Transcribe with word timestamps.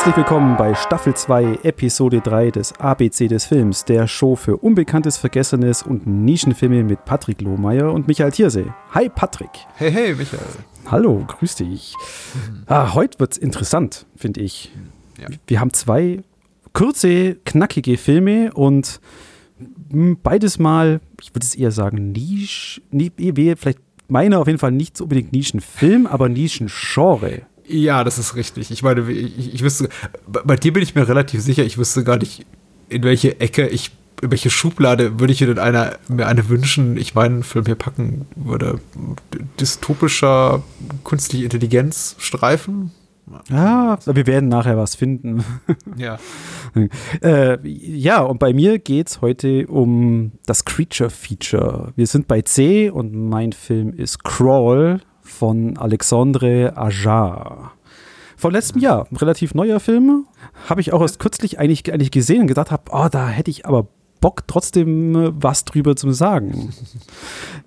Herzlich 0.00 0.16
willkommen 0.16 0.56
bei 0.56 0.74
Staffel 0.74 1.12
2, 1.12 1.58
Episode 1.62 2.22
3 2.22 2.52
des 2.52 2.72
ABC 2.80 3.28
des 3.28 3.44
Films, 3.44 3.84
der 3.84 4.08
Show 4.08 4.34
für 4.34 4.56
Unbekanntes, 4.56 5.18
Vergessenes 5.18 5.82
und 5.82 6.06
Nischenfilme 6.06 6.82
mit 6.84 7.04
Patrick 7.04 7.42
Lohmeier 7.42 7.92
und 7.92 8.08
Michael 8.08 8.30
Thiersee. 8.32 8.64
Hi 8.92 9.10
Patrick. 9.10 9.50
Hey, 9.74 9.92
hey, 9.92 10.14
Michael. 10.14 10.40
Hallo, 10.86 11.22
grüß 11.28 11.56
dich. 11.56 11.92
Ah, 12.64 12.94
heute 12.94 13.20
wird's 13.20 13.36
interessant, 13.36 14.06
finde 14.16 14.40
ich. 14.40 14.72
Ja. 15.20 15.28
Wir 15.46 15.60
haben 15.60 15.74
zwei 15.74 16.22
kurze, 16.72 17.34
knackige 17.34 17.98
Filme 17.98 18.54
und 18.54 19.02
hm, 19.90 20.16
beides 20.22 20.58
mal, 20.58 21.02
ich 21.20 21.34
würde 21.34 21.44
es 21.44 21.54
eher 21.54 21.72
sagen, 21.72 22.12
Nisch, 22.12 22.80
vielleicht 22.90 23.80
meine 24.08 24.38
auf 24.38 24.46
jeden 24.46 24.58
Fall 24.58 24.72
nicht 24.72 24.98
unbedingt 25.02 25.34
Nischenfilm, 25.34 26.06
aber 26.06 26.30
Nischengenre. 26.30 27.42
Ja, 27.70 28.02
das 28.04 28.18
ist 28.18 28.34
richtig. 28.34 28.70
Ich 28.70 28.82
meine, 28.82 29.08
ich, 29.10 29.54
ich 29.54 29.62
wüsste, 29.62 29.88
bei, 30.26 30.40
bei 30.44 30.56
dir 30.56 30.72
bin 30.72 30.82
ich 30.82 30.94
mir 30.94 31.06
relativ 31.08 31.40
sicher, 31.40 31.64
ich 31.64 31.78
wüsste 31.78 32.02
gar 32.02 32.16
nicht, 32.16 32.44
in 32.88 33.04
welche 33.04 33.40
Ecke 33.40 33.68
ich, 33.68 33.92
in 34.22 34.30
welche 34.30 34.50
Schublade 34.50 35.20
würde 35.20 35.32
ich 35.32 35.40
mir 35.40 35.46
denn 35.46 35.58
einer, 35.58 35.98
mir 36.08 36.26
eine 36.26 36.48
wünschen, 36.48 36.96
ich 36.96 37.14
meinen 37.14 37.42
Film 37.44 37.66
hier 37.66 37.76
packen 37.76 38.26
würde. 38.34 38.80
Dystopischer 39.60 40.62
künstliche 41.04 41.44
Intelligenz 41.44 42.16
Streifen? 42.18 42.90
Ja, 43.48 43.98
wir 44.04 44.26
werden 44.26 44.48
nachher 44.48 44.76
was 44.76 44.96
finden. 44.96 45.44
Ja. 45.96 46.18
Äh, 47.20 47.58
ja, 47.66 48.20
und 48.20 48.38
bei 48.38 48.52
mir 48.52 48.78
geht 48.78 49.08
es 49.08 49.20
heute 49.20 49.66
um 49.66 50.32
das 50.46 50.64
Creature 50.64 51.10
Feature. 51.10 51.92
Wir 51.96 52.06
sind 52.06 52.26
bei 52.28 52.42
C 52.42 52.90
und 52.90 53.12
mein 53.12 53.52
Film 53.52 53.92
ist 53.92 54.22
Crawl 54.24 55.00
von 55.40 55.78
Alexandre 55.78 56.76
Ajar. 56.76 57.72
Von 58.36 58.52
letztem 58.52 58.82
Jahr, 58.82 59.06
relativ 59.16 59.54
neuer 59.54 59.80
Film. 59.80 60.26
Habe 60.68 60.82
ich 60.82 60.92
auch 60.92 61.00
erst 61.00 61.18
kürzlich 61.18 61.58
eigentlich, 61.58 61.90
eigentlich 61.90 62.10
gesehen 62.10 62.42
und 62.42 62.46
gedacht 62.46 62.70
habe, 62.70 62.82
oh, 62.90 63.08
da 63.10 63.26
hätte 63.26 63.50
ich 63.50 63.64
aber 63.64 63.86
Bock 64.20 64.46
trotzdem 64.46 65.16
äh, 65.16 65.30
was 65.32 65.64
drüber 65.64 65.96
zu 65.96 66.12
sagen. 66.12 66.74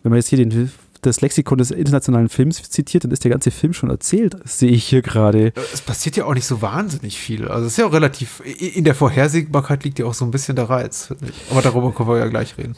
Wenn 0.04 0.12
man 0.12 0.18
jetzt 0.18 0.28
hier 0.28 0.38
den, 0.38 0.72
das 1.06 1.22
Lexikon 1.22 1.58
des 1.58 1.72
internationalen 1.72 2.30
Films 2.30 2.62
zitiert, 2.70 3.04
dann 3.04 3.12
ist 3.12 3.24
der 3.24 3.32
ganze 3.32 3.52
Film 3.52 3.74
schon 3.74 3.90
erzählt, 3.90 4.36
sehe 4.46 4.72
ich 4.72 4.86
hier 4.86 5.02
gerade. 5.02 5.54
Es 5.74 5.82
passiert 5.82 6.18
ja 6.18 6.26
auch 6.26 6.34
nicht 6.34 6.46
so 6.46 6.62
wahnsinnig 6.62 7.18
viel. 7.18 7.48
Also 7.48 7.68
es 7.68 7.74
ist 7.74 7.78
ja 7.78 7.86
auch 7.86 7.94
relativ, 7.94 8.42
in 8.46 8.84
der 8.84 8.96
Vorhersehbarkeit 8.96 9.84
liegt 9.84 10.00
ja 10.00 10.06
auch 10.06 10.14
so 10.14 10.26
ein 10.26 10.32
bisschen 10.32 10.56
der 10.56 10.70
Reiz. 10.70 11.14
Aber 11.52 11.62
darüber 11.62 11.92
können 11.92 12.10
wir 12.10 12.18
ja 12.18 12.28
gleich 12.28 12.58
reden. 12.58 12.76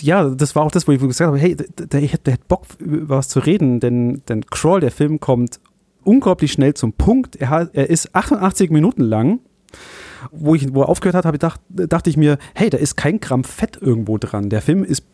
Ja, 0.00 0.28
das 0.28 0.54
war 0.54 0.64
auch 0.64 0.70
das, 0.70 0.86
wo 0.86 0.92
ich 0.92 1.00
gesagt 1.00 1.28
habe, 1.28 1.38
hey, 1.38 1.56
der, 1.56 2.00
hätte 2.00 2.36
Bock, 2.48 2.66
über 2.78 3.16
was 3.16 3.28
zu 3.28 3.40
reden, 3.40 3.80
denn, 3.80 4.22
denn 4.28 4.44
Crawl, 4.46 4.80
der 4.80 4.90
Film, 4.90 5.20
kommt 5.20 5.60
unglaublich 6.04 6.52
schnell 6.52 6.74
zum 6.74 6.92
Punkt. 6.92 7.36
Er, 7.36 7.50
hat, 7.50 7.70
er 7.74 7.90
ist 7.90 8.14
88 8.14 8.70
Minuten 8.70 9.02
lang. 9.02 9.40
Wo, 10.32 10.54
ich, 10.54 10.74
wo 10.74 10.82
er 10.82 10.88
aufgehört 10.88 11.14
hat, 11.14 11.24
habe 11.26 11.36
ich 11.36 11.40
dacht, 11.40 11.60
dachte 11.68 12.10
ich 12.10 12.16
mir, 12.16 12.38
hey, 12.54 12.70
da 12.70 12.78
ist 12.78 12.96
kein 12.96 13.20
Gramm 13.20 13.44
Fett 13.44 13.78
irgendwo 13.80 14.18
dran. 14.18 14.50
Der 14.50 14.62
Film 14.62 14.82
ist 14.82 15.04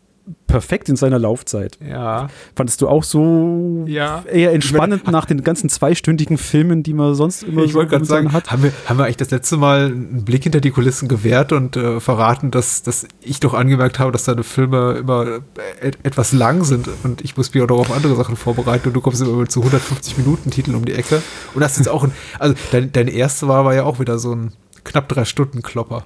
perfekt 0.47 0.89
in 0.89 0.95
seiner 0.95 1.19
Laufzeit. 1.19 1.77
Ja. 1.87 2.27
Fandest 2.55 2.81
du 2.81 2.87
auch 2.87 3.03
so 3.03 3.83
Ja. 3.87 4.23
eher 4.31 4.53
entspannend 4.53 5.07
nach 5.11 5.25
den 5.25 5.43
ganzen 5.43 5.69
zweistündigen 5.69 6.37
Filmen, 6.37 6.81
die 6.83 6.93
man 6.93 7.13
sonst 7.15 7.43
immer 7.43 7.63
Ich 7.63 7.73
wollte 7.73 7.91
gerade 7.91 8.05
sagen, 8.05 8.31
hat? 8.33 8.51
haben 8.51 8.63
wir, 8.63 8.71
haben 8.87 8.97
wir 8.97 9.05
eigentlich 9.05 9.17
das 9.17 9.31
letzte 9.31 9.57
Mal 9.57 9.85
einen 9.87 10.25
Blick 10.25 10.43
hinter 10.43 10.61
die 10.61 10.71
Kulissen 10.71 11.07
gewährt 11.07 11.51
und 11.51 11.77
äh, 11.77 11.99
verraten, 11.99 12.51
dass, 12.51 12.81
dass 12.83 13.07
ich 13.21 13.39
doch 13.39 13.53
angemerkt 13.53 13.99
habe, 13.99 14.11
dass 14.11 14.23
deine 14.23 14.43
Filme 14.43 14.93
immer 14.99 15.27
äh, 15.27 15.39
et 15.87 15.97
etwas 16.03 16.31
lang 16.31 16.63
sind 16.63 16.89
und 17.03 17.21
ich 17.23 17.37
muss 17.37 17.53
mich 17.53 17.61
auch 17.63 17.67
noch 17.67 17.79
auf 17.79 17.91
andere 17.91 18.15
Sachen 18.15 18.35
vorbereiten 18.35 18.87
und 18.87 18.93
du 18.95 19.01
kommst 19.01 19.21
immer 19.21 19.47
zu 19.47 19.59
150 19.61 20.17
Minuten 20.17 20.49
Titeln 20.51 20.75
um 20.75 20.85
die 20.85 20.93
Ecke. 20.93 21.21
Und 21.53 21.61
das 21.61 21.73
ist 21.73 21.79
jetzt 21.79 21.89
auch 21.89 22.03
ein, 22.03 22.11
also 22.39 22.55
dein, 22.71 22.91
dein 22.91 23.07
erste 23.07 23.47
war, 23.47 23.65
war 23.65 23.75
ja 23.75 23.83
auch 23.83 23.99
wieder 23.99 24.17
so 24.19 24.33
ein 24.33 24.53
knapp 24.83 25.07
drei 25.09 25.25
Stunden 25.25 25.61
Klopper. 25.61 26.05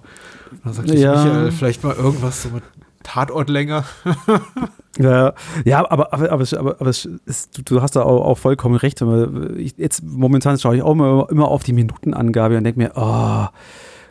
Dann 0.63 0.73
sagte 0.73 0.95
Ja. 0.95 1.13
ich, 1.13 1.23
Michael, 1.31 1.51
vielleicht 1.51 1.83
mal 1.83 1.95
irgendwas 1.95 2.43
so 2.43 2.49
mit 2.49 2.63
Tatort 3.09 3.49
länger. 3.49 3.85
Ja, 4.97 5.33
ja 5.63 5.89
aber, 5.89 6.11
aber, 6.11 6.31
aber, 6.31 6.45
aber, 6.51 6.89
ist, 6.89 7.07
du, 7.57 7.61
du 7.63 7.81
hast 7.81 7.95
da 7.95 8.01
auch, 8.01 8.25
auch 8.25 8.37
vollkommen 8.37 8.75
recht. 8.75 9.01
Ich, 9.55 9.75
jetzt 9.77 10.03
momentan 10.03 10.57
schaue 10.57 10.75
ich 10.75 10.81
auch 10.81 10.91
immer, 10.91 11.27
immer 11.29 11.47
auf 11.47 11.63
die 11.63 11.71
Minutenangabe 11.71 12.57
und 12.57 12.65
denke 12.65 12.79
mir, 12.79 12.91
oh, 12.95 13.47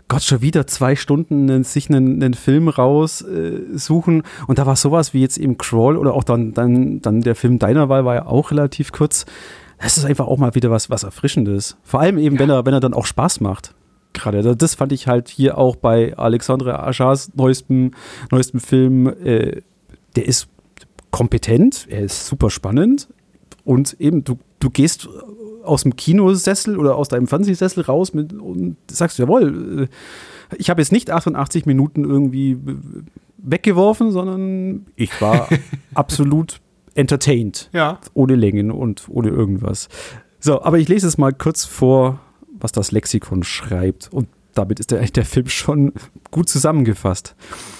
Gott, 0.06 0.22
schon 0.22 0.40
wieder 0.40 0.66
zwei 0.66 0.96
Stunden 0.96 1.48
äh, 1.50 1.64
sich 1.64 1.90
einen, 1.90 2.22
einen 2.22 2.32
Film 2.32 2.68
raussuchen. 2.68 4.20
Äh, 4.20 4.46
und 4.46 4.58
da 4.58 4.64
war 4.64 4.76
sowas 4.76 5.12
wie 5.12 5.20
jetzt 5.20 5.36
eben 5.36 5.58
Crawl 5.58 5.98
oder 5.98 6.14
auch 6.14 6.24
dann, 6.24 6.54
dann, 6.54 7.02
dann 7.02 7.20
der 7.20 7.34
Film 7.34 7.58
deiner 7.58 7.90
Wahl 7.90 8.06
war 8.06 8.14
ja 8.14 8.26
auch 8.26 8.50
relativ 8.50 8.90
kurz. 8.90 9.26
Das 9.78 9.98
ist 9.98 10.06
einfach 10.06 10.26
auch 10.26 10.38
mal 10.38 10.54
wieder 10.54 10.70
was, 10.70 10.88
was 10.88 11.02
Erfrischendes. 11.02 11.76
Vor 11.82 12.00
allem 12.00 12.16
eben, 12.16 12.38
wenn, 12.38 12.48
er, 12.48 12.64
wenn 12.64 12.72
er 12.72 12.80
dann 12.80 12.94
auch 12.94 13.04
Spaß 13.04 13.40
macht. 13.40 13.74
Gerade. 14.12 14.38
Also 14.38 14.54
Das 14.54 14.74
fand 14.74 14.92
ich 14.92 15.06
halt 15.06 15.28
hier 15.28 15.58
auch 15.58 15.76
bei 15.76 16.16
Alexandre 16.16 16.80
Achars 16.80 17.30
neuestem, 17.34 17.92
neuestem 18.30 18.60
Film. 18.60 19.06
Äh, 19.24 19.60
der 20.16 20.26
ist 20.26 20.48
kompetent, 21.10 21.86
er 21.88 22.00
ist 22.02 22.26
super 22.26 22.50
spannend 22.50 23.08
und 23.64 23.96
eben 24.00 24.24
du, 24.24 24.38
du 24.60 24.70
gehst 24.70 25.08
aus 25.64 25.82
dem 25.82 25.96
Kinosessel 25.96 26.78
oder 26.78 26.96
aus 26.96 27.08
deinem 27.08 27.26
Fernsehsessel 27.26 27.82
raus 27.84 28.14
mit, 28.14 28.32
und 28.32 28.76
sagst, 28.90 29.18
jawohl, 29.18 29.88
äh, 30.50 30.56
ich 30.56 30.70
habe 30.70 30.80
jetzt 30.80 30.92
nicht 30.92 31.10
88 31.10 31.66
Minuten 31.66 32.04
irgendwie 32.04 32.58
weggeworfen, 33.38 34.10
sondern 34.10 34.86
ich 34.96 35.20
war 35.20 35.48
absolut 35.94 36.60
entertained, 36.94 37.68
Ja. 37.72 38.00
ohne 38.14 38.34
Längen 38.34 38.70
und 38.70 39.04
ohne 39.08 39.28
irgendwas. 39.28 39.88
So, 40.40 40.62
aber 40.62 40.78
ich 40.78 40.88
lese 40.88 41.06
es 41.06 41.18
mal 41.18 41.32
kurz 41.32 41.64
vor, 41.64 42.20
was 42.60 42.72
das 42.72 42.92
Lexikon 42.92 43.44
schreibt. 43.44 44.08
Und 44.12 44.28
damit 44.54 44.80
ist 44.80 44.90
der, 44.90 45.00
der 45.00 45.24
Film 45.24 45.48
schon 45.48 45.92
gut 46.30 46.48
zusammengefasst. 46.48 47.34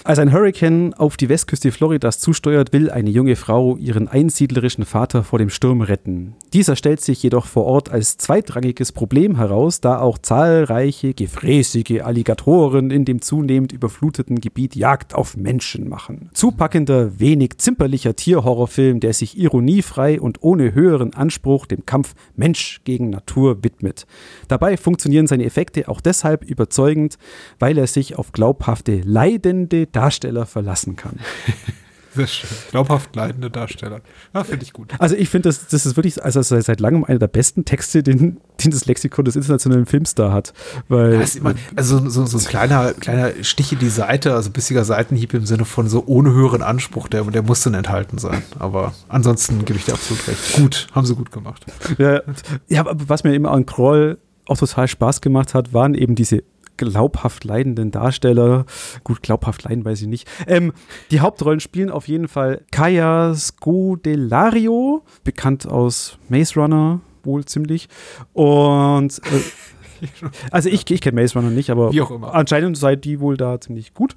Als 0.05 0.19
ein 0.19 0.33
Hurricane 0.33 0.95
auf 0.95 1.17
die 1.17 1.29
Westküste 1.29 1.71
Floridas 1.71 2.19
zusteuert, 2.19 2.73
will 2.73 2.91
eine 2.91 3.11
junge 3.11 3.37
Frau 3.37 3.77
ihren 3.77 4.09
einsiedlerischen 4.09 4.87
Vater 4.87 5.23
vor 5.23 5.39
dem 5.39 5.51
Sturm 5.51 5.83
retten. 5.83 6.35
Dieser 6.55 6.77
stellt 6.77 7.03
sich 7.03 7.23
jedoch 7.23 7.45
vor 7.45 7.67
Ort 7.67 7.91
als 7.91 8.17
zweitrangiges 8.17 8.93
Problem 8.93 9.37
heraus, 9.37 9.83
da 9.83 10.01
auch 10.01 10.17
zahlreiche 10.17 11.13
gefräßige 11.13 12.01
Alligatoren 12.03 12.91
in 12.91 13.05
dem 13.05 13.21
zunehmend 13.21 13.73
überfluteten 13.73 14.41
Gebiet 14.41 14.77
Jagd 14.77 15.15
auf 15.15 15.37
Menschen 15.37 15.89
machen. 15.89 16.31
Zupackender, 16.33 17.21
wenig 17.21 17.59
zimperlicher 17.59 18.17
Tierhorrorfilm, 18.17 19.01
der 19.01 19.13
sich 19.13 19.39
ironiefrei 19.39 20.21
und 20.21 20.43
ohne 20.43 20.75
höheren 20.75 21.13
Anspruch 21.13 21.67
dem 21.67 21.85
Kampf 21.85 22.15
Mensch 22.35 22.81
gegen 22.85 23.11
Natur 23.11 23.63
widmet. 23.63 24.07
Dabei 24.49 24.79
funktionieren 24.79 25.27
seine 25.27 25.45
Effekte 25.45 25.89
auch 25.89 26.01
deshalb 26.01 26.45
überzeugend, 26.45 27.19
weil 27.59 27.77
er 27.77 27.87
sich 27.87 28.17
auf 28.17 28.33
glaubhafte, 28.39 29.01
leidende 29.05 29.89
Darsteller 29.89 30.47
verlassen 30.47 30.95
kann. 30.95 31.19
Sehr 32.15 32.29
schön. 32.29 32.51
Glaubhaft 32.71 33.17
leidende 33.17 33.51
Darsteller. 33.51 34.01
Ja, 34.33 34.45
finde 34.45 34.65
ich 34.65 34.73
gut. 34.73 34.95
Also 35.01 35.17
ich 35.17 35.29
finde, 35.29 35.49
das, 35.49 35.67
das 35.67 35.87
ist 35.87 35.97
wirklich 35.97 36.23
also 36.23 36.41
seit 36.41 36.79
langem 36.79 37.03
einer 37.03 37.19
der 37.19 37.27
besten 37.27 37.65
Texte, 37.65 38.05
den, 38.05 38.39
den 38.63 38.71
das 38.71 38.87
Lexikon 38.87 39.25
des 39.25 39.35
internationalen 39.35 39.87
Films 39.87 40.15
da 40.15 40.33
hat. 40.33 40.53
Weil, 40.89 41.25
immer, 41.37 41.55
also 41.75 42.09
so, 42.09 42.27
so 42.27 42.39
ein 42.39 42.45
kleiner, 42.45 42.93
kleiner 42.93 43.33
Stich 43.43 43.73
in 43.73 43.81
die 43.81 43.89
Seite, 43.89 44.35
also 44.35 44.51
bissiger 44.51 44.85
Seitenhieb 44.85 45.35
im 45.35 45.45
Sinne 45.45 45.65
von 45.65 45.89
so 45.89 46.05
ohne 46.07 46.33
höheren 46.33 46.63
Anspruch, 46.63 47.09
der, 47.09 47.25
der 47.25 47.43
muss 47.43 47.63
dann 47.63 47.75
enthalten 47.75 48.19
sein. 48.19 48.43
Aber 48.61 48.95
ansonsten 49.09 49.65
gebe 49.65 49.81
ich 49.81 49.85
dir 49.85 49.95
absolut 49.95 50.29
recht. 50.29 50.55
Gut, 50.55 50.87
haben 50.93 51.07
sie 51.07 51.17
gut 51.17 51.33
gemacht. 51.33 51.67
Ja, 51.99 52.23
ja, 52.69 52.81
aber 52.87 52.97
was 53.09 53.25
mir 53.25 53.35
immer 53.35 53.51
an 53.51 53.67
Kroll 53.67 54.19
auch 54.47 54.57
total 54.57 54.89
Spaß 54.89 55.21
gemacht 55.21 55.55
hat, 55.55 55.73
waren 55.73 55.95
eben 55.95 56.15
diese 56.15 56.43
glaubhaft 56.79 57.45
leidenden 57.45 57.91
Darsteller. 57.91 58.65
Gut, 59.05 59.23
glaubhaft 59.23 59.65
leiden 59.65 59.85
weiß 59.85 60.01
ich 60.01 60.09
nicht. 60.09 60.27
Ähm, 60.47 60.73
die 61.11 61.21
Hauptrollen 61.21 61.61
spielen 61.61 61.91
auf 61.91 62.09
jeden 62.09 62.29
Fall 62.29 62.65
Kaya 62.71 63.35
Scodelario, 63.35 65.03
bekannt 65.25 65.67
aus 65.69 66.17
Maze 66.31 66.59
Runner, 66.59 67.01
wohl 67.25 67.45
ziemlich. 67.45 67.89
Und 68.33 69.19
äh, 69.19 70.07
also 70.51 70.71
ich, 70.71 70.91
ich 70.91 71.01
kenne 71.03 71.21
Maze 71.21 71.35
Runner 71.39 71.51
nicht, 71.51 71.69
aber 71.69 71.93
anscheinend 72.33 72.79
sei 72.79 72.97
die 72.97 73.21
wohl 73.21 73.37
da 73.37 73.61
ziemlich 73.61 73.93
gut. 73.93 74.15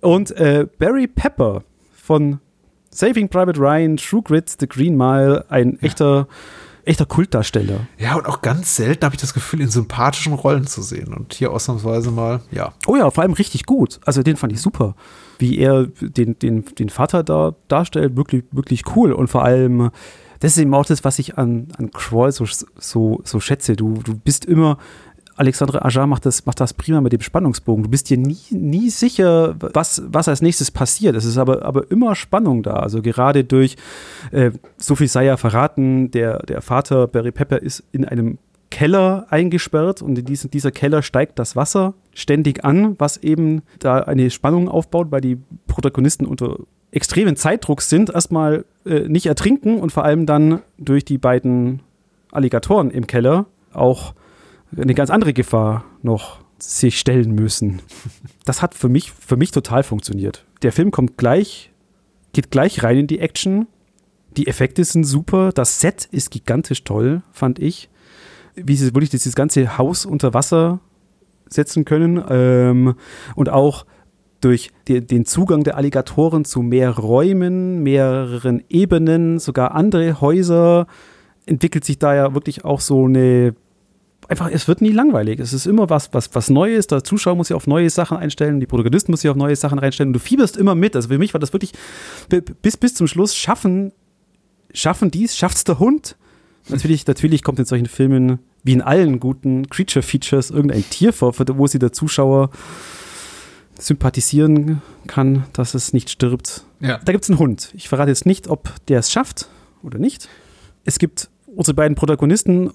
Und 0.00 0.30
äh, 0.32 0.66
Barry 0.78 1.06
Pepper 1.06 1.62
von 1.92 2.40
Saving 2.90 3.28
Private 3.28 3.58
Ryan, 3.58 3.96
True 3.96 4.22
Grit, 4.22 4.54
The 4.60 4.68
Green 4.68 4.96
Mile, 4.96 5.44
ein 5.48 5.80
echter, 5.82 6.28
echter 6.86 7.06
Kultdarsteller. 7.06 7.86
Ja, 7.98 8.16
und 8.16 8.26
auch 8.26 8.42
ganz 8.42 8.76
selten 8.76 9.04
habe 9.04 9.14
ich 9.14 9.20
das 9.20 9.34
Gefühl, 9.34 9.60
in 9.60 9.68
sympathischen 9.68 10.32
Rollen 10.32 10.66
zu 10.66 10.82
sehen. 10.82 11.14
Und 11.14 11.34
hier 11.34 11.52
ausnahmsweise 11.52 12.10
mal, 12.10 12.40
ja. 12.50 12.72
Oh 12.86 12.96
ja, 12.96 13.10
vor 13.10 13.22
allem 13.22 13.32
richtig 13.32 13.66
gut. 13.66 14.00
Also 14.04 14.22
den 14.22 14.36
fand 14.36 14.52
ich 14.52 14.60
super. 14.60 14.94
Wie 15.38 15.58
er 15.58 15.86
den, 16.00 16.38
den, 16.38 16.64
den 16.78 16.88
Vater 16.88 17.22
da 17.22 17.54
darstellt, 17.68 18.16
wirklich, 18.16 18.44
wirklich 18.50 18.82
cool. 18.94 19.12
Und 19.12 19.28
vor 19.28 19.44
allem, 19.44 19.90
das 20.40 20.52
ist 20.52 20.58
eben 20.58 20.74
auch 20.74 20.86
das, 20.86 21.04
was 21.04 21.18
ich 21.18 21.38
an, 21.38 21.68
an 21.78 21.90
Crawl 21.90 22.32
so, 22.32 22.46
so, 22.78 23.20
so 23.24 23.40
schätze. 23.40 23.76
Du, 23.76 24.00
du 24.04 24.14
bist 24.14 24.44
immer, 24.44 24.78
Alexandre 25.36 25.84
Ajar 25.84 26.06
macht 26.06 26.26
das, 26.26 26.46
macht 26.46 26.60
das 26.60 26.74
prima 26.74 27.00
mit 27.00 27.12
dem 27.12 27.20
Spannungsbogen. 27.20 27.84
Du 27.84 27.90
bist 27.90 28.08
dir 28.08 28.16
nie, 28.16 28.38
nie 28.50 28.90
sicher, 28.90 29.56
was, 29.58 30.02
was 30.06 30.28
als 30.28 30.42
nächstes 30.42 30.70
passiert. 30.70 31.16
Es 31.16 31.24
ist 31.24 31.38
aber, 31.38 31.64
aber 31.64 31.90
immer 31.90 32.14
Spannung 32.14 32.62
da. 32.62 32.74
Also 32.74 33.02
gerade 33.02 33.44
durch, 33.44 33.76
äh, 34.30 34.52
so 34.76 34.94
sei 34.94 35.24
ja 35.24 35.36
verraten, 35.36 36.10
der, 36.10 36.38
der 36.44 36.62
Vater 36.62 37.08
Barry 37.08 37.32
Pepper 37.32 37.60
ist 37.60 37.82
in 37.90 38.04
einem 38.04 38.38
Keller 38.70 39.26
eingesperrt 39.30 40.02
und 40.02 40.18
in 40.18 40.24
diesem, 40.24 40.50
dieser 40.50 40.72
Keller 40.72 41.02
steigt 41.02 41.38
das 41.38 41.54
Wasser 41.54 41.94
ständig 42.12 42.64
an, 42.64 42.96
was 42.98 43.16
eben 43.18 43.62
da 43.78 43.98
eine 43.98 44.30
Spannung 44.30 44.68
aufbaut, 44.68 45.08
weil 45.10 45.20
die 45.20 45.38
Protagonisten 45.66 46.26
unter 46.26 46.58
extremen 46.90 47.36
Zeitdruck 47.36 47.82
sind, 47.82 48.10
erstmal 48.10 48.64
äh, 48.86 49.08
nicht 49.08 49.26
ertrinken 49.26 49.78
und 49.80 49.90
vor 49.90 50.04
allem 50.04 50.26
dann 50.26 50.60
durch 50.78 51.04
die 51.04 51.18
beiden 51.18 51.80
Alligatoren 52.30 52.90
im 52.90 53.06
Keller 53.06 53.46
auch 53.72 54.14
eine 54.76 54.94
ganz 54.94 55.10
andere 55.10 55.32
Gefahr 55.32 55.84
noch 56.02 56.38
sich 56.58 56.98
stellen 56.98 57.34
müssen. 57.34 57.82
Das 58.44 58.60
hat 58.60 58.74
für 58.74 58.90
mich, 58.90 59.10
für 59.10 59.38
mich 59.38 59.52
total 59.52 59.82
funktioniert. 59.82 60.44
Der 60.60 60.70
Film 60.70 60.90
kommt 60.90 61.16
gleich, 61.16 61.72
geht 62.34 62.50
gleich 62.50 62.82
rein 62.82 62.98
in 62.98 63.06
die 63.06 63.18
Action. 63.18 63.66
Die 64.36 64.46
Effekte 64.46 64.84
sind 64.84 65.04
super. 65.04 65.50
Das 65.50 65.80
Set 65.80 66.08
ist 66.12 66.30
gigantisch 66.30 66.84
toll, 66.84 67.22
fand 67.32 67.58
ich. 67.58 67.88
Wie 68.54 68.76
sie 68.76 68.94
wirklich 68.94 69.08
dieses 69.08 69.34
ganze 69.34 69.78
Haus 69.78 70.04
unter 70.04 70.34
Wasser 70.34 70.80
setzen 71.48 71.86
können. 71.86 72.22
Ähm, 72.28 72.96
und 73.34 73.48
auch 73.48 73.86
durch 74.42 74.72
die, 74.88 75.00
den 75.00 75.24
Zugang 75.24 75.64
der 75.64 75.78
Alligatoren 75.78 76.44
zu 76.44 76.60
mehr 76.60 76.90
Räumen, 76.90 77.82
mehreren 77.82 78.62
Ebenen, 78.68 79.38
sogar 79.38 79.74
andere 79.74 80.20
Häuser, 80.20 80.86
entwickelt 81.46 81.86
sich 81.86 81.98
da 81.98 82.14
ja 82.14 82.34
wirklich 82.34 82.64
auch 82.66 82.80
so 82.80 83.06
eine 83.06 83.54
einfach, 84.28 84.50
es 84.50 84.68
wird 84.68 84.80
nie 84.80 84.90
langweilig. 84.90 85.40
Es 85.40 85.52
ist 85.52 85.66
immer 85.66 85.90
was, 85.90 86.12
was, 86.12 86.34
was 86.34 86.50
Neues. 86.50 86.86
Der 86.86 87.04
Zuschauer 87.04 87.36
muss 87.36 87.48
sich 87.48 87.54
auf 87.54 87.66
neue 87.66 87.90
Sachen 87.90 88.16
einstellen, 88.16 88.60
die 88.60 88.66
Protagonisten 88.66 89.12
muss 89.12 89.20
sich 89.20 89.30
auf 89.30 89.36
neue 89.36 89.56
Sachen 89.56 89.78
einstellen. 89.78 90.08
Und 90.08 90.14
du 90.14 90.20
fieberst 90.20 90.56
immer 90.56 90.74
mit. 90.74 90.96
Also 90.96 91.08
für 91.08 91.18
mich 91.18 91.34
war 91.34 91.40
das 91.40 91.52
wirklich 91.52 91.72
bis, 92.62 92.76
bis 92.76 92.94
zum 92.94 93.06
Schluss 93.06 93.34
schaffen, 93.34 93.92
schaffen 94.72 95.10
dies, 95.10 95.36
schafft's 95.36 95.64
der 95.64 95.78
Hund. 95.78 96.16
Natürlich, 96.68 97.06
natürlich 97.06 97.42
kommt 97.42 97.58
in 97.58 97.66
solchen 97.66 97.86
Filmen, 97.86 98.38
wie 98.62 98.72
in 98.72 98.80
allen 98.80 99.20
guten 99.20 99.68
Creature-Features, 99.68 100.50
irgendein 100.50 100.88
Tier 100.88 101.12
vor, 101.12 101.34
wo 101.36 101.66
sie 101.66 101.78
der 101.78 101.92
Zuschauer 101.92 102.50
sympathisieren 103.78 104.80
kann, 105.06 105.44
dass 105.52 105.74
es 105.74 105.92
nicht 105.92 106.08
stirbt. 106.08 106.64
Ja. 106.80 106.98
Da 107.04 107.12
gibt 107.12 107.24
es 107.24 107.30
einen 107.30 107.38
Hund. 107.38 107.70
Ich 107.74 107.88
verrate 107.88 108.10
jetzt 108.10 108.24
nicht, 108.24 108.48
ob 108.48 108.72
der 108.86 109.00
es 109.00 109.12
schafft 109.12 109.48
oder 109.82 109.98
nicht. 109.98 110.28
Es 110.84 110.98
gibt 110.98 111.28
unsere 111.46 111.74
beiden 111.74 111.94
Protagonisten 111.94 112.72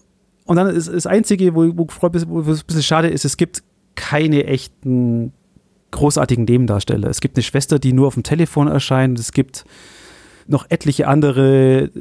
und 0.49 0.55
dann 0.55 0.67
ist 0.67 0.91
das 0.91 1.05
Einzige, 1.05 1.53
wo, 1.53 1.67
wo, 1.77 1.87
wo 2.01 2.51
es 2.51 2.61
ein 2.61 2.65
bisschen 2.65 2.81
schade 2.81 3.07
ist, 3.07 3.23
es 3.23 3.37
gibt 3.37 3.61
keine 3.93 4.45
echten 4.45 5.31
großartigen 5.91 6.45
Nebendarsteller. 6.45 7.07
Es 7.07 7.21
gibt 7.21 7.37
eine 7.37 7.43
Schwester, 7.43 7.77
die 7.77 7.93
nur 7.93 8.07
auf 8.07 8.15
dem 8.15 8.23
Telefon 8.23 8.67
erscheint. 8.67 9.19
Es 9.19 9.31
gibt 9.31 9.63
noch 10.47 10.65
etliche 10.69 11.07
andere 11.07 11.91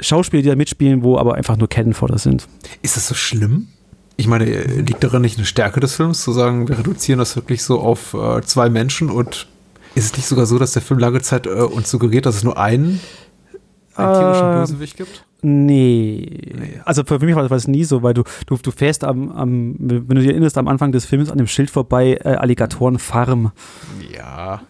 Schauspieler, 0.00 0.42
die 0.42 0.48
da 0.48 0.56
mitspielen, 0.56 1.04
wo 1.04 1.18
aber 1.18 1.36
einfach 1.36 1.56
nur 1.56 1.68
Kennenfodder 1.68 2.18
sind. 2.18 2.48
Ist 2.82 2.96
das 2.96 3.06
so 3.06 3.14
schlimm? 3.14 3.68
Ich 4.16 4.26
meine, 4.26 4.44
liegt 4.44 5.04
daran 5.04 5.22
nicht 5.22 5.38
eine 5.38 5.46
Stärke 5.46 5.78
des 5.78 5.94
Films, 5.94 6.24
zu 6.24 6.32
sagen, 6.32 6.66
wir 6.66 6.76
reduzieren 6.76 7.20
das 7.20 7.36
wirklich 7.36 7.62
so 7.62 7.78
auf 7.78 8.12
äh, 8.14 8.42
zwei 8.42 8.70
Menschen 8.70 9.08
und 9.08 9.46
ist 9.94 10.06
es 10.06 10.16
nicht 10.16 10.26
sogar 10.26 10.46
so, 10.46 10.58
dass 10.58 10.72
der 10.72 10.82
Film 10.82 10.98
lange 10.98 11.22
Zeit 11.22 11.46
äh, 11.46 11.50
uns 11.50 11.90
suggeriert, 11.90 12.26
dass 12.26 12.34
es 12.34 12.42
nur 12.42 12.58
einen, 12.58 12.98
einen 13.94 14.14
tierischen 14.14 14.50
äh, 14.50 14.56
Bösewicht 14.56 14.96
gibt? 14.96 15.24
Nee. 15.46 16.54
nee. 16.58 16.80
Also 16.86 17.04
für 17.04 17.18
mich 17.18 17.34
war 17.34 17.46
das 17.46 17.68
nie 17.68 17.84
so, 17.84 18.02
weil 18.02 18.14
du, 18.14 18.22
du, 18.46 18.56
du 18.56 18.70
fährst 18.70 19.04
am, 19.04 19.30
am, 19.30 19.76
wenn 19.78 20.08
du 20.08 20.22
dir 20.22 20.30
erinnerst, 20.30 20.56
am 20.56 20.68
Anfang 20.68 20.90
des 20.90 21.04
Films 21.04 21.30
an 21.30 21.36
dem 21.36 21.46
Schild 21.46 21.70
vorbei, 21.70 22.18
äh, 22.24 22.28
Alligatorenfarm. 22.30 23.52
Ja. 24.10 24.62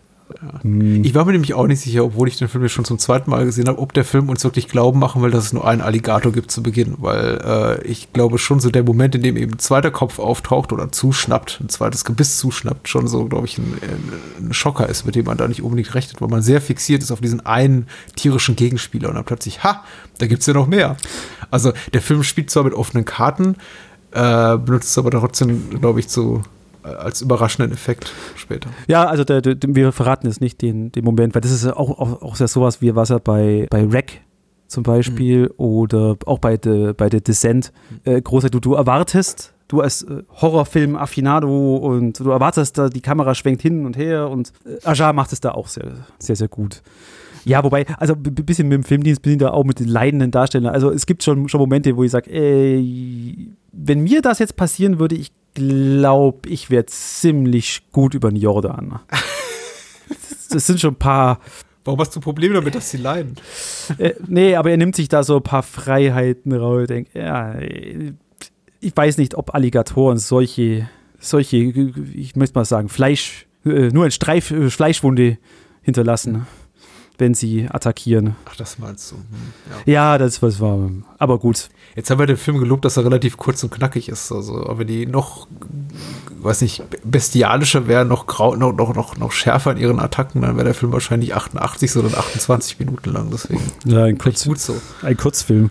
Hm. 0.62 1.04
Ich 1.04 1.14
war 1.14 1.24
mir 1.24 1.32
nämlich 1.32 1.54
auch 1.54 1.66
nicht 1.66 1.80
sicher, 1.80 2.04
obwohl 2.04 2.28
ich 2.28 2.36
den 2.36 2.48
Film 2.48 2.64
jetzt 2.64 2.72
schon 2.72 2.84
zum 2.84 2.98
zweiten 2.98 3.30
Mal 3.30 3.44
gesehen 3.44 3.68
habe, 3.68 3.78
ob 3.78 3.92
der 3.92 4.04
Film 4.04 4.28
uns 4.28 4.44
wirklich 4.44 4.68
glauben 4.68 4.98
machen 4.98 5.22
will, 5.22 5.30
dass 5.30 5.46
es 5.46 5.52
nur 5.52 5.66
einen 5.66 5.80
Alligator 5.80 6.32
gibt 6.32 6.50
zu 6.50 6.62
Beginn. 6.62 6.96
Weil 6.98 7.40
äh, 7.44 7.86
ich 7.86 8.12
glaube 8.12 8.38
schon 8.38 8.60
so 8.60 8.70
der 8.70 8.82
Moment, 8.82 9.14
in 9.14 9.22
dem 9.22 9.36
eben 9.36 9.52
ein 9.52 9.58
zweiter 9.58 9.90
Kopf 9.90 10.18
auftaucht 10.18 10.72
oder 10.72 10.90
zuschnappt, 10.92 11.60
ein 11.60 11.68
zweites 11.68 12.04
Gebiss 12.04 12.38
zuschnappt, 12.38 12.88
schon 12.88 13.08
so, 13.08 13.24
glaube 13.26 13.46
ich, 13.46 13.58
ein, 13.58 13.78
ein, 14.40 14.52
Schocker 14.52 14.88
ist, 14.88 15.04
mit 15.04 15.14
dem 15.14 15.26
man 15.26 15.36
da 15.36 15.48
nicht 15.48 15.62
unbedingt 15.62 15.94
rechnet, 15.94 16.20
weil 16.20 16.28
man 16.28 16.42
sehr 16.42 16.60
fixiert 16.60 17.02
ist 17.02 17.10
auf 17.10 17.20
diesen 17.20 17.44
einen 17.44 17.86
tierischen 18.16 18.56
Gegenspieler 18.56 19.08
und 19.08 19.16
dann 19.16 19.24
plötzlich, 19.24 19.64
ha, 19.64 19.84
da 20.18 20.26
gibt 20.26 20.40
es 20.40 20.46
ja 20.46 20.54
noch 20.54 20.66
mehr. 20.66 20.96
Also 21.50 21.72
der 21.92 22.02
Film 22.02 22.22
spielt 22.22 22.50
zwar 22.50 22.64
mit 22.64 22.74
offenen 22.74 23.04
Karten, 23.04 23.56
äh, 24.12 24.56
benutzt 24.58 24.88
es 24.90 24.98
aber 24.98 25.10
trotzdem, 25.10 25.70
glaube 25.80 26.00
ich, 26.00 26.08
zu 26.08 26.42
als 26.84 27.22
überraschenden 27.22 27.72
Effekt 27.72 28.12
später. 28.36 28.68
Ja, 28.86 29.06
also 29.06 29.24
der, 29.24 29.40
der, 29.40 29.56
wir 29.74 29.92
verraten 29.92 30.26
jetzt 30.26 30.40
nicht 30.40 30.60
den, 30.62 30.92
den 30.92 31.04
Moment, 31.04 31.34
weil 31.34 31.42
das 31.42 31.50
ist 31.50 31.66
auch, 31.66 31.98
auch, 31.98 32.22
auch 32.22 32.36
sehr 32.36 32.48
sowas 32.48 32.82
wie 32.82 32.94
was 32.94 33.10
er 33.10 33.20
bei, 33.20 33.66
bei 33.70 33.86
Rack 33.90 34.20
zum 34.68 34.82
Beispiel 34.82 35.44
mhm. 35.44 35.52
oder 35.56 36.16
auch 36.26 36.38
bei 36.38 36.58
The, 36.62 36.92
bei 36.96 37.08
The 37.10 37.22
Descent 37.22 37.72
äh, 38.04 38.20
großer 38.20 38.50
du, 38.50 38.60
du 38.60 38.74
erwartest, 38.74 39.54
du 39.68 39.80
als 39.80 40.02
äh, 40.02 40.22
Horrorfilm-Affinado 40.40 41.76
und 41.76 42.20
du 42.20 42.30
erwartest, 42.30 42.76
da 42.76 42.88
die 42.88 43.00
Kamera 43.00 43.34
schwenkt 43.34 43.62
hin 43.62 43.86
und 43.86 43.96
her 43.96 44.28
und 44.28 44.52
äh, 44.66 44.86
Ajar 44.86 45.12
macht 45.12 45.32
es 45.32 45.40
da 45.40 45.52
auch 45.52 45.68
sehr, 45.68 45.92
sehr, 46.18 46.36
sehr 46.36 46.48
gut. 46.48 46.82
Ja, 47.46 47.62
wobei, 47.62 47.86
also 47.98 48.14
ein 48.14 48.22
bisschen 48.22 48.68
mit 48.68 48.76
dem 48.76 48.84
Filmdienst 48.84 49.20
bin 49.20 49.32
ich 49.32 49.38
da 49.38 49.50
auch 49.50 49.64
mit 49.64 49.78
den 49.78 49.88
leidenden 49.88 50.30
Darstellern. 50.30 50.72
Also 50.72 50.90
es 50.90 51.04
gibt 51.04 51.22
schon, 51.22 51.48
schon 51.48 51.60
Momente, 51.60 51.94
wo 51.94 52.02
ich 52.02 52.10
sage, 52.10 52.30
ey, 52.30 53.50
wenn 53.70 54.02
mir 54.02 54.22
das 54.22 54.38
jetzt 54.38 54.56
passieren 54.56 54.98
würde, 54.98 55.14
ich 55.14 55.30
glaube, 55.54 56.48
ich 56.48 56.70
werde 56.70 56.86
ziemlich 56.86 57.82
gut 57.92 58.14
über 58.14 58.30
den 58.30 58.36
Jordan. 58.36 59.00
das 60.50 60.66
sind 60.66 60.80
schon 60.80 60.94
ein 60.94 60.98
paar. 60.98 61.40
Warum 61.84 62.00
hast 62.00 62.16
du 62.16 62.20
Probleme 62.20 62.54
damit, 62.54 62.74
dass 62.74 62.90
sie 62.90 62.96
leiden? 62.96 63.36
Äh, 63.98 64.14
nee, 64.26 64.56
aber 64.56 64.70
er 64.70 64.76
nimmt 64.76 64.96
sich 64.96 65.08
da 65.08 65.22
so 65.22 65.36
ein 65.36 65.42
paar 65.42 65.62
Freiheiten 65.62 66.52
raus. 66.52 66.82
Ich 66.82 66.88
denke, 66.88 67.18
ja, 67.18 67.56
ich 68.80 68.96
weiß 68.96 69.18
nicht, 69.18 69.34
ob 69.34 69.54
Alligatoren 69.54 70.18
solche, 70.18 70.88
solche, 71.18 71.56
ich 71.56 72.36
möchte 72.36 72.58
mal 72.58 72.64
sagen, 72.64 72.88
Fleisch, 72.88 73.46
äh, 73.66 73.88
nur 73.88 74.04
ein 74.04 74.10
Streif, 74.10 74.50
äh, 74.50 74.70
Fleischwunde 74.70 75.38
hinterlassen 75.82 76.46
wenn 77.18 77.34
sie 77.34 77.68
attackieren. 77.70 78.36
Ach, 78.44 78.56
das 78.56 78.78
meinst 78.78 79.12
du. 79.12 79.16
Hm, 79.16 79.22
ja. 79.86 79.92
ja, 79.92 80.18
das 80.18 80.42
was 80.42 80.60
war. 80.60 80.90
Aber 81.18 81.38
gut. 81.38 81.68
Jetzt 81.94 82.10
haben 82.10 82.18
wir 82.18 82.26
den 82.26 82.36
Film 82.36 82.58
gelobt, 82.58 82.84
dass 82.84 82.96
er 82.96 83.04
relativ 83.04 83.36
kurz 83.36 83.62
und 83.62 83.70
knackig 83.70 84.08
ist. 84.08 84.32
Also, 84.32 84.66
aber 84.66 84.84
die 84.84 85.06
noch, 85.06 85.46
weiß 86.40 86.62
nicht, 86.62 86.82
bestialischer 87.04 87.86
wären, 87.86 88.08
noch, 88.08 88.26
grau, 88.26 88.56
noch, 88.56 88.72
noch, 88.72 88.94
noch, 88.94 89.16
noch 89.16 89.32
schärfer 89.32 89.72
in 89.72 89.78
ihren 89.78 90.00
Attacken, 90.00 90.42
dann 90.42 90.56
wäre 90.56 90.64
der 90.64 90.74
Film 90.74 90.92
wahrscheinlich 90.92 91.34
88, 91.34 91.92
sondern 91.92 92.14
28 92.14 92.80
Minuten 92.80 93.12
lang. 93.12 93.28
Deswegen. 93.30 93.62
Ja, 93.84 94.04
ein, 94.04 94.18
Kurz, 94.18 94.44
gut 94.44 94.58
so. 94.58 94.80
ein 95.02 95.16
Kurzfilm. 95.16 95.70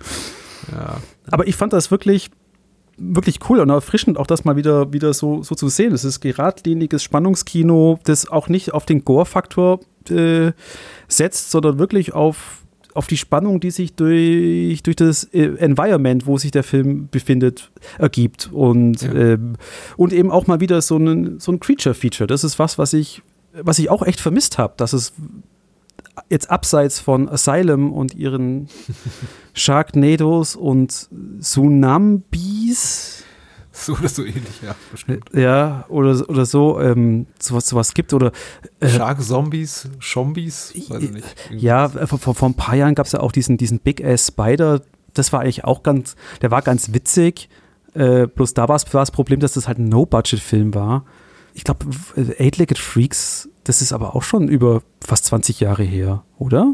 Ja. 0.71 0.97
Aber 1.29 1.47
ich 1.47 1.55
fand 1.55 1.73
das 1.73 1.91
wirklich 1.91 2.31
wirklich 2.97 3.39
cool 3.49 3.59
und 3.59 3.69
erfrischend, 3.69 4.17
auch 4.17 4.27
das 4.27 4.45
mal 4.45 4.55
wieder, 4.55 4.93
wieder 4.93 5.13
so, 5.13 5.43
so 5.43 5.55
zu 5.55 5.69
sehen. 5.69 5.93
Es 5.93 6.03
ist 6.03 6.19
geradliniges 6.19 7.03
Spannungskino, 7.03 7.99
das 8.03 8.29
auch 8.29 8.49
nicht 8.49 8.73
auf 8.73 8.85
den 8.85 9.03
Gore-Faktor 9.03 9.79
äh, 10.09 10.51
setzt, 11.07 11.51
sondern 11.51 11.79
wirklich 11.79 12.13
auf, 12.13 12.63
auf 12.93 13.07
die 13.07 13.17
Spannung, 13.17 13.59
die 13.59 13.71
sich 13.71 13.95
durch, 13.95 14.83
durch 14.83 14.95
das 14.95 15.23
äh, 15.25 15.55
Environment, 15.57 16.27
wo 16.27 16.37
sich 16.37 16.51
der 16.51 16.63
Film 16.63 17.07
befindet, 17.09 17.71
ergibt. 17.97 18.49
Und, 18.51 19.01
ja. 19.01 19.13
ähm, 19.13 19.53
und 19.97 20.13
eben 20.13 20.31
auch 20.31 20.47
mal 20.47 20.59
wieder 20.59 20.81
so 20.81 20.97
ein, 20.97 21.39
so 21.39 21.51
ein 21.51 21.59
Creature-Feature. 21.59 22.27
Das 22.27 22.43
ist 22.43 22.59
was, 22.59 22.77
was 22.77 22.93
ich, 22.93 23.21
was 23.53 23.79
ich 23.79 23.89
auch 23.89 24.03
echt 24.03 24.19
vermisst 24.19 24.57
habe, 24.57 24.73
dass 24.77 24.93
es 24.93 25.13
jetzt 26.29 26.49
abseits 26.49 26.99
von 26.99 27.29
Asylum 27.29 27.91
und 27.93 28.13
ihren 28.15 28.69
Sharknados 29.53 30.55
und 30.55 31.09
Tsunamis 31.39 33.23
so 33.75 33.93
oder 33.93 34.07
so 34.07 34.23
ähnlich, 34.23 34.61
ja, 34.61 34.75
bestimmt. 34.91 35.25
Ja, 35.33 35.85
oder, 35.89 36.29
oder 36.29 36.45
so, 36.45 36.79
ähm, 36.79 37.25
sowas, 37.39 37.67
sowas 37.67 37.95
gibt. 37.95 38.13
Oder 38.13 38.31
äh, 38.79 38.87
Shark-Zombies, 38.87 39.89
Zombies, 39.99 40.73
weiß 40.89 41.01
ich 41.01 41.11
nicht. 41.11 41.35
Ja, 41.49 41.89
vor, 41.89 42.19
vor, 42.19 42.35
vor 42.35 42.49
ein 42.49 42.53
paar 42.53 42.75
Jahren 42.75 42.93
gab 42.93 43.07
es 43.07 43.13
ja 43.13 43.19
auch 43.19 43.31
diesen, 43.31 43.57
diesen 43.57 43.79
Big 43.79 44.03
Ass 44.05 44.27
Spider. 44.27 44.81
Das 45.15 45.33
war 45.33 45.41
eigentlich 45.41 45.63
auch 45.63 45.81
ganz, 45.81 46.15
der 46.43 46.51
war 46.51 46.61
ganz 46.61 46.93
witzig. 46.93 47.49
Äh, 47.95 48.27
bloß 48.27 48.53
da 48.53 48.69
war 48.69 48.77
das 48.77 49.11
Problem, 49.11 49.39
dass 49.39 49.53
das 49.53 49.67
halt 49.67 49.79
ein 49.79 49.89
No-Budget-Film 49.89 50.75
war. 50.75 51.05
Ich 51.53 51.63
glaube, 51.63 51.85
Eight-Legged 52.15 52.79
Freaks, 52.79 53.49
das 53.63 53.81
ist 53.81 53.93
aber 53.93 54.15
auch 54.15 54.23
schon 54.23 54.47
über 54.47 54.81
fast 55.01 55.25
20 55.25 55.59
Jahre 55.59 55.83
her, 55.83 56.23
oder? 56.37 56.71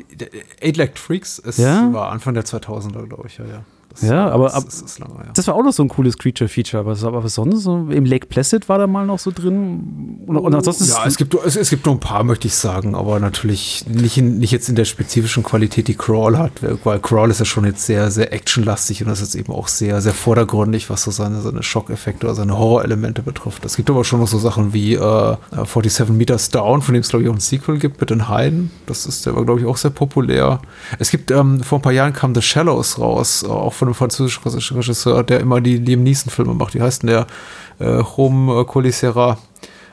Eight-Legged 0.61 0.97
Freaks, 0.97 1.41
es 1.43 1.57
ja? 1.57 1.91
war 1.91 2.11
Anfang 2.11 2.33
der 2.33 2.45
2000er, 2.45 3.05
glaube 3.07 3.27
ich, 3.27 3.37
ja, 3.37 3.45
ja. 3.45 3.65
Das 3.89 4.03
ja, 4.03 4.29
aber, 4.29 4.53
ab, 4.53 4.63
das, 4.65 4.81
das, 4.81 4.99
lange, 4.99 5.15
ja. 5.15 5.31
das 5.33 5.47
war 5.47 5.55
auch 5.55 5.63
noch 5.63 5.73
so 5.73 5.81
ein 5.81 5.89
cooles 5.89 6.17
Creature-Feature. 6.17 6.81
Aber, 6.81 6.95
aber 7.03 7.27
sonst, 7.27 7.63
so, 7.63 7.87
im 7.89 8.05
Lake 8.05 8.27
Placid 8.27 8.69
war 8.69 8.77
da 8.77 8.85
mal 8.85 9.05
noch 9.05 9.17
so 9.17 9.31
drin. 9.31 10.19
Und, 10.27 10.37
und 10.37 10.55
ansonsten 10.55 10.85
ja, 10.85 11.05
es 11.05 11.17
gibt, 11.17 11.33
es, 11.33 11.55
es, 11.55 11.69
gibt 11.71 11.85
nur 11.85 11.95
ein 11.95 11.99
paar, 11.99 12.23
möchte 12.23 12.47
ich 12.47 12.53
sagen, 12.53 12.93
aber 12.93 13.19
natürlich 13.19 13.85
nicht, 13.87 14.17
in, 14.17 14.37
nicht 14.37 14.51
jetzt 14.51 14.69
in 14.69 14.75
der 14.75 14.85
spezifischen 14.85 15.43
Qualität, 15.43 15.87
die 15.87 15.95
Crawl 15.95 16.37
hat, 16.37 16.51
weil 16.83 16.99
Crawl 16.99 17.31
ist 17.31 17.39
ja 17.39 17.45
schon 17.45 17.65
jetzt 17.65 17.85
sehr, 17.85 18.11
sehr 18.11 18.31
actionlastig 18.31 19.01
und 19.01 19.09
das 19.09 19.21
ist 19.21 19.33
eben 19.33 19.51
auch 19.51 19.67
sehr, 19.67 20.01
sehr 20.01 20.13
vordergründig, 20.13 20.89
was 20.89 21.03
so 21.03 21.11
seine, 21.11 21.41
seine 21.41 21.63
Schockeffekte 21.63 22.27
oder 22.27 22.35
seine 22.35 22.57
Horrorelemente 22.57 23.23
betrifft. 23.23 23.65
Es 23.65 23.75
gibt 23.75 23.89
aber 23.89 24.05
schon 24.05 24.19
noch 24.19 24.27
so 24.27 24.37
Sachen 24.37 24.73
wie 24.73 24.93
äh, 24.93 25.35
47 25.51 26.09
Meters 26.09 26.49
Down, 26.49 26.83
von 26.83 26.93
dem 26.93 27.01
es, 27.01 27.09
glaube 27.09 27.23
ich, 27.23 27.29
auch 27.29 27.33
ein 27.33 27.39
Sequel 27.39 27.79
gibt 27.79 27.99
mit 27.99 28.11
den 28.11 28.29
Heiden. 28.29 28.71
Das 28.85 29.07
ist, 29.07 29.25
der 29.25 29.35
war, 29.35 29.45
glaube 29.45 29.61
ich, 29.61 29.65
auch 29.65 29.77
sehr 29.77 29.91
populär. 29.91 30.61
Es 30.99 31.09
gibt, 31.09 31.31
ähm, 31.31 31.61
vor 31.61 31.79
ein 31.79 31.81
paar 31.81 31.91
Jahren 31.91 32.13
kam 32.13 32.35
The 32.35 32.41
Shallows 32.41 32.99
raus, 32.99 33.43
auch 33.43 33.73
von 33.79 33.87
einem 33.87 33.95
französischen 33.95 34.77
Regisseur, 34.77 35.23
der 35.23 35.39
immer 35.39 35.61
die 35.61 35.77
Liam 35.77 36.03
Neeson-Filme 36.03 36.53
macht. 36.53 36.75
Wie 36.75 36.81
heißt 36.81 37.03
denn 37.03 37.07
der? 37.07 37.27
Äh, 37.79 38.03
Home 38.03 38.65
Colisera, 38.65 39.37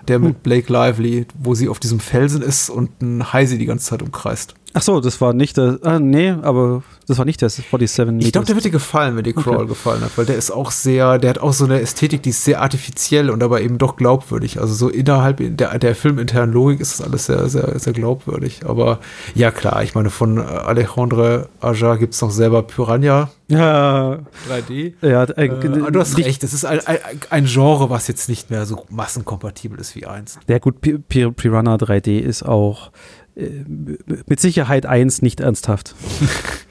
der 0.09 0.19
mit 0.19 0.35
hm. 0.35 0.43
Blake 0.43 0.73
Lively, 0.73 1.27
wo 1.39 1.55
sie 1.55 1.69
auf 1.69 1.81
diesem 1.81 2.01
Felsen 2.01 2.43
ist 2.43 2.69
und 2.69 3.01
ein 3.01 3.33
Hai 3.33 3.47
sie 3.47 3.59
die 3.59 3.67
ganze 3.67 3.87
Zeit 3.87 4.03
umkreist. 4.03 4.55
Ach 4.79 4.83
so, 4.83 5.01
das 5.01 5.23
war 5.23 5.33
nicht 5.33 5.57
der. 5.57 5.79
Ah, 5.85 5.99
nee, 5.99 6.31
aber 6.31 6.83
das 7.07 7.17
war 7.17 7.25
nicht 7.25 7.41
der 7.41 7.49
47 7.49 8.13
Meters. 8.13 8.27
Ich 8.27 8.33
glaube, 8.33 8.47
der 8.47 8.57
wird 8.57 8.67
dir 8.67 8.71
gefallen, 8.71 9.17
wenn 9.17 9.25
dir 9.25 9.33
Crawl 9.33 9.57
okay. 9.57 9.69
gefallen 9.69 10.03
hat, 10.03 10.19
weil 10.19 10.27
der 10.27 10.37
ist 10.37 10.51
auch 10.51 10.71
sehr, 10.71 11.19
der 11.19 11.31
hat 11.31 11.39
auch 11.39 11.55
so 11.55 11.65
eine 11.65 11.81
Ästhetik, 11.81 12.23
die 12.23 12.29
ist 12.29 12.45
sehr 12.45 12.61
artifiziell 12.61 13.31
und 13.31 13.43
aber 13.43 13.63
eben 13.63 13.79
doch 13.79 13.97
glaubwürdig. 13.97 14.61
Also 14.61 14.75
so 14.75 14.91
innerhalb 14.91 15.39
der, 15.39 15.79
der 15.79 15.95
filminternen 15.95 16.53
Logik 16.53 16.81
ist 16.81 17.01
das 17.01 17.07
alles 17.07 17.25
sehr, 17.25 17.49
sehr, 17.49 17.79
sehr 17.79 17.95
glaubwürdig. 17.95 18.67
Aber 18.67 18.99
ja, 19.35 19.51
klar, 19.51 19.83
ich 19.83 19.95
meine, 19.95 20.11
von 20.11 20.39
Alejandro 20.39 21.47
Aja 21.63 21.97
gibt 21.97 22.13
es 22.13 22.21
noch 22.21 22.31
selber 22.31 22.63
Piranha. 22.63 23.31
Ja. 23.49 24.21
3D. 24.49 24.95
Ja, 25.03 25.25
äh, 25.25 25.47
äh, 25.47 25.93
du 25.93 26.01
hast 26.01 26.19
recht, 26.19 26.43
es 26.43 26.53
ist 26.53 26.65
ein, 26.65 26.81
ein, 26.87 26.99
ein, 27.31 27.45
Genre, 27.47 27.91
was 27.91 28.09
jetzt 28.09 28.29
nicht 28.29 28.51
mehr 28.51 28.67
so 28.67 28.85
massenkompatibel 28.91 29.79
ist 29.79 29.95
wie 29.95 30.07
eins. 30.07 30.39
Ja, 30.49 30.59
gut, 30.59 30.81
Piranha 30.81 31.77
3D 31.77 32.19
ist 32.19 32.43
auch 32.43 32.91
äh, 33.37 33.65
mit 34.27 34.41
Sicherheit 34.41 34.87
eins 34.87 35.23
nicht 35.23 35.41
ernsthaft. 35.41 35.95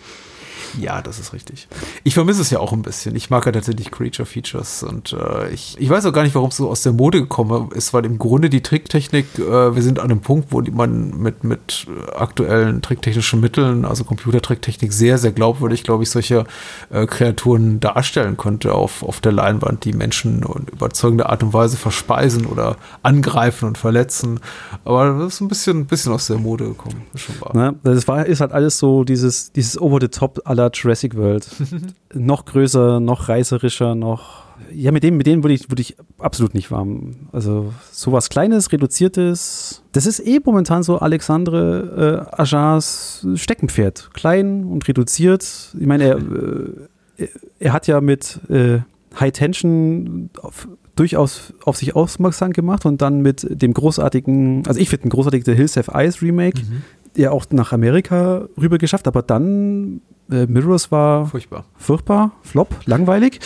Ja, 0.80 1.02
das 1.02 1.20
ist 1.20 1.34
richtig. 1.34 1.68
Ich 2.04 2.14
vermisse 2.14 2.42
es 2.42 2.50
ja 2.50 2.60
auch 2.60 2.74
ein 2.74 2.82
bisschen. 2.82 3.16
Ich 3.16 3.30
mag 3.30 3.46
ja 3.46 3.52
tatsächlich 3.52 3.92
Creature 3.92 4.26
Features 4.26 4.84
und 4.84 5.14
äh, 5.14 5.50
ich, 5.50 5.76
ich 5.80 5.90
weiß 5.90 6.06
auch 6.06 6.14
gar 6.14 6.24
nicht, 6.24 6.36
warum 6.36 6.50
es 6.50 6.58
so 6.58 6.70
aus 6.70 6.84
der 6.84 6.94
Mode 6.94 7.22
gekommen 7.22 7.70
ist, 7.74 7.94
weil 7.94 8.06
im 8.06 8.18
Grunde 8.18 8.50
die 8.50 8.62
Tricktechnik, 8.62 9.26
äh, 9.38 9.76
wir 9.76 9.82
sind 9.82 10.00
an 10.00 10.06
einem 10.06 10.22
Punkt, 10.22 10.52
wo 10.52 10.62
man 10.62 11.18
mit, 11.18 11.44
mit 11.44 11.88
aktuellen 12.16 12.82
tricktechnischen 12.82 13.40
Mitteln, 13.40 13.86
also 13.86 14.04
Computertricktechnik, 14.04 14.92
sehr, 14.92 15.18
sehr 15.18 15.32
glaubwürdig, 15.32 15.84
glaube 15.84 16.04
ich, 16.04 16.10
solche 16.10 16.46
äh, 16.90 17.06
Kreaturen 17.06 17.80
darstellen 17.80 18.38
könnte 18.38 18.74
auf, 18.74 19.04
auf 19.04 19.22
der 19.22 19.32
Leinwand, 19.32 19.86
die 19.86 19.94
Menschen 19.94 20.44
in 20.44 20.68
überzeugender 20.72 21.30
Art 21.30 21.44
und 21.44 21.54
Weise 21.54 21.78
verspeisen 21.78 22.46
oder 22.46 22.78
angreifen 23.04 23.68
und 23.68 23.78
verletzen. 23.78 24.40
Aber 24.84 25.18
das 25.20 25.36
ist 25.36 25.42
ein 25.42 25.48
bisschen, 25.48 25.80
ein 25.80 25.86
bisschen 25.86 26.12
aus 26.12 26.28
der 26.28 26.38
Mode 26.38 26.66
gekommen. 26.66 27.04
Das, 27.14 27.22
ist 27.22 27.28
schon 27.28 27.42
wahr. 27.42 27.52
Na, 27.54 27.74
das 27.84 28.08
war, 28.08 28.26
ist 28.26 28.42
halt 28.42 28.52
alles 28.52 28.78
so 28.78 29.04
dieses, 29.04 29.52
dieses 29.52 29.80
Over-the-Top 29.80 30.42
aller 30.46 30.65
aller 30.66 30.72
Jurassic 30.74 31.16
World. 31.16 31.48
noch 32.14 32.46
größer, 32.46 33.00
noch 33.00 33.30
reißerischer, 33.30 33.96
noch. 33.96 34.46
Ja, 34.74 34.92
mit 34.92 35.04
dem, 35.04 35.18
mit 35.18 35.28
denen 35.28 35.44
würde 35.44 35.54
ich, 35.54 35.70
würde 35.70 35.82
ich 35.82 35.96
absolut 36.18 36.54
nicht 36.54 36.72
warm. 36.72 37.28
Also 37.32 37.74
sowas 37.92 38.30
Kleines, 38.30 38.72
Reduziertes. 38.72 39.84
Das 39.92 40.06
ist 40.06 40.26
eh 40.26 40.40
momentan 40.44 40.84
so 40.84 41.00
Alexandre 41.00 42.28
äh, 42.32 42.42
Ajars 42.42 43.28
Steckenpferd. 43.36 44.12
Klein 44.14 44.64
und 44.64 44.88
reduziert. 44.88 45.76
Ich 45.78 45.86
meine, 45.86 46.04
er, 46.06 46.18
äh, 46.18 47.28
er 47.60 47.74
hat 47.74 47.88
ja 47.88 48.02
mit 48.02 48.40
äh, 48.50 48.80
High 49.20 49.32
Tension 49.32 50.30
auf, 50.42 50.68
durchaus 50.96 51.54
auf 51.64 51.78
sich 51.78 51.96
aufmerksam 51.96 52.54
gemacht 52.54 52.86
und 52.86 53.02
dann 53.02 53.22
mit 53.22 53.46
dem 53.50 53.74
großartigen, 53.74 54.64
also 54.68 54.80
ich 54.80 54.90
finde 54.90 55.08
ein 55.08 55.10
großartiger 55.10 55.54
Hills 55.54 55.76
Have 55.78 55.92
Eyes 55.94 56.22
Remake, 56.22 56.62
mhm. 56.62 56.82
ja 57.16 57.32
auch 57.32 57.46
nach 57.52 57.74
Amerika 57.74 58.48
rüber 58.60 58.78
geschafft, 58.78 59.08
aber 59.08 59.22
dann 59.22 60.02
äh, 60.32 60.46
Mirrors 60.46 60.92
war 60.92 61.28
furchtbar. 61.28 61.66
Furchtbar, 61.78 62.32
Flop, 62.42 62.76
langweilig. 62.86 63.40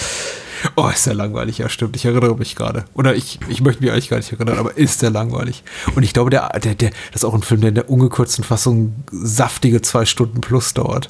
Oh, 0.75 0.89
ist 0.89 1.05
der 1.05 1.13
langweilig, 1.13 1.59
ja, 1.59 1.69
stimmt. 1.69 1.95
Ich 1.95 2.05
erinnere 2.05 2.35
mich 2.35 2.55
gerade. 2.55 2.85
Oder 2.93 3.15
ich, 3.15 3.39
ich 3.47 3.61
möchte 3.61 3.81
mich 3.81 3.91
eigentlich 3.91 4.09
gar 4.09 4.17
nicht 4.17 4.31
erinnern, 4.31 4.57
aber 4.57 4.77
ist 4.77 5.01
der 5.01 5.09
langweilig. 5.09 5.63
Und 5.95 6.03
ich 6.03 6.13
glaube, 6.13 6.29
der, 6.29 6.49
der, 6.59 6.75
der, 6.75 6.89
das 7.11 7.23
ist 7.23 7.25
auch 7.25 7.33
ein 7.33 7.41
Film, 7.41 7.61
der 7.61 7.69
in 7.69 7.75
der 7.75 7.89
ungekürzten 7.89 8.43
Fassung 8.43 8.93
saftige 9.11 9.81
zwei 9.81 10.05
Stunden 10.05 10.41
plus 10.41 10.73
dauert. 10.73 11.09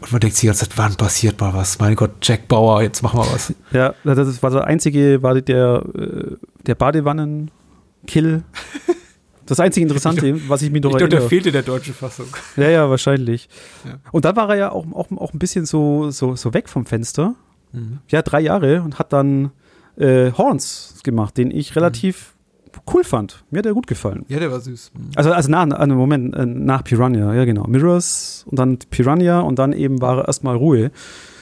Und 0.00 0.12
man 0.12 0.20
denkt 0.20 0.36
sich 0.36 0.42
die 0.42 0.46
ganze 0.48 0.68
Zeit, 0.68 0.78
wann 0.78 0.94
passiert 0.96 1.40
mal 1.40 1.54
was? 1.54 1.78
Mein 1.78 1.96
Gott, 1.96 2.12
Jack 2.22 2.46
Bauer, 2.46 2.82
jetzt 2.82 3.02
machen 3.02 3.20
wir 3.20 3.32
was. 3.32 3.52
Ja, 3.72 3.94
das 4.04 4.42
war 4.42 4.50
der 4.50 4.64
einzige, 4.64 5.22
war 5.22 5.40
der, 5.40 5.82
äh, 5.96 6.36
der 6.66 6.74
Badewannen-Kill. 6.74 8.42
Das 9.46 9.60
einzige 9.60 9.84
Interessante, 9.84 10.26
ich 10.26 10.48
was 10.48 10.62
ich 10.62 10.70
mir 10.70 10.80
noch 10.80 10.92
Ich 10.92 10.96
glaube, 10.96 11.10
der 11.10 11.22
fehlt 11.22 11.46
in 11.46 11.52
der 11.52 11.62
deutschen 11.62 11.94
Fassung. 11.94 12.26
Ja, 12.56 12.68
ja, 12.68 12.88
wahrscheinlich. 12.88 13.48
Ja. 13.84 13.98
Und 14.12 14.24
dann 14.24 14.36
war 14.36 14.48
er 14.50 14.56
ja 14.56 14.72
auch, 14.72 14.86
auch, 14.92 15.10
auch 15.16 15.32
ein 15.32 15.38
bisschen 15.38 15.66
so, 15.66 16.10
so, 16.10 16.36
so 16.36 16.54
weg 16.54 16.68
vom 16.68 16.86
Fenster. 16.86 17.34
Mhm. 17.72 17.98
Ja, 18.08 18.22
drei 18.22 18.40
Jahre 18.40 18.82
und 18.82 18.98
hat 18.98 19.12
dann 19.12 19.50
äh, 19.96 20.32
Horns 20.32 21.00
gemacht, 21.04 21.36
den 21.36 21.50
ich 21.50 21.76
relativ 21.76 22.34
mhm. 22.72 22.80
cool 22.94 23.04
fand. 23.04 23.44
Mir 23.50 23.58
hat 23.58 23.66
er 23.66 23.74
gut 23.74 23.86
gefallen. 23.86 24.24
Ja, 24.28 24.38
der 24.38 24.50
war 24.50 24.60
süß. 24.60 24.92
Mhm. 24.94 25.10
Also, 25.16 25.32
also 25.32 25.50
nach, 25.50 25.66
nach, 25.66 25.86
Moment, 25.86 26.34
äh, 26.34 26.46
nach 26.46 26.84
Piranha, 26.84 27.34
ja 27.34 27.44
genau. 27.44 27.66
Mirrors 27.66 28.44
und 28.48 28.58
dann 28.58 28.78
Piranha 28.78 29.40
und 29.40 29.58
dann 29.58 29.72
eben 29.72 30.00
war 30.00 30.18
er 30.18 30.26
erstmal 30.26 30.56
Ruhe. 30.56 30.90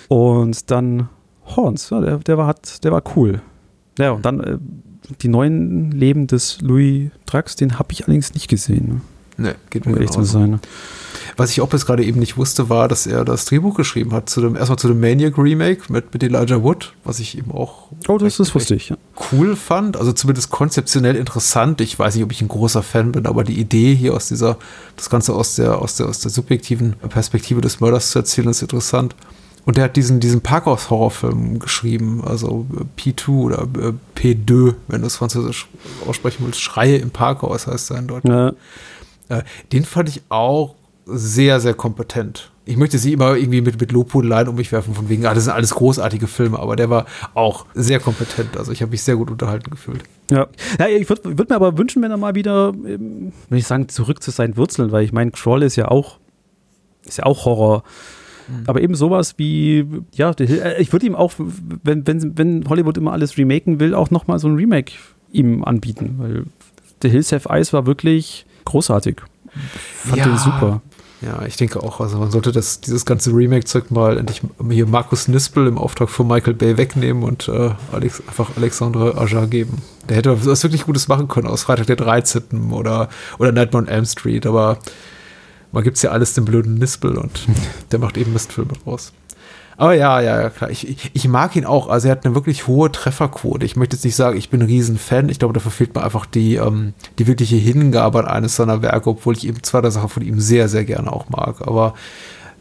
Und 0.09 0.71
dann 0.71 1.09
Horns, 1.45 1.91
ja, 1.91 2.01
der, 2.01 2.19
der, 2.19 2.39
war, 2.39 2.47
hat, 2.47 2.85
der 2.85 2.93
war 2.93 3.03
cool. 3.17 3.41
Ja, 3.99 4.13
und 4.13 4.25
dann 4.25 4.41
äh, 4.41 4.59
die 5.21 5.29
neuen 5.29 5.91
Leben 5.91 6.27
des 6.27 6.61
Louis 6.61 7.11
Drax, 7.27 7.57
den 7.57 7.79
habe 7.79 7.93
ich 7.93 8.05
allerdings 8.05 8.35
nicht 8.35 8.49
gesehen. 8.49 9.03
Ne, 9.37 9.49
nee, 9.49 9.55
geht 9.71 9.87
mir 9.87 9.99
um 9.99 10.11
zu 10.11 10.23
sein. 10.25 10.51
Ne? 10.51 10.61
Was 11.37 11.51
ich 11.51 11.61
auch 11.61 11.69
bis 11.69 11.87
gerade 11.87 12.05
eben 12.05 12.21
nicht 12.21 12.37
wusste, 12.37 12.69
war, 12.69 12.89
dass 12.89 13.07
er 13.07 13.25
das 13.25 13.47
Drehbuch 13.47 13.75
geschrieben 13.75 14.13
hat, 14.13 14.29
zu 14.29 14.41
dem, 14.41 14.57
erstmal 14.57 14.79
zu 14.79 14.89
dem 14.89 15.01
Maniac 15.01 15.39
Remake 15.39 15.91
mit, 15.91 16.13
mit 16.13 16.23
Elijah 16.23 16.63
Wood, 16.63 16.93
was 17.05 17.21
ich 17.21 17.39
eben 17.39 17.51
auch 17.53 17.89
oh, 18.09 18.19
das, 18.19 18.37
das 18.37 18.55
wusste 18.55 18.75
ich, 18.75 18.91
ja. 18.91 18.97
cool 19.33 19.57
fand. 19.57 19.97
Also 19.97 20.13
zumindest 20.13 20.51
konzeptionell 20.51 21.17
interessant. 21.17 21.81
Ich 21.81 21.99
weiß 21.99 22.15
nicht, 22.15 22.25
ob 22.25 22.33
ich 22.33 22.43
ein 22.43 22.49
großer 22.49 22.83
Fan 22.83 23.13
bin, 23.13 23.27
aber 23.27 23.45
die 23.45 23.59
Idee 23.59 23.95
hier 23.95 24.15
aus 24.15 24.29
dieser, 24.29 24.59
das 24.97 25.09
Ganze 25.09 25.33
aus 25.33 25.55
der, 25.55 25.79
aus 25.79 25.97
der, 25.97 26.07
aus 26.07 26.21
der 26.21 26.31
subjektiven 26.31 26.95
Perspektive 27.09 27.61
des 27.61 27.81
Mörders 27.81 28.11
zu 28.11 28.19
erzählen, 28.19 28.49
ist 28.49 28.63
interessant. 28.63 29.15
Und 29.65 29.77
der 29.77 29.85
hat 29.85 29.97
diesen, 29.97 30.19
diesen 30.19 30.41
Parkhaus-Horrorfilm 30.41 31.61
geschrieben, 31.61 32.23
also 32.25 32.67
P2 32.99 33.29
oder 33.29 33.63
äh, 33.63 33.93
P2, 34.19 34.75
wenn 34.89 35.03
du 35.03 35.07
es 35.07 35.17
französisch 35.17 35.69
aussprechen 36.07 36.45
willst. 36.45 36.61
Schreie 36.61 36.97
im 36.97 37.11
Parkhaus 37.11 37.67
heißt 37.67 37.93
er 37.93 37.99
in 37.99 38.09
Deutschland. 38.09 38.57
Ja. 39.29 39.39
Äh, 39.39 39.43
den 39.73 39.85
fand 39.85 40.09
ich 40.09 40.23
auch 40.29 40.75
sehr, 41.07 41.61
sehr 41.61 41.75
kompetent. 41.75 42.51
Ich 42.65 42.77
möchte 42.77 42.99
sie 42.99 43.13
immer 43.13 43.37
irgendwie 43.37 43.61
mit, 43.61 43.81
mit 43.81 43.91
Lobhudeleien 43.91 44.49
um 44.49 44.55
mich 44.55 44.71
werfen, 44.71 44.95
von 44.95 45.09
wegen, 45.09 45.27
ah, 45.27 45.35
das 45.35 45.45
sind 45.45 45.53
alles 45.53 45.75
großartige 45.75 46.29
Filme, 46.29 46.61
aber 46.61 46.77
der 46.77 46.91
war 46.91 47.07
auch 47.35 47.67
sehr 47.75 47.99
kompetent. 47.99 48.57
Also 48.57 48.71
ich 48.71 48.83
habe 48.83 48.93
mich 48.93 49.03
sehr 49.03 49.17
gut 49.17 49.31
unterhalten 49.31 49.71
gefühlt. 49.71 50.05
Ja, 50.31 50.47
ja 50.79 50.87
ich 50.87 51.09
würde 51.09 51.39
würd 51.39 51.51
mir 51.51 51.57
aber 51.57 51.77
wünschen, 51.77 52.03
wenn 52.03 52.13
er 52.13 52.17
mal 52.19 52.37
wieder, 52.37 52.69
ähm, 52.69 53.33
würde 53.49 53.59
ich 53.59 53.67
sagen, 53.67 53.89
zurück 53.89 54.23
zu 54.23 54.31
seinen 54.31 54.57
Wurzeln, 54.57 54.93
weil 54.93 55.05
ich 55.05 55.13
meine, 55.13 55.33
Crawl 55.33 55.63
ist 55.63 55.75
ja 55.75 55.89
auch, 55.89 56.19
ist 57.05 57.19
ja 57.19 57.27
auch 57.27 57.45
Horror. 57.45 57.83
Mhm. 58.49 58.65
Aber 58.67 58.81
eben 58.81 58.95
sowas 58.95 59.35
wie, 59.37 59.87
ja, 60.13 60.31
äh, 60.31 60.81
ich 60.81 60.93
würde 60.93 61.07
ihm 61.07 61.15
auch, 61.15 61.33
wenn, 61.39 62.07
wenn, 62.07 62.39
wenn 62.39 62.69
Hollywood 62.69 62.97
immer 62.97 63.13
alles 63.13 63.37
remaken 63.39 63.81
will, 63.81 63.95
auch 63.95 64.11
nochmal 64.11 64.39
so 64.39 64.49
ein 64.49 64.57
Remake 64.57 64.93
ihm 65.33 65.65
anbieten, 65.65 66.15
weil 66.19 66.45
The 67.03 67.09
Hills 67.09 67.33
Have 67.33 67.49
Eyes 67.49 67.73
war 67.73 67.87
wirklich 67.87 68.47
großartig. 68.65 69.17
Fand 70.05 70.17
ja. 70.17 70.25
den 70.25 70.39
super. 70.39 70.83
Ja, 71.21 71.45
ich 71.47 71.57
denke 71.57 71.81
auch, 71.81 72.01
also 72.01 72.19
man 72.19 72.33
sollte 72.33 72.51
das, 72.51 72.81
dieses 72.81 73.07
ganze 73.07 73.31
Remake-Zeug 73.31 73.93
mal 73.93 74.19
endlich 74.19 74.43
hier 74.71 74.87
Markus 74.87 75.29
Nispel 75.29 75.69
im 75.69 75.79
Auftrag 75.79 76.11
von 76.11 76.27
Michael 76.27 76.55
Bay 76.55 76.77
wegnehmen 76.77 77.23
und 77.23 77.49
äh, 77.49 77.71
Alex, 77.93 78.21
einfach 78.27 78.57
Alexandre 78.57 79.17
Aja 79.17 79.47
geben. 79.47 79.79
Der 80.09 80.17
hätte 80.17 80.47
was 80.47 80.65
wirklich 80.65 80.85
Gutes 80.85 81.07
machen 81.07 81.29
können 81.29 81.47
aus 81.47 81.63
Freitag 81.63 81.87
der 81.87 81.97
13. 81.97 82.73
oder, 82.73 83.09
oder 83.39 83.53
Nightmare 83.53 83.85
on 83.85 83.89
Elm 83.89 84.05
Street, 84.05 84.47
aber 84.47 84.79
man 85.73 85.83
gibt 85.83 85.97
es 85.97 86.03
ja 86.03 86.11
alles 86.11 86.35
dem 86.35 86.45
blöden 86.45 86.75
Nispel 86.75 87.17
und 87.17 87.47
der 87.93 87.99
macht 87.99 88.17
eben 88.17 88.33
Mistfilme 88.33 88.73
draus. 88.85 89.13
Aber 89.77 89.95
ja, 89.95 90.21
ja, 90.21 90.41
ja, 90.41 90.51
klar. 90.51 90.71
Ich, 90.71 91.11
ich 91.13 91.29
mag 91.29 91.57
ihn 91.57 91.65
auch. 91.65 91.89
Also 91.89 92.09
er 92.09 92.13
hat 92.13 92.25
eine 92.25 92.35
wirklich 92.35 92.67
hohe 92.67 92.93
Trefferquote. 92.93 93.65
Ich 93.65 93.75
möchte 93.75 93.97
jetzt 93.97 94.05
nicht 94.05 94.15
sagen, 94.15 94.37
ich 94.37 94.51
bin 94.51 94.61
ein 94.61 94.67
Riesen-Fan. 94.67 95.29
Ich 95.29 95.39
glaube, 95.39 95.55
dafür 95.55 95.71
fehlt 95.71 95.95
mir 95.95 96.05
einfach 96.05 96.27
die, 96.27 96.57
ähm, 96.57 96.93
die 97.19 97.27
wirkliche 97.27 97.57
Hingabe 97.57 98.21
an 98.21 98.27
eines 98.27 98.55
seiner 98.55 98.83
Werke, 98.83 99.11
obwohl 99.11 99.37
ich 99.37 99.47
eben 99.47 99.63
zwei 99.63 99.81
der 99.81 99.91
Sachen 99.91 100.11
von 100.11 100.23
ihm 100.23 100.41
sehr, 100.41 100.69
sehr 100.69 100.85
gerne 100.85 101.13
auch 101.13 101.29
mag. 101.31 101.67
Aber 101.67 101.95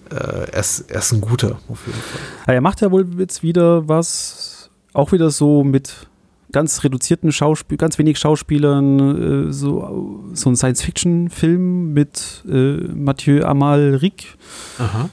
äh, 0.10 0.16
er, 0.52 0.60
ist, 0.60 0.90
er 0.90 1.00
ist 1.00 1.12
ein 1.12 1.22
guter, 1.22 1.60
auf 1.68 1.86
jeden 1.86 2.00
Fall. 2.00 2.22
Ja, 2.48 2.54
er 2.54 2.62
macht 2.62 2.82
ja 2.82 2.92
wohl 2.92 3.06
jetzt 3.20 3.44
wieder 3.44 3.88
was, 3.88 4.70
auch 4.94 5.12
wieder 5.12 5.30
so 5.32 5.64
mit 5.64 6.08
ganz 6.52 6.84
reduzierten 6.84 7.32
Schauspiel, 7.32 7.78
ganz 7.78 7.98
wenig 7.98 8.20
Schauspielern, 8.20 9.50
äh, 9.50 9.54
so, 9.54 10.24
so 10.34 10.50
ein 10.50 10.56
Science-Fiction-Film 10.56 11.94
mit 11.94 12.44
äh, 12.50 12.78
Mathieu 12.94 13.44
Amalric. 13.44 14.38
Aha. 14.78 15.10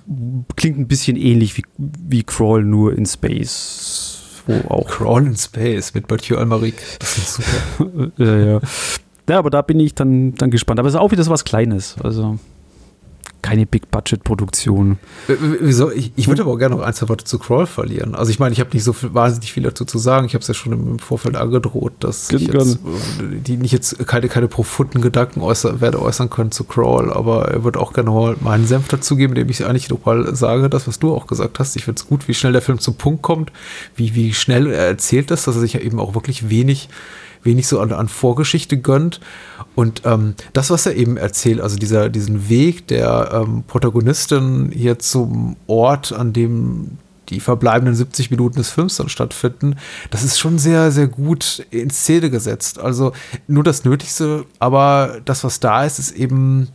Klingt 0.57 0.79
ein 0.79 0.89
bisschen 0.89 1.17
ähnlich 1.17 1.57
wie, 1.57 1.65
wie 1.77 2.23
Crawl, 2.23 2.65
nur 2.65 2.97
in 2.97 3.07
Space. 3.07 4.43
Wo 4.47 4.75
auch 4.75 4.87
Crawl 4.87 5.27
in 5.27 5.37
Space 5.37 5.95
mit 5.95 6.11
Mathieu 6.11 6.39
Amalric. 6.39 6.77
Das 6.99 7.19
ist 7.19 7.35
super. 7.35 8.11
ja, 8.17 8.37
ja. 8.37 8.61
Ja, 9.29 9.39
aber 9.39 9.51
da 9.51 9.61
bin 9.61 9.79
ich 9.79 9.95
dann, 9.95 10.35
dann 10.37 10.51
gespannt. 10.51 10.81
Aber 10.81 10.89
es 10.89 10.95
ist 10.95 11.01
auch 11.01 11.11
wieder 11.11 11.23
so 11.23 11.31
was 11.31 11.45
Kleines. 11.45 11.97
Also 12.03 12.39
keine 13.49 13.65
Big-Budget-Produktion. 13.65 14.99
Wieso? 15.27 15.91
Ich, 15.91 16.13
ich 16.17 16.29
würde 16.29 16.43
aber 16.43 16.53
auch 16.53 16.59
gerne 16.59 16.77
noch 16.77 16.83
ein, 16.83 16.93
zwei 16.93 17.09
Worte 17.09 17.25
zu 17.25 17.39
Crawl 17.39 17.67
verlieren. 17.67 18.15
Also 18.15 18.31
ich 18.31 18.39
meine, 18.39 18.53
ich 18.53 18.61
habe 18.61 18.71
nicht 18.75 18.85
so 18.85 18.93
viel, 18.93 19.15
wahnsinnig 19.15 19.53
viel 19.53 19.63
dazu 19.63 19.87
zu 19.87 19.97
sagen. 19.97 20.27
Ich 20.27 20.35
habe 20.35 20.43
es 20.43 20.49
ja 20.49 20.55
schon 20.55 20.73
im 20.75 20.99
Vorfeld 20.99 21.35
angedroht, 21.35 21.95
dass 22.01 22.31
ich 22.31 22.49
jetzt, 22.49 22.77
äh, 22.77 23.41
die 23.47 23.57
nicht 23.57 23.73
jetzt 23.73 24.07
keine, 24.07 24.29
keine 24.29 24.49
profunden 24.49 25.01
Gedanken 25.01 25.41
äußern, 25.41 25.81
werde 25.81 26.03
äußern 26.03 26.29
können 26.29 26.51
zu 26.51 26.65
Crawl, 26.65 27.11
aber 27.11 27.49
er 27.49 27.65
wird 27.65 27.79
auch 27.79 27.95
gerne 27.95 28.11
mal 28.11 28.37
meinen 28.41 28.67
Senf 28.67 28.89
dazugeben, 28.89 29.35
indem 29.35 29.49
ich 29.49 29.65
eigentlich 29.65 29.89
nochmal 29.89 30.35
sage, 30.37 30.69
das, 30.69 30.87
was 30.87 30.99
du 30.99 31.15
auch 31.15 31.27
gesagt 31.27 31.59
hast. 31.59 31.75
Ich 31.77 31.85
finde 31.85 32.01
es 32.01 32.07
gut, 32.07 32.29
wie 32.29 32.35
schnell 32.35 32.53
der 32.53 32.63
Film 32.63 32.79
zum 32.81 32.97
Punkt 32.97 33.23
kommt, 33.23 33.51
wie, 33.97 34.15
wie 34.15 34.35
schnell 34.35 34.67
er 34.67 34.87
erzählt 34.87 35.31
ist, 35.31 35.47
dass 35.47 35.57
er 35.57 35.63
sich 35.63 35.73
ja 35.73 35.81
eben 35.81 36.01
auch 36.01 36.15
wirklich 36.15 36.51
wenig 36.51 36.91
wenig 37.43 37.67
so 37.67 37.81
an, 37.81 37.93
an 37.93 38.09
Vorgeschichte 38.09 38.79
gönnt. 38.79 39.21
Und 39.75 40.03
ähm, 40.05 40.35
das, 40.53 40.71
was 40.71 40.87
er 40.87 40.97
eben 40.97 41.17
erzählt, 41.17 41.61
also 41.61 41.77
dieser, 41.77 42.09
diesen 42.09 42.49
Weg 42.49 42.87
der 42.89 43.31
ähm, 43.33 43.65
Protagonistin 43.67 44.73
hier 44.75 44.99
zum 44.99 45.57
Ort, 45.67 46.13
an 46.13 46.33
dem 46.33 46.99
die 47.29 47.41
verbleibenden 47.41 47.95
70 47.95 48.31
Minuten 48.31 48.57
des 48.57 48.71
Films 48.71 48.97
dann 48.97 49.09
stattfinden, 49.09 49.77
das 50.11 50.25
ist 50.25 50.39
schon 50.39 50.59
sehr, 50.59 50.91
sehr 50.91 51.09
gut 51.09 51.67
in 51.71 51.91
Szene 51.91 52.31
gesetzt. 52.31 52.79
Also 52.79 53.13
nur 53.47 53.65
das 53.65 53.85
Nötigste, 53.85 54.47
aber 54.59 55.21
das, 55.25 55.45
was 55.45 55.61
da 55.61 55.85
ist, 55.85 55.99
ist 55.99 56.13
eben 56.13 56.69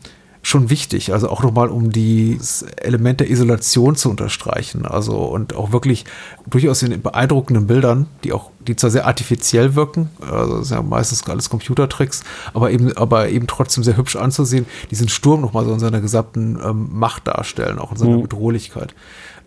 schon 0.45 0.69
wichtig. 0.69 1.13
Also 1.13 1.29
auch 1.29 1.41
nochmal, 1.41 1.69
um 1.69 1.91
das 1.91 2.63
Element 2.77 3.21
der 3.21 3.31
Isolation 3.31 3.95
zu 3.95 4.09
unterstreichen. 4.09 4.85
Also 4.85 5.17
und 5.17 5.55
auch 5.55 5.71
wirklich 5.71 6.03
durchaus 6.45 6.83
in 6.83 7.01
beeindruckenden 7.01 7.65
Bildern, 7.65 8.07
die 8.23 8.33
auch, 8.33 8.51
die 8.59 8.75
zwar 8.75 8.91
sehr 8.91 9.07
artifiziell 9.07 9.73
wirken, 9.73 10.09
also 10.19 10.57
das 10.57 10.67
sind 10.67 10.77
ja 10.77 10.83
meistens 10.83 11.27
alles 11.27 11.49
Computertricks, 11.49 12.23
aber 12.53 12.71
eben, 12.71 12.95
aber 12.97 13.29
eben 13.29 13.47
trotzdem 13.47 13.83
sehr 13.83 13.95
hübsch 13.95 14.17
anzusehen, 14.17 14.65
diesen 14.91 15.07
Sturm 15.07 15.41
nochmal 15.41 15.65
so 15.65 15.73
in 15.73 15.79
seiner 15.79 16.01
gesamten 16.01 16.59
ähm, 16.63 16.89
Macht 16.91 17.27
darstellen, 17.27 17.79
auch 17.79 17.91
in 17.91 17.97
seiner 17.97 18.17
mhm. 18.17 18.23
Bedrohlichkeit. 18.23 18.93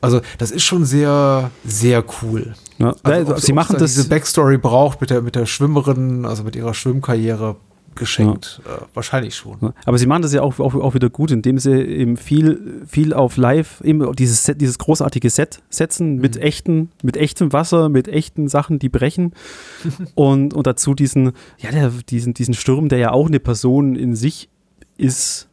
Also 0.01 0.23
das 0.39 0.51
ist 0.51 0.65
schon 0.65 0.87
sehr, 0.87 1.51
sehr 1.65 2.05
cool. 2.23 2.55
Ja, 2.79 2.95
also, 3.03 3.37
sie 3.37 3.53
machen 3.53 3.77
das. 3.79 3.95
Diese 3.95 4.09
Backstory 4.09 4.59
braucht 4.59 5.01
mit 5.01 5.11
der, 5.11 5.23
mit 5.23 5.35
der 5.35 5.47
Schwimmerin, 5.47 6.25
also 6.25 6.43
mit 6.43 6.57
ihrer 6.57 6.75
Schwimmkarriere, 6.75 7.57
geschenkt. 7.97 8.61
Ja. 8.65 8.77
Äh, 8.77 8.81
wahrscheinlich 8.95 9.35
schon. 9.35 9.73
Aber 9.85 9.99
sie 9.99 10.07
machen 10.07 10.23
das 10.23 10.33
ja 10.33 10.43
auch, 10.43 10.59
auch, 10.61 10.75
auch 10.75 10.95
wieder 10.95 11.11
gut, 11.11 11.31
indem 11.31 11.59
sie 11.59 11.73
eben 11.73 12.17
viel, 12.17 12.85
viel 12.87 13.13
auf 13.13 13.37
live, 13.37 13.81
eben 13.83 14.15
dieses, 14.15 14.45
Set, 14.45 14.61
dieses 14.61 14.79
großartige 14.79 15.31
Set 15.31 15.63
setzen 15.71 16.17
mit 16.17 16.37
mhm. 16.37 16.43
echten, 16.43 16.91
mit 17.03 17.17
echtem 17.17 17.53
Wasser, 17.53 17.89
mit 17.89 18.09
echten 18.09 18.49
Sachen, 18.49 18.79
die 18.79 18.89
brechen. 18.89 19.33
und, 20.15 20.55
und 20.55 20.67
dazu 20.67 20.95
diesen, 20.95 21.33
ja, 21.59 21.71
der, 21.71 21.91
diesen, 22.09 22.35
diesen 22.35 22.55
Sturm, 22.55 22.89
der 22.89 22.99
ja 22.99 23.13
auch 23.13 23.27
eine 23.27 23.41
Person 23.41 23.97
in 23.97 24.15
sich 24.15 24.49
ist. 24.97 25.49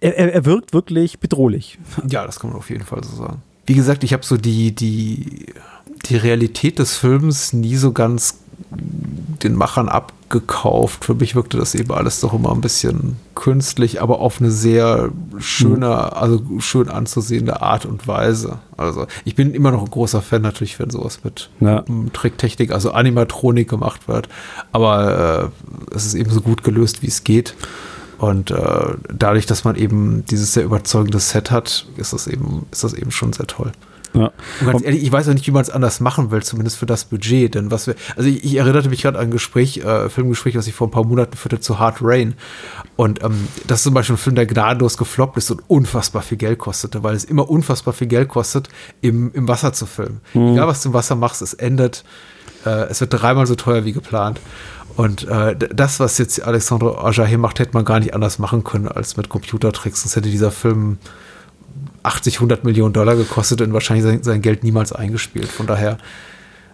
Er, 0.00 0.16
er, 0.16 0.32
er 0.32 0.44
wirkt 0.44 0.72
wirklich 0.72 1.18
bedrohlich. 1.18 1.78
Ja, 2.08 2.24
das 2.24 2.38
kann 2.38 2.50
man 2.50 2.58
auf 2.58 2.70
jeden 2.70 2.84
Fall 2.84 3.02
so 3.02 3.16
sagen. 3.16 3.42
Wie 3.66 3.74
gesagt, 3.74 4.04
ich 4.04 4.12
habe 4.12 4.24
so 4.24 4.36
die, 4.36 4.74
die, 4.74 5.46
die 6.06 6.16
Realität 6.16 6.78
des 6.78 6.96
Films 6.96 7.52
nie 7.52 7.76
so 7.76 7.92
ganz 7.92 8.38
den 8.70 9.54
Machern 9.54 9.88
abgekauft. 9.88 11.04
Für 11.04 11.14
mich 11.14 11.34
wirkte 11.34 11.56
das 11.56 11.74
eben 11.74 11.92
alles 11.92 12.20
doch 12.20 12.34
immer 12.34 12.52
ein 12.52 12.60
bisschen 12.60 13.16
künstlich, 13.34 14.02
aber 14.02 14.20
auf 14.20 14.40
eine 14.40 14.50
sehr 14.50 15.10
schöne, 15.38 16.16
also 16.16 16.42
schön 16.58 16.88
anzusehende 16.88 17.62
Art 17.62 17.86
und 17.86 18.06
Weise. 18.08 18.58
Also 18.76 19.06
ich 19.24 19.34
bin 19.34 19.54
immer 19.54 19.70
noch 19.70 19.82
ein 19.82 19.90
großer 19.90 20.22
Fan 20.22 20.42
natürlich, 20.42 20.78
wenn 20.78 20.90
sowas 20.90 21.20
mit 21.24 21.50
ja. 21.60 21.84
Tricktechnik, 22.12 22.72
also 22.72 22.90
Animatronik 22.92 23.68
gemacht 23.68 24.08
wird. 24.08 24.28
Aber 24.72 25.52
äh, 25.90 25.94
es 25.94 26.04
ist 26.04 26.14
eben 26.14 26.30
so 26.30 26.40
gut 26.40 26.64
gelöst, 26.64 27.02
wie 27.02 27.08
es 27.08 27.24
geht. 27.24 27.54
Und 28.18 28.50
äh, 28.50 28.94
dadurch, 29.14 29.46
dass 29.46 29.64
man 29.64 29.76
eben 29.76 30.24
dieses 30.26 30.52
sehr 30.52 30.64
überzeugende 30.64 31.20
Set 31.20 31.52
hat, 31.52 31.86
ist 31.96 32.12
das 32.12 32.26
eben, 32.26 32.66
ist 32.72 32.82
das 32.82 32.94
eben 32.94 33.12
schon 33.12 33.32
sehr 33.32 33.46
toll. 33.46 33.72
Ja. 34.14 34.32
Und 34.60 34.66
ganz 34.66 34.82
ehrlich, 34.82 35.02
ich 35.02 35.12
weiß 35.12 35.28
auch 35.28 35.34
nicht, 35.34 35.46
wie 35.46 35.50
man 35.50 35.62
es 35.62 35.70
anders 35.70 36.00
machen 36.00 36.30
will, 36.30 36.42
zumindest 36.42 36.78
für 36.78 36.86
das 36.86 37.04
Budget. 37.04 37.54
Denn 37.54 37.70
was 37.70 37.86
wir, 37.86 37.94
also 38.16 38.28
ich, 38.28 38.44
ich 38.44 38.56
erinnerte 38.56 38.88
mich 38.88 39.02
gerade 39.02 39.18
an 39.18 39.26
ein 39.26 39.30
Gespräch, 39.30 39.78
äh, 39.78 40.08
Filmgespräch, 40.08 40.56
was 40.56 40.66
ich 40.66 40.74
vor 40.74 40.88
ein 40.88 40.90
paar 40.90 41.04
Monaten 41.04 41.36
führte 41.36 41.60
zu 41.60 41.78
Hard 41.78 41.98
Rain. 42.00 42.34
Und 42.96 43.22
ähm, 43.22 43.48
das 43.66 43.80
ist 43.80 43.84
zum 43.84 43.94
Beispiel 43.94 44.14
ein 44.14 44.18
Film, 44.18 44.36
der 44.36 44.46
gnadenlos 44.46 44.96
gefloppt 44.96 45.36
ist 45.36 45.50
und 45.50 45.62
unfassbar 45.68 46.22
viel 46.22 46.38
Geld 46.38 46.58
kostete, 46.58 47.02
weil 47.02 47.14
es 47.14 47.24
immer 47.24 47.48
unfassbar 47.48 47.94
viel 47.94 48.08
Geld 48.08 48.28
kostet, 48.28 48.68
im, 49.00 49.32
im 49.32 49.46
Wasser 49.48 49.72
zu 49.72 49.86
filmen. 49.86 50.20
Mhm. 50.34 50.52
Egal, 50.54 50.68
was 50.68 50.82
du 50.82 50.88
im 50.88 50.94
Wasser 50.94 51.14
machst, 51.14 51.42
es 51.42 51.54
endet, 51.54 52.04
äh, 52.64 52.88
es 52.88 53.00
wird 53.00 53.12
dreimal 53.12 53.46
so 53.46 53.54
teuer 53.54 53.84
wie 53.84 53.92
geplant. 53.92 54.40
Und 54.96 55.28
äh, 55.28 55.54
das, 55.56 56.00
was 56.00 56.18
jetzt 56.18 56.42
Alexandre 56.42 57.04
Aja 57.04 57.24
hier 57.24 57.38
macht, 57.38 57.60
hätte 57.60 57.70
man 57.74 57.84
gar 57.84 58.00
nicht 58.00 58.14
anders 58.14 58.40
machen 58.40 58.64
können 58.64 58.88
als 58.88 59.16
mit 59.16 59.28
Computertricks. 59.28 60.02
Sonst 60.02 60.16
hätte 60.16 60.28
dieser 60.28 60.50
Film 60.50 60.98
80, 62.02 62.36
100 62.36 62.64
Millionen 62.64 62.92
Dollar 62.92 63.16
gekostet 63.16 63.60
und 63.60 63.72
wahrscheinlich 63.72 64.04
sein, 64.04 64.22
sein 64.22 64.42
Geld 64.42 64.64
niemals 64.64 64.92
eingespielt. 64.92 65.48
Von 65.48 65.66
daher, 65.66 65.98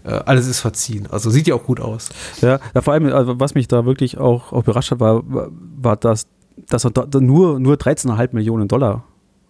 äh, 0.05 0.11
alles 0.11 0.47
ist 0.47 0.61
verziehen. 0.61 1.09
Also 1.11 1.31
sieht 1.31 1.47
ja 1.47 1.55
auch 1.55 1.65
gut 1.65 1.81
aus. 1.81 2.11
Ja, 2.41 2.61
ja 2.75 2.83
vor 2.83 2.93
allem, 2.93 3.07
also 3.07 3.41
was 3.41 3.55
mich 3.55 3.69
da 3.69 3.87
wirklich 3.87 4.19
auch, 4.19 4.53
auch 4.53 4.63
überrascht 4.63 4.91
hat, 4.91 5.01
war, 5.01 5.23
war 5.27 5.97
dass, 5.97 6.27
dass 6.69 6.85
er 6.85 6.91
da 6.91 7.21
nur, 7.21 7.59
nur 7.59 7.77
13,5 7.77 8.31
Millionen 8.33 8.69
Dollar 8.69 9.05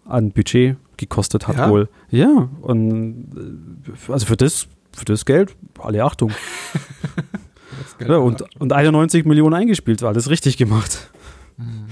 an 0.06 0.32
Budget 0.32 0.76
gekostet 0.96 1.48
hat 1.48 1.56
ja? 1.56 1.70
wohl. 1.70 1.88
Ja, 2.10 2.48
und 2.62 3.26
äh, 3.86 4.12
also 4.12 4.26
für 4.26 4.36
das, 4.36 4.66
für 4.92 5.04
das 5.04 5.24
Geld, 5.24 5.56
alle 5.78 6.04
Achtung. 6.04 6.30
ja, 8.00 8.16
und, 8.16 8.44
und 8.58 8.72
91 8.72 9.24
Millionen 9.24 9.54
eingespielt, 9.54 10.02
war 10.02 10.10
alles 10.10 10.30
richtig 10.30 10.56
gemacht. 10.56 11.10
Mhm. 11.56 11.86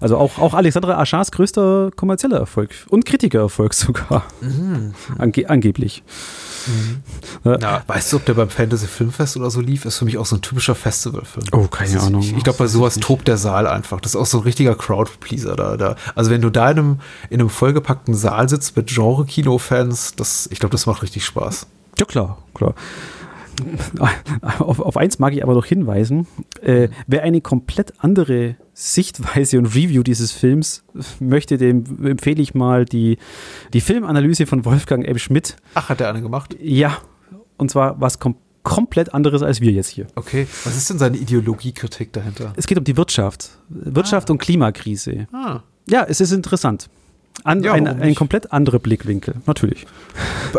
Also 0.00 0.16
auch, 0.16 0.38
auch 0.38 0.54
Alexandre 0.54 0.96
Achars 0.96 1.30
größter 1.30 1.90
kommerzieller 1.96 2.38
Erfolg 2.38 2.70
und 2.88 3.04
Kritikererfolg 3.04 3.74
sogar. 3.74 4.24
Mhm. 4.40 4.94
Ange 5.18 5.48
angeblich. 5.48 6.02
Mhm. 6.66 7.02
Äh, 7.50 7.60
ja, 7.60 7.82
weißt 7.86 8.12
du, 8.12 8.16
ob 8.16 8.24
der 8.26 8.34
beim 8.34 8.50
Fantasy 8.50 8.86
Filmfest 8.86 9.36
oder 9.36 9.50
so 9.50 9.60
lief? 9.60 9.84
Ist 9.84 9.98
für 9.98 10.04
mich 10.04 10.18
auch 10.18 10.26
so 10.26 10.36
ein 10.36 10.42
typischer 10.42 10.74
Festivalfilm. 10.74 11.46
Oh, 11.52 11.66
keine 11.66 11.96
ist, 11.96 12.02
Ahnung. 12.02 12.22
Ich, 12.22 12.36
ich 12.36 12.44
glaube, 12.44 12.58
bei 12.58 12.66
sowas 12.66 12.96
tobt 12.96 13.28
der 13.28 13.36
Saal 13.36 13.66
einfach. 13.66 14.00
Das 14.00 14.12
ist 14.12 14.16
auch 14.16 14.26
so 14.26 14.38
ein 14.38 14.44
richtiger 14.44 14.74
Crowdpleaser 14.74 15.56
da. 15.56 15.76
da. 15.76 15.96
Also 16.14 16.30
wenn 16.30 16.42
du 16.42 16.50
da 16.50 16.70
in 16.70 16.78
einem, 16.78 17.00
in 17.30 17.40
einem 17.40 17.50
vollgepackten 17.50 18.14
Saal 18.14 18.48
sitzt 18.48 18.76
mit 18.76 18.88
Genre-Kino-Fans, 18.88 20.14
ich 20.50 20.58
glaube, 20.58 20.72
das 20.72 20.86
macht 20.86 21.02
richtig 21.02 21.24
Spaß. 21.24 21.66
Ja, 21.98 22.04
klar, 22.04 22.38
klar. 22.54 22.74
Auf, 24.58 24.80
auf 24.80 24.96
eins 24.96 25.18
mag 25.18 25.32
ich 25.32 25.42
aber 25.42 25.54
noch 25.54 25.64
hinweisen. 25.64 26.26
Äh, 26.62 26.88
wer 27.06 27.22
eine 27.22 27.40
komplett 27.40 27.92
andere 27.98 28.56
Sichtweise 28.72 29.58
und 29.58 29.66
Review 29.66 30.02
dieses 30.02 30.32
Films 30.32 30.84
möchte, 31.20 31.58
dem 31.58 32.04
empfehle 32.04 32.40
ich 32.40 32.54
mal 32.54 32.84
die, 32.84 33.18
die 33.72 33.80
Filmanalyse 33.80 34.46
von 34.46 34.64
Wolfgang 34.64 35.06
M. 35.06 35.18
Schmidt. 35.18 35.56
Ach, 35.74 35.88
hat 35.88 36.00
er 36.00 36.10
eine 36.10 36.22
gemacht? 36.22 36.56
Ja. 36.60 36.98
Und 37.56 37.70
zwar 37.70 38.00
was 38.00 38.18
kom 38.18 38.36
komplett 38.62 39.14
anderes 39.14 39.42
als 39.42 39.62
wir 39.62 39.72
jetzt 39.72 39.88
hier. 39.88 40.08
Okay. 40.14 40.46
Was 40.64 40.76
ist 40.76 40.90
denn 40.90 40.98
seine 40.98 41.16
Ideologiekritik 41.16 42.12
dahinter? 42.12 42.52
Es 42.56 42.66
geht 42.66 42.76
um 42.76 42.84
die 42.84 42.98
Wirtschaft. 42.98 43.50
Wirtschaft 43.68 44.28
ah. 44.28 44.32
und 44.32 44.38
Klimakrise. 44.38 45.26
Ah. 45.32 45.60
Ja, 45.88 46.04
es 46.06 46.20
ist 46.20 46.32
interessant. 46.32 46.90
An, 47.44 47.62
ja, 47.62 47.72
ein, 47.72 47.86
ein 47.86 48.14
komplett 48.14 48.52
anderer 48.52 48.78
Blickwinkel, 48.78 49.34
natürlich. 49.46 49.86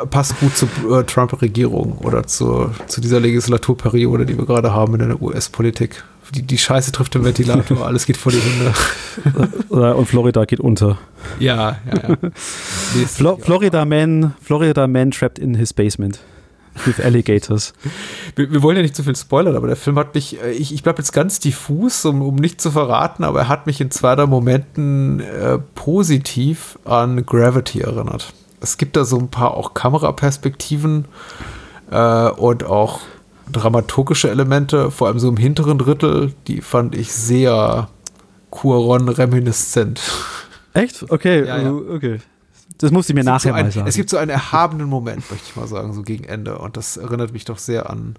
Passt 0.10 0.40
gut 0.40 0.56
zur 0.56 0.70
äh, 1.00 1.04
Trump-Regierung 1.04 1.98
oder 2.00 2.26
zur, 2.26 2.74
zu 2.88 3.02
dieser 3.02 3.20
Legislaturperiode, 3.20 4.26
die 4.26 4.38
wir 4.38 4.46
gerade 4.46 4.74
haben 4.74 5.00
in 5.00 5.10
der 5.10 5.22
US-Politik. 5.22 6.04
Die, 6.34 6.44
die 6.44 6.58
Scheiße 6.58 6.92
trifft 6.92 7.16
den 7.16 7.26
Ventilator, 7.26 7.86
alles 7.86 8.06
geht 8.06 8.18
vor 8.18 8.32
die 8.32 8.40
Hunde. 8.40 9.96
Und 9.96 10.06
Florida 10.06 10.46
geht 10.46 10.60
unter. 10.60 10.98
Ja, 11.40 11.80
ja, 11.86 12.10
ja. 12.10 12.18
Flo 13.08 13.38
Florida 13.38 13.84
Man, 13.86 14.34
Florida 14.42 14.88
Man 14.88 15.12
trapped 15.12 15.40
in 15.40 15.56
his 15.56 15.74
basement. 15.74 16.20
With 16.86 17.00
Alligators. 17.04 17.74
Wir, 18.36 18.52
wir, 18.52 18.62
wollen 18.62 18.78
ja 18.78 18.84
nicht 18.84 18.96
zu 18.96 19.04
viel 19.04 19.16
spoilern, 19.16 19.56
aber 19.56 19.68
der 19.68 19.76
Film 19.76 19.98
hat 19.98 20.16
mich, 20.16 20.42
äh, 20.42 20.52
ich, 20.52 20.74
ich 20.74 20.84
bleibe 20.84 21.00
jetzt 21.00 21.12
ganz 21.12 21.40
diffus, 21.40 22.06
um, 22.06 22.22
um 22.22 22.36
nicht 22.36 22.62
zu 22.62 22.72
verraten, 22.72 23.24
aber 23.24 23.40
er 23.42 23.48
hat 23.48 23.68
mich 23.68 23.82
in 23.82 23.92
zwei, 23.92 24.16
drei 24.16 24.26
Momenten 24.26 25.20
äh, 25.20 25.60
positiv 25.76 26.80
an 26.86 27.26
Gravity 27.26 27.82
erinnert. 27.82 28.34
Es 28.62 28.78
gibt 28.78 28.96
da 28.96 29.06
so 29.06 29.18
ein 29.18 29.30
paar 29.30 29.56
auch 29.56 29.74
Kameraperspektiven 29.74 31.06
äh, 31.92 32.30
und 32.30 32.64
auch 32.64 33.00
dramaturgische 33.52 34.30
Elemente, 34.30 34.92
vor 34.92 35.08
allem 35.08 35.20
so 35.20 35.30
im 35.30 35.38
hinteren 35.38 35.78
Drittel, 35.78 36.34
die 36.48 36.62
fand 36.62 36.96
ich 36.96 37.12
sehr 37.12 37.90
Cuaron-reminiszent. 38.52 40.02
Echt? 40.74 41.10
Okay, 41.10 41.46
ja, 41.46 41.62
ja. 41.62 41.72
okay. 41.72 42.20
Das 42.80 42.92
muss 42.92 43.10
ich 43.10 43.16
mir 43.16 43.24
nachher 43.24 43.52
so 43.52 43.54
ein, 43.54 43.66
mal 43.66 43.72
sagen. 43.72 43.88
Es 43.88 43.96
gibt 43.96 44.10
so 44.10 44.18
einen 44.18 44.32
erhabenen 44.32 44.88
Moment, 44.88 45.30
möchte 45.30 45.46
ich 45.50 45.56
mal 45.56 45.68
sagen, 45.68 45.94
so 45.94 46.02
gegen 46.02 46.24
Ende. 46.24 46.58
Und 46.58 46.78
das 46.78 46.98
erinnert 46.98 47.34
mich 47.34 47.46
doch 47.46 47.58
sehr 47.58 47.90
an 47.90 48.16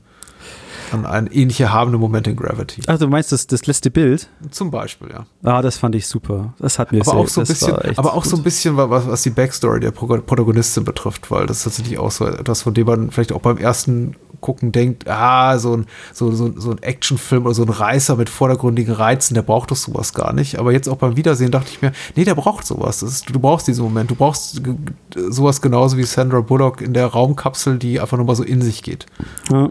an, 0.92 1.06
an 1.06 1.26
ähnliche 1.26 1.72
habende 1.72 1.98
Momente 1.98 2.30
in 2.30 2.36
Gravity. 2.36 2.82
Ach, 2.86 2.98
du 2.98 3.08
meinst 3.08 3.32
das, 3.32 3.46
das 3.46 3.66
letzte 3.66 3.90
Bild? 3.90 4.28
Zum 4.50 4.70
Beispiel, 4.70 5.08
ja. 5.10 5.26
Ah, 5.42 5.62
das 5.62 5.78
fand 5.78 5.94
ich 5.94 6.06
super. 6.06 6.54
Das 6.58 6.78
hat 6.78 6.92
mir 6.92 7.00
aber 7.02 7.10
sehr, 7.12 7.20
auch 7.20 7.28
so 7.28 7.40
ein 7.40 7.46
bisschen, 7.46 7.74
aber 7.96 8.14
auch 8.14 8.24
so 8.24 8.36
ein 8.36 8.38
gut. 8.38 8.44
bisschen, 8.44 8.76
was, 8.76 9.06
was 9.06 9.22
die 9.22 9.30
Backstory 9.30 9.80
der 9.80 9.90
Pro- 9.90 10.06
Protagonistin 10.06 10.84
betrifft, 10.84 11.30
weil 11.30 11.46
das 11.46 11.58
ist 11.58 11.64
tatsächlich 11.64 11.98
auch 11.98 12.10
so 12.10 12.26
etwas, 12.26 12.62
von 12.62 12.74
dem 12.74 12.86
man 12.86 13.10
vielleicht 13.10 13.32
auch 13.32 13.40
beim 13.40 13.58
ersten 13.58 14.16
Gucken 14.40 14.72
denkt, 14.72 15.06
ah, 15.06 15.58
so 15.58 15.76
ein, 15.76 15.86
so, 16.14 16.32
so, 16.32 16.58
so 16.58 16.70
ein 16.70 16.82
Actionfilm 16.82 17.44
oder 17.44 17.54
so 17.54 17.62
ein 17.62 17.68
Reißer 17.68 18.16
mit 18.16 18.30
vordergründigen 18.30 18.94
Reizen, 18.94 19.34
der 19.34 19.42
braucht 19.42 19.70
doch 19.70 19.76
sowas 19.76 20.14
gar 20.14 20.32
nicht. 20.32 20.58
Aber 20.58 20.72
jetzt 20.72 20.88
auch 20.88 20.96
beim 20.96 21.16
Wiedersehen 21.16 21.50
dachte 21.50 21.68
ich 21.70 21.82
mir, 21.82 21.92
nee, 22.16 22.24
der 22.24 22.34
braucht 22.34 22.66
sowas. 22.66 23.02
Ist, 23.02 23.28
du 23.28 23.38
brauchst 23.38 23.68
diesen 23.68 23.84
Moment. 23.84 24.10
Du 24.10 24.14
brauchst 24.14 24.62
sowas 25.14 25.60
genauso 25.60 25.98
wie 25.98 26.04
Sandra 26.04 26.40
Bullock 26.40 26.80
in 26.80 26.94
der 26.94 27.08
Raumkapsel, 27.08 27.76
die 27.78 28.00
einfach 28.00 28.16
nur 28.16 28.24
mal 28.24 28.34
so 28.34 28.42
in 28.42 28.62
sich 28.62 28.82
geht. 28.82 29.04
Ja, 29.50 29.70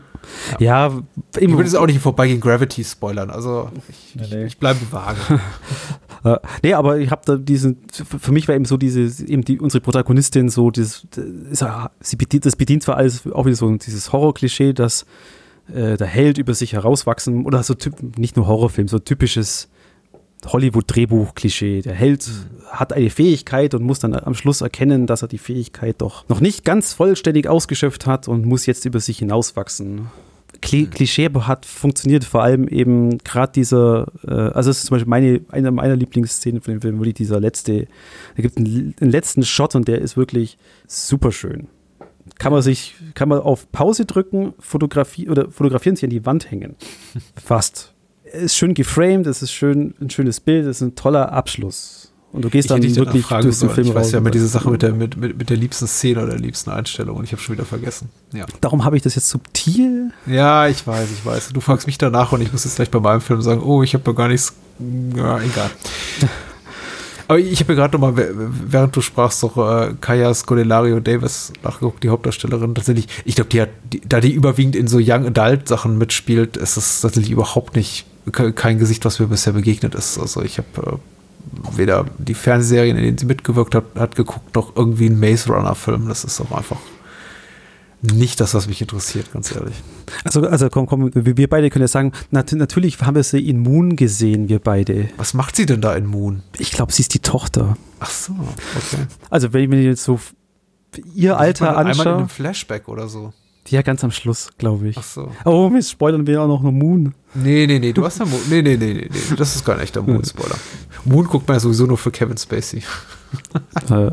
ja 0.60 0.92
Ich 1.38 1.50
würde 1.50 1.64
es 1.68 1.76
auch 1.76 1.86
nicht 1.86 2.00
Vorbeigehen 2.00 2.40
Gravity 2.40 2.84
spoilern. 2.84 3.30
Also 3.30 3.70
ich, 3.90 4.16
Nee, 4.16 4.28
nee. 4.32 4.46
ich 4.46 4.58
bleibe 4.58 4.80
vage. 4.92 5.20
Äh, 6.22 6.36
nee, 6.64 6.74
aber 6.74 6.98
ich 6.98 7.12
habe 7.12 7.22
da 7.24 7.38
diesen, 7.38 7.78
für 7.94 8.34
mich 8.34 8.46
war 8.50 8.54
eben 8.56 8.66
so 8.66 8.76
diese, 8.76 9.24
eben 9.26 9.42
die, 9.46 9.58
unsere 9.58 9.80
Protagonistin 9.80 10.50
so, 10.50 10.70
das, 10.70 11.08
das, 11.12 11.62
ja- 11.62 11.92
sie 12.02 12.18
bedient, 12.18 12.46
das 12.46 12.58
bedient 12.58 12.84
zwar 12.84 12.98
alles 12.98 13.26
auch 13.32 13.46
wieder 13.46 13.56
so 13.56 13.74
dieses 13.78 14.12
Horror-Klischee, 14.12 14.74
dass 14.74 15.06
äh, 15.74 15.96
der 15.96 16.08
Held 16.08 16.38
über 16.38 16.54
sich 16.54 16.74
herauswachsen, 16.74 17.46
oder 17.46 17.64
so 17.64 17.74
typ, 17.74 18.18
nicht 18.18 18.36
nur 18.36 18.48
Horrorfilm, 18.48 18.90
so 18.90 19.00
typisches 19.00 19.70
Hollywood-Drehbuch-Klischee. 20.46 21.82
Der 21.84 21.94
Held 21.96 22.30
hat 22.70 22.94
eine 22.94 23.10
Fähigkeit 23.10 23.74
und 23.74 23.84
muss 23.84 24.00
dann 24.00 24.14
am 24.14 24.34
Schluss 24.34 24.62
erkennen, 24.62 25.08
dass 25.08 25.22
er 25.22 25.28
die 25.30 25.38
Fähigkeit 25.38 25.96
doch 26.02 26.28
noch 26.30 26.42
nicht 26.42 26.66
ganz 26.66 26.94
vollständig 26.94 27.48
ausgeschöpft 27.48 28.06
hat 28.06 28.28
und 28.28 28.46
muss 28.46 28.66
jetzt 28.66 28.86
über 28.86 29.00
sich 29.00 29.20
hinauswachsen. 29.20 30.08
Kli 30.62 30.88
Klischee 30.88 31.30
hat 31.42 31.66
funktioniert 31.66 32.24
vor 32.24 32.44
allem 32.44 32.68
eben 32.68 33.18
gerade 33.20 33.52
dieser, 33.54 34.08
äh, 34.28 34.32
also 34.32 34.70
es 34.70 34.80
ist 34.80 34.86
zum 34.86 34.96
Beispiel 34.96 35.10
meine, 35.10 35.42
eine 35.50 35.72
meiner 35.72 35.96
Lieblingsszenen 35.96 36.62
von 36.62 36.74
dem 36.74 36.82
Film, 36.82 37.00
wirklich 37.00 37.16
dieser 37.16 37.40
letzte, 37.40 37.88
da 38.36 38.42
gibt 38.42 38.58
einen, 38.58 38.96
einen 39.00 39.12
letzten 39.12 39.44
Shot 39.44 39.76
und 39.76 39.88
der 39.88 40.00
ist 40.00 40.18
wirklich 40.18 40.58
super 40.88 41.32
schön. 41.32 41.68
Kann 42.38 42.54
man 42.54 42.62
sich, 42.62 42.96
kann 43.16 43.30
man 43.30 43.40
auf 43.40 43.72
Pause 43.72 44.06
drücken, 44.06 44.54
Fotografie 44.60 45.30
oder 45.30 45.50
fotografieren 45.52 45.96
sich 45.96 46.04
an 46.06 46.12
die 46.12 46.26
Wand 46.26 46.52
hängen. 46.52 46.76
Fast. 47.36 47.94
Es 48.24 48.44
ist 48.44 48.56
schön 48.56 48.76
geframed, 48.76 49.26
es 49.26 49.42
ist 49.42 49.52
schön, 49.52 49.96
ein 50.00 50.10
schönes 50.12 50.40
Bild, 50.40 50.66
es 50.66 50.78
ist 50.78 50.82
ein 50.82 50.96
toller 50.96 51.32
Abschluss. 51.32 51.99
Und 52.32 52.44
du 52.46 52.50
gehst 52.50 52.70
dann 52.70 52.80
dich 52.82 52.94
danach 52.94 53.08
wirklich 53.08 53.26
fragen 53.26 53.44
durch 53.44 53.58
den. 53.60 53.70
Film 53.72 53.88
Ich 53.88 53.96
weiß 53.96 54.06
raus 54.06 54.12
ja 54.12 54.18
und 54.20 54.24
immer 54.24 54.32
diese 54.32 54.48
Sache 54.48 54.70
mit 54.70 54.82
der, 54.84 54.94
mit, 54.94 55.18
mit, 55.18 55.38
mit 55.38 55.50
der 55.50 55.58
liebsten 55.58 55.88
Szene 55.88 56.20
oder 56.22 56.32
der 56.34 56.40
liebsten 56.40 56.70
Einstellung 56.70 57.18
und 57.18 57.24
ich 57.24 57.32
habe 57.32 57.42
schon 57.42 57.56
wieder 57.56 57.66
vergessen. 57.66 58.10
Ja. 58.34 58.46
Darum 58.62 58.86
habe 58.86 58.98
ich 58.98 59.02
das 59.04 59.16
jetzt 59.16 59.30
subtil 59.30 60.12
ja, 60.28 60.68
ich 60.68 60.86
weiß, 60.86 61.08
ich 61.12 61.26
weiß. 61.26 61.50
Du 61.50 61.60
fragst 61.62 61.88
mich 61.88 61.98
danach 61.98 62.32
und 62.32 62.42
ich 62.42 62.52
muss 62.52 62.66
jetzt 62.66 62.76
gleich 62.76 62.92
bei 62.92 63.00
meinem 63.00 63.22
Film 63.22 63.42
sagen, 63.42 63.62
oh, 63.64 63.82
ich 63.82 63.94
habe 63.96 64.14
gar 64.14 64.28
nichts. 64.28 64.54
Ja, 65.16 65.40
egal. 65.40 65.72
Aber 67.28 67.38
ich 67.38 67.60
habe 67.60 67.72
mir 67.74 67.76
gerade 67.76 67.94
nochmal, 67.96 68.14
während 68.16 68.96
du 68.96 69.02
sprachst, 69.02 69.44
doch 69.44 69.56
äh, 69.58 69.94
Kaya 70.02 70.34
Scodelario 70.34 71.00
Davis 71.00 71.54
nachgeguckt, 71.64 72.04
die 72.04 72.10
Hauptdarstellerin. 72.10 72.74
Tatsächlich, 72.74 73.08
ich 73.24 73.36
glaube, 73.36 73.52
die 73.52 73.62
hat, 73.62 73.70
die, 73.94 74.02
da 74.08 74.20
die 74.20 74.32
überwiegend 74.32 74.76
in 74.76 74.88
so 74.88 74.98
Young 75.00 75.28
Adult 75.28 75.68
Sachen 75.68 76.00
mitspielt, 76.00 76.58
ist 76.58 76.76
es 76.76 77.02
tatsächlich 77.02 77.32
überhaupt 77.32 77.76
nicht 77.76 78.08
ke- 78.32 78.52
kein 78.52 78.80
Gesicht, 78.80 79.06
was 79.06 79.20
mir 79.20 79.28
bisher 79.28 79.54
begegnet 79.54 79.94
ist. 79.94 80.18
Also 80.20 80.42
ich 80.42 80.58
habe 80.58 80.68
äh, 80.94 80.96
weder 81.76 82.06
die 82.18 82.34
Fernsehserien, 82.34 82.98
in 82.98 83.04
denen 83.04 83.18
sie 83.18 83.26
mitgewirkt 83.26 83.76
hat, 83.76 83.86
hat 83.96 84.16
geguckt, 84.16 84.56
noch 84.56 84.76
irgendwie 84.76 85.08
einen 85.08 85.20
Maze 85.20 85.52
Runner 85.52 85.76
Film. 85.76 86.08
Das 86.08 86.24
ist 86.24 86.40
auch 86.42 86.52
einfach 86.52 86.78
nicht 88.02 88.40
das, 88.40 88.54
was 88.54 88.68
mich 88.68 88.82
interessiert, 88.82 89.32
ganz 89.34 89.54
ehrlich. 89.54 89.76
Also, 90.24 90.42
also 90.48 90.70
komm, 90.70 90.86
komm, 90.86 91.12
wir 91.14 91.50
beide 91.50 91.70
können 91.70 91.84
ja 91.84 91.88
sagen, 91.88 92.14
nat 92.32 92.52
natürlich 92.54 93.02
haben 93.02 93.16
wir 93.16 93.24
sie 93.24 93.48
in 93.48 93.60
Moon 93.60 93.96
gesehen, 93.96 94.48
wir 94.48 94.60
beide. 94.60 95.10
Was 95.18 95.34
macht 95.34 95.56
sie 95.56 95.66
denn 95.66 95.82
da 95.82 95.94
in 95.96 96.06
Moon? 96.06 96.44
Ich 96.58 96.72
glaube, 96.72 96.94
sie 96.94 97.02
ist 97.02 97.14
die 97.14 97.20
Tochter. 97.20 97.78
Ach 98.00 98.10
so, 98.10 98.34
okay. 98.34 99.06
Also, 99.30 99.52
wenn 99.52 99.64
ich 99.64 99.70
mir 99.70 99.82
jetzt 99.82 100.04
so 100.04 100.20
ihr 101.14 101.38
Alter 101.38 101.70
Einmal 101.70 101.84
in 101.84 101.90
anschaue, 101.90 102.16
einem 102.16 102.30
Flashback 102.30 102.88
oder 102.88 103.08
so. 103.08 103.34
Ja, 103.72 103.82
ganz 103.82 104.04
am 104.04 104.12
Schluss, 104.12 104.50
glaube 104.58 104.90
ich. 104.90 104.98
Ach 104.98 105.04
so. 105.04 105.32
Oh, 105.46 105.72
wir 105.72 105.82
spoilern 105.82 106.26
wir 106.26 106.42
auch 106.42 106.48
noch 106.48 106.62
eine 106.62 106.72
Moon. 106.72 107.14
Nee, 107.34 107.68
nee, 107.68 107.80
nee, 107.80 107.94
du 107.94 108.04
hast 108.04 108.20
ja 108.20 108.26
Moon. 108.26 108.42
Nee, 108.50 108.62
nee, 108.62 108.78
nee, 108.78 108.94
nee, 108.94 109.10
nee, 109.12 109.36
das 109.38 109.56
ist 109.56 109.66
kein 109.66 109.80
echter 109.80 110.02
Moon-Spoiler. 110.02 110.56
Moon 111.06 111.26
guckt 111.26 111.48
man 111.48 111.56
ja 111.56 111.60
sowieso 111.60 111.86
nur 111.86 111.98
für 111.98 112.12
Kevin 112.12 112.38
Spacey. 112.38 112.80
äh, 113.90 114.12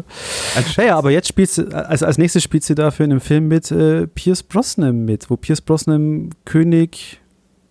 naja, 0.77 0.97
aber 0.97 1.11
jetzt 1.11 1.29
spielt 1.29 1.51
sie, 1.51 1.73
als, 1.73 2.03
als 2.03 2.19
nächstes 2.19 2.43
spielt 2.43 2.65
sie 2.65 2.75
dafür 2.75 3.07
in 3.07 3.13
einem 3.13 3.21
Film 3.21 3.49
mit 3.49 3.71
äh, 3.71 4.07
Pierce 4.07 4.43
Brosnan 4.43 5.05
mit, 5.05 5.31
wo 5.31 5.37
Pierce 5.37 5.63
Brosnan 5.63 6.31
König 6.45 7.21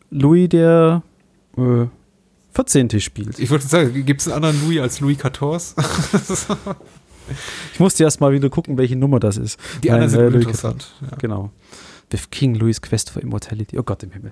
Louis 0.10 0.50
der 0.50 1.04
äh, 1.58 1.86
14. 2.54 3.00
spielt. 3.00 3.40
Ich 3.40 3.52
wollte 3.52 3.68
sagen, 3.68 4.06
gibt 4.06 4.22
es 4.22 4.28
einen 4.28 4.44
anderen 4.44 4.62
Louis 4.66 4.80
als 4.80 5.00
Louis 5.00 5.18
XIV? 5.18 5.76
Ich 7.74 7.80
musste 7.80 8.04
erst 8.04 8.22
mal 8.22 8.32
wieder 8.32 8.50
gucken, 8.50 8.78
welche 8.78 8.96
Nummer 8.96 9.20
das 9.20 9.38
ist. 9.38 9.60
Die 9.84 9.88
Nein, 9.88 9.96
anderen 9.96 10.10
sind 10.12 10.20
äh, 10.20 10.24
Louis 10.24 10.36
uninteressant. 10.36 10.94
Ja. 11.02 11.18
Genau. 11.18 11.52
With 12.12 12.30
King 12.32 12.56
Louis 12.56 12.82
Quest 12.82 13.10
for 13.10 13.22
Immortality. 13.22 13.78
Oh 13.78 13.84
Gott 13.84 14.04
im 14.04 14.12
Himmel. 14.12 14.32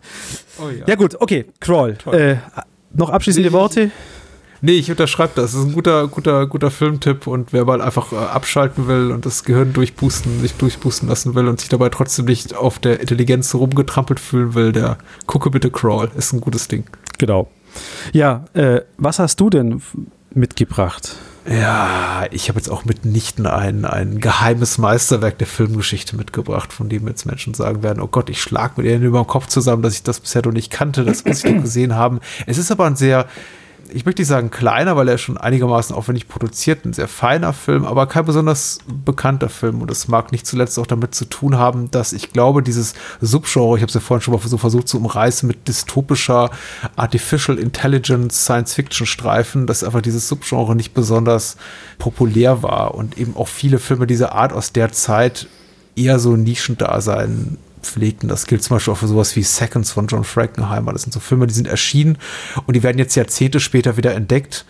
Oh, 0.60 0.70
ja. 0.70 0.86
Ja, 0.88 0.96
gut, 0.96 1.20
okay, 1.20 1.46
Crawl. 1.60 1.98
Äh, 2.12 2.36
noch 2.94 3.10
abschließende 3.10 3.48
Ich- 3.50 3.54
Worte? 3.54 3.92
Nee, 4.66 4.74
ich 4.78 4.90
unterschreibe 4.90 5.34
das. 5.36 5.52
Das 5.52 5.60
ist 5.60 5.68
ein 5.68 5.74
guter, 5.74 6.08
guter, 6.08 6.48
guter 6.48 6.72
Filmtipp 6.72 7.28
und 7.28 7.52
wer 7.52 7.66
mal 7.66 7.82
einfach 7.82 8.14
äh, 8.14 8.16
abschalten 8.16 8.88
will 8.88 9.12
und 9.12 9.26
das 9.26 9.44
Gehirn 9.44 9.74
durchpusten, 9.74 10.40
sich 10.40 10.54
durchpusten 10.54 11.10
lassen 11.10 11.36
will 11.36 11.50
und 11.50 11.60
sich 11.60 11.68
dabei 11.68 11.90
trotzdem 11.90 12.24
nicht 12.26 12.56
auf 12.56 12.80
der 12.80 13.02
Intelligenz 13.02 13.54
rumgetrampelt 13.54 14.22
fühlen 14.22 14.54
will, 14.54 14.72
der 14.72 14.98
gucke 15.26 15.50
bitte 15.50 15.70
Crawl. 15.70 16.10
Ist 16.16 16.32
ein 16.32 16.40
gutes 16.40 16.70
Ding. 16.70 16.86
Genau. 17.18 17.50
Ja, 18.14 18.46
äh, 18.54 18.80
was 18.98 19.20
hast 19.20 19.42
du 19.42 19.50
denn 19.50 19.82
mitgebracht? 20.34 21.16
Ja, 21.46 22.26
ich 22.32 22.48
habe 22.48 22.58
jetzt 22.58 22.70
auch 22.70 22.86
mitnichten 22.86 23.46
ein, 23.48 23.84
ein 23.84 24.20
geheimes 24.20 24.78
Meisterwerk 24.78 25.38
der 25.38 25.48
Filmgeschichte 25.48 26.16
mitgebracht, 26.16 26.72
von 26.72 26.88
dem 26.88 27.06
jetzt 27.08 27.26
Menschen 27.26 27.54
sagen 27.54 27.84
werden, 27.84 28.02
oh 28.02 28.08
Gott, 28.08 28.30
ich 28.30 28.42
schlag 28.42 28.78
mit 28.78 28.88
ihnen 28.88 29.04
über 29.04 29.22
den 29.22 29.28
Kopf 29.28 29.48
zusammen, 29.48 29.84
dass 29.84 29.94
ich 29.94 30.04
das 30.04 30.22
bisher 30.22 30.42
noch 30.46 30.54
nicht 30.54 30.72
kannte, 30.72 31.04
das 31.04 31.26
muss 31.26 31.44
ich 31.44 31.54
doch 31.54 31.62
gesehen 31.62 31.96
haben. 31.96 32.22
Es 32.48 32.58
ist 32.58 32.72
aber 32.72 32.86
ein 32.86 32.96
sehr, 32.96 33.28
ich 33.90 34.06
möchte 34.06 34.22
nicht 34.22 34.30
sagen 34.30 34.52
kleiner, 34.52 34.96
weil 34.96 35.08
er 35.08 35.18
schon 35.18 35.38
einigermaßen 35.38 35.96
aufwendig 35.96 36.28
produziert, 36.28 36.86
ein 36.86 36.94
sehr 36.94 37.08
feiner 37.08 37.54
Film, 37.54 37.86
aber 37.86 38.08
kein 38.08 38.26
besonders 38.26 38.80
bekannter 39.06 39.50
Film. 39.50 39.82
Und 39.82 39.92
es 39.92 40.08
mag 40.08 40.32
nicht 40.32 40.48
zuletzt 40.48 40.80
auch 40.80 40.88
damit 40.88 41.16
zu 41.16 41.26
tun 41.26 41.58
haben, 41.58 41.92
dass 41.92 42.14
ich 42.14 42.32
glaube, 42.32 42.64
dieses 42.64 42.94
Subgenre, 43.22 43.78
ich 43.78 43.82
habe 43.82 43.90
es 43.90 43.94
ja 43.94 44.00
vorhin 44.00 44.22
schon 44.22 44.34
mal 44.34 44.42
so 44.42 44.58
versucht 44.58 44.88
zu 44.88 44.98
umreißen, 44.98 45.48
mit 45.48 45.68
dystopischer 45.68 46.50
Artificial 46.96 47.60
Intelligence 47.60 48.46
Science-Fiction-Streifen, 48.46 49.68
dass 49.68 49.84
einfach 49.84 50.02
dieses 50.02 50.28
Subgenre 50.28 50.76
nicht 50.76 50.94
besonders 50.94 51.58
populär 52.00 52.64
war 52.64 52.96
und 52.96 53.18
eben 53.18 53.36
auch 53.36 53.48
viele 53.48 53.80
Filme 53.80 54.08
dieser 54.08 54.34
Art 54.34 54.54
aus 54.54 54.72
der 54.72 54.92
Zeit 54.92 55.48
eher 55.96 56.20
so 56.20 56.36
Nischendasein 56.36 57.58
pflegten. 57.84 58.28
Das 58.30 58.48
gilt 58.48 58.64
zum 58.64 58.76
Beispiel 58.76 58.94
auch 58.94 58.98
für 58.98 59.08
sowas 59.08 59.36
wie 59.36 59.44
Seconds 59.44 59.92
von 59.92 60.08
John 60.08 60.24
Frankenheimer. 60.24 60.94
Das 60.94 61.04
sind 61.04 61.12
so 61.14 61.20
Filme, 61.20 61.48
die 61.48 61.54
sind 61.54 61.68
erschienen 61.68 62.18
und 62.66 62.76
die 62.76 62.84
werden 62.84 62.98
jetzt 62.98 63.16
Jahrzehnte 63.16 63.60
später 63.60 63.98
wieder 63.98 64.14
entdeckt. 64.16 64.66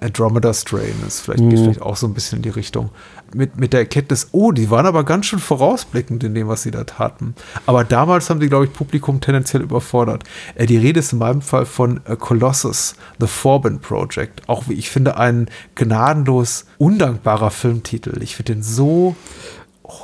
Andromeda 0.00 0.52
Strain 0.52 0.94
ist 1.06 1.20
vielleicht, 1.20 1.48
geht 1.48 1.52
Mhm. 1.60 1.62
vielleicht 1.64 1.82
auch 1.82 1.96
so 1.96 2.08
ein 2.08 2.14
bisschen 2.14 2.38
in 2.38 2.42
die 2.42 2.48
Richtung. 2.48 2.90
Mit, 3.34 3.56
mit 3.56 3.72
der 3.72 3.80
Erkenntnis, 3.80 4.28
oh, 4.32 4.50
die 4.50 4.68
waren 4.68 4.84
aber 4.84 5.04
ganz 5.04 5.26
schön 5.26 5.38
vorausblickend 5.38 6.24
in 6.24 6.34
dem, 6.34 6.48
was 6.48 6.64
sie 6.64 6.72
da 6.72 6.82
taten. 6.84 7.34
Aber 7.66 7.84
damals 7.84 8.28
haben 8.28 8.40
die, 8.40 8.48
glaube 8.48 8.64
ich, 8.64 8.72
Publikum 8.72 9.20
tendenziell 9.20 9.62
überfordert. 9.62 10.24
Äh, 10.56 10.66
die 10.66 10.76
Rede 10.76 10.98
ist 10.98 11.12
in 11.12 11.20
meinem 11.20 11.40
Fall 11.40 11.64
von 11.66 12.00
äh, 12.04 12.16
Colossus, 12.16 12.96
The 13.20 13.28
Forbin 13.28 13.78
Project. 13.78 14.48
Auch 14.48 14.68
wie 14.68 14.74
ich 14.74 14.90
finde, 14.90 15.16
ein 15.18 15.48
gnadenlos 15.76 16.66
undankbarer 16.78 17.50
Filmtitel. 17.50 18.20
Ich 18.22 18.34
finde 18.36 18.54
den 18.54 18.62
so 18.62 19.14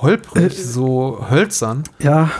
holprig, 0.03 0.57
so 0.65 1.27
hölzern. 1.31 1.85
Ja, 1.99 2.31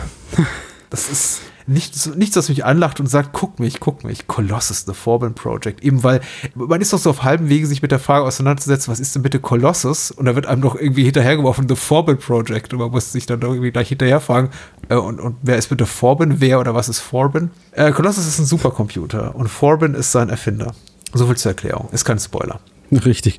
Das 0.89 1.09
ist 1.09 1.41
nichts, 1.67 2.07
nichts, 2.15 2.35
was 2.35 2.49
mich 2.49 2.65
anlacht 2.65 2.99
und 2.99 3.05
sagt, 3.05 3.29
guck 3.31 3.59
mich, 3.59 3.79
guck 3.79 4.03
mich. 4.03 4.25
Colossus, 4.25 4.85
The 4.87 4.93
Forbin 4.93 5.35
Project. 5.35 5.83
Eben 5.83 6.03
weil, 6.03 6.21
man 6.55 6.81
ist 6.81 6.91
doch 6.93 6.97
so 6.97 7.11
auf 7.11 7.23
halbem 7.23 7.47
Wege, 7.47 7.67
sich 7.67 7.83
mit 7.83 7.91
der 7.91 7.99
Frage 7.99 8.25
auseinanderzusetzen, 8.25 8.91
was 8.91 8.99
ist 8.99 9.13
denn 9.13 9.21
bitte 9.21 9.39
Colossus? 9.39 10.09
Und 10.09 10.25
da 10.25 10.35
wird 10.35 10.47
einem 10.47 10.63
doch 10.63 10.75
irgendwie 10.75 11.03
hinterhergeworfen, 11.03 11.69
The 11.69 11.75
Forbin 11.75 12.17
Project. 12.17 12.73
Und 12.73 12.79
man 12.79 12.89
muss 12.89 13.11
sich 13.11 13.27
dann 13.27 13.39
doch 13.39 13.49
irgendwie 13.49 13.71
gleich 13.71 13.89
hinterher 13.89 14.19
fragen, 14.19 14.49
äh, 14.89 14.95
und, 14.95 15.19
und 15.19 15.35
wer 15.43 15.57
ist 15.57 15.69
bitte 15.69 15.85
Forbin? 15.85 16.41
Wer 16.41 16.59
oder 16.59 16.73
was 16.73 16.89
ist 16.89 16.99
Forbin? 16.99 17.51
Äh, 17.71 17.91
Colossus 17.91 18.25
ist 18.25 18.39
ein 18.39 18.45
Supercomputer 18.45 19.35
und 19.35 19.47
Forbin 19.47 19.93
ist 19.93 20.11
sein 20.11 20.29
Erfinder. 20.29 20.73
So 21.13 21.27
viel 21.27 21.37
zur 21.37 21.51
Erklärung. 21.51 21.89
Ist 21.91 22.05
kein 22.05 22.19
Spoiler. 22.19 22.59
richtig. 22.91 23.37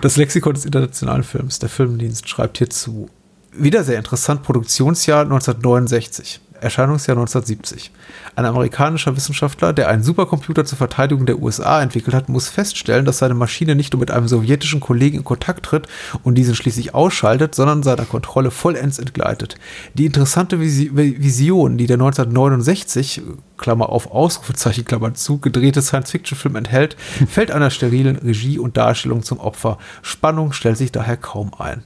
Das 0.00 0.16
Lexikon 0.16 0.54
des 0.54 0.64
internationalen 0.64 1.24
Films, 1.24 1.58
der 1.58 1.68
Filmdienst, 1.68 2.28
schreibt 2.28 2.58
hierzu. 2.58 3.08
wieder 3.52 3.82
sehr 3.84 3.98
interessant, 3.98 4.42
Produktionsjahr 4.42 5.22
1969. 5.22 6.40
Erscheinungsjahr 6.60 7.16
1970. 7.16 7.90
Ein 8.36 8.44
amerikanischer 8.44 9.16
Wissenschaftler, 9.16 9.72
der 9.72 9.88
einen 9.88 10.02
Supercomputer 10.02 10.64
zur 10.64 10.78
Verteidigung 10.78 11.26
der 11.26 11.40
USA 11.40 11.82
entwickelt 11.82 12.14
hat, 12.14 12.28
muss 12.28 12.48
feststellen, 12.48 13.04
dass 13.04 13.18
seine 13.18 13.34
Maschine 13.34 13.74
nicht 13.74 13.92
nur 13.92 14.00
mit 14.00 14.10
einem 14.10 14.28
sowjetischen 14.28 14.80
Kollegen 14.80 15.18
in 15.18 15.24
Kontakt 15.24 15.66
tritt 15.66 15.86
und 16.22 16.36
diesen 16.36 16.54
schließlich 16.54 16.94
ausschaltet, 16.94 17.54
sondern 17.54 17.82
seiner 17.82 18.04
Kontrolle 18.04 18.50
vollends 18.50 18.98
entgleitet. 18.98 19.56
Die 19.94 20.06
interessante 20.06 20.60
Vision, 20.60 21.78
die 21.78 21.86
der 21.86 21.96
1969, 21.96 23.22
Klammer 23.56 23.88
auf 23.88 24.10
Ausrufezeichen, 24.10 24.84
Klammer 24.84 25.14
zu, 25.14 25.38
gedrehte 25.38 25.82
Science-Fiction-Film 25.82 26.56
enthält, 26.56 26.96
fällt 27.28 27.50
einer 27.50 27.70
sterilen 27.70 28.16
Regie 28.16 28.58
und 28.58 28.76
Darstellung 28.76 29.22
zum 29.22 29.40
Opfer. 29.40 29.78
Spannung 30.02 30.52
stellt 30.52 30.78
sich 30.78 30.92
daher 30.92 31.16
kaum 31.16 31.52
ein. 31.58 31.82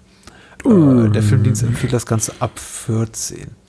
Uh. 0.64 1.08
der 1.08 1.24
Filmdienst 1.24 1.64
empfiehlt 1.64 1.92
das 1.92 2.06
Ganze 2.06 2.35
ab 2.38 2.56
14. 2.56 3.62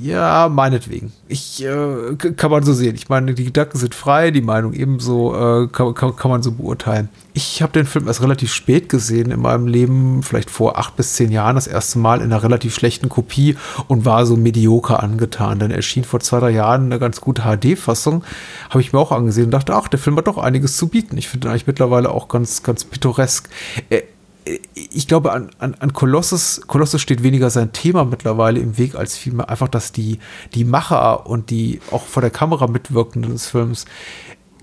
Ja, 0.00 0.48
meinetwegen. 0.48 1.12
Ich 1.28 1.64
äh, 1.64 2.14
kann 2.36 2.50
man 2.50 2.62
so 2.62 2.72
sehen. 2.72 2.94
Ich 2.94 3.08
meine, 3.08 3.34
die 3.34 3.44
Gedanken 3.44 3.78
sind 3.78 3.94
frei, 3.94 4.30
die 4.30 4.40
Meinung 4.40 4.72
ebenso 4.72 5.34
äh, 5.34 5.68
kann, 5.68 5.94
kann, 5.94 6.16
kann, 6.16 6.30
man 6.30 6.42
so 6.42 6.52
beurteilen. 6.52 7.08
Ich 7.34 7.62
habe 7.62 7.72
den 7.72 7.86
Film 7.86 8.06
erst 8.06 8.22
relativ 8.22 8.52
spät 8.52 8.88
gesehen 8.88 9.30
in 9.30 9.40
meinem 9.40 9.66
Leben, 9.66 10.22
vielleicht 10.22 10.50
vor 10.50 10.78
acht 10.78 10.96
bis 10.96 11.14
zehn 11.14 11.32
Jahren, 11.32 11.56
das 11.56 11.66
erste 11.66 11.98
Mal 11.98 12.18
in 12.18 12.26
einer 12.26 12.42
relativ 12.42 12.74
schlechten 12.74 13.08
Kopie 13.08 13.56
und 13.88 14.04
war 14.04 14.26
so 14.26 14.36
medioker 14.36 15.02
angetan. 15.02 15.58
Dann 15.58 15.70
erschien 15.70 16.04
vor 16.04 16.20
zwei, 16.20 16.40
drei 16.40 16.50
Jahren 16.50 16.86
eine 16.86 16.98
ganz 16.98 17.20
gute 17.20 17.42
HD-Fassung, 17.42 18.24
habe 18.70 18.80
ich 18.80 18.92
mir 18.92 18.98
auch 18.98 19.12
angesehen 19.12 19.46
und 19.46 19.50
dachte, 19.52 19.74
ach, 19.74 19.88
der 19.88 19.98
Film 19.98 20.16
hat 20.16 20.26
doch 20.26 20.38
einiges 20.38 20.76
zu 20.76 20.88
bieten. 20.88 21.18
Ich 21.18 21.28
finde 21.28 21.48
ihn 21.48 21.50
eigentlich 21.50 21.66
mittlerweile 21.66 22.10
auch 22.10 22.28
ganz, 22.28 22.62
ganz 22.62 22.84
pittoresk. 22.84 23.48
Er, 23.90 24.02
ich 24.74 25.06
glaube, 25.06 25.32
an, 25.32 25.50
an, 25.58 25.74
an 25.74 25.92
Kolossus, 25.92 26.62
Kolossus 26.66 27.00
steht 27.00 27.22
weniger 27.22 27.50
sein 27.50 27.72
Thema 27.72 28.04
mittlerweile 28.04 28.60
im 28.60 28.76
Weg, 28.76 28.96
als 28.96 29.16
vielmehr 29.16 29.48
einfach, 29.48 29.68
dass 29.68 29.92
die, 29.92 30.18
die 30.54 30.64
Macher 30.64 31.26
und 31.26 31.50
die 31.50 31.80
auch 31.90 32.04
vor 32.04 32.22
der 32.22 32.30
Kamera 32.30 32.66
mitwirkenden 32.66 33.32
des 33.32 33.46
Films 33.46 33.84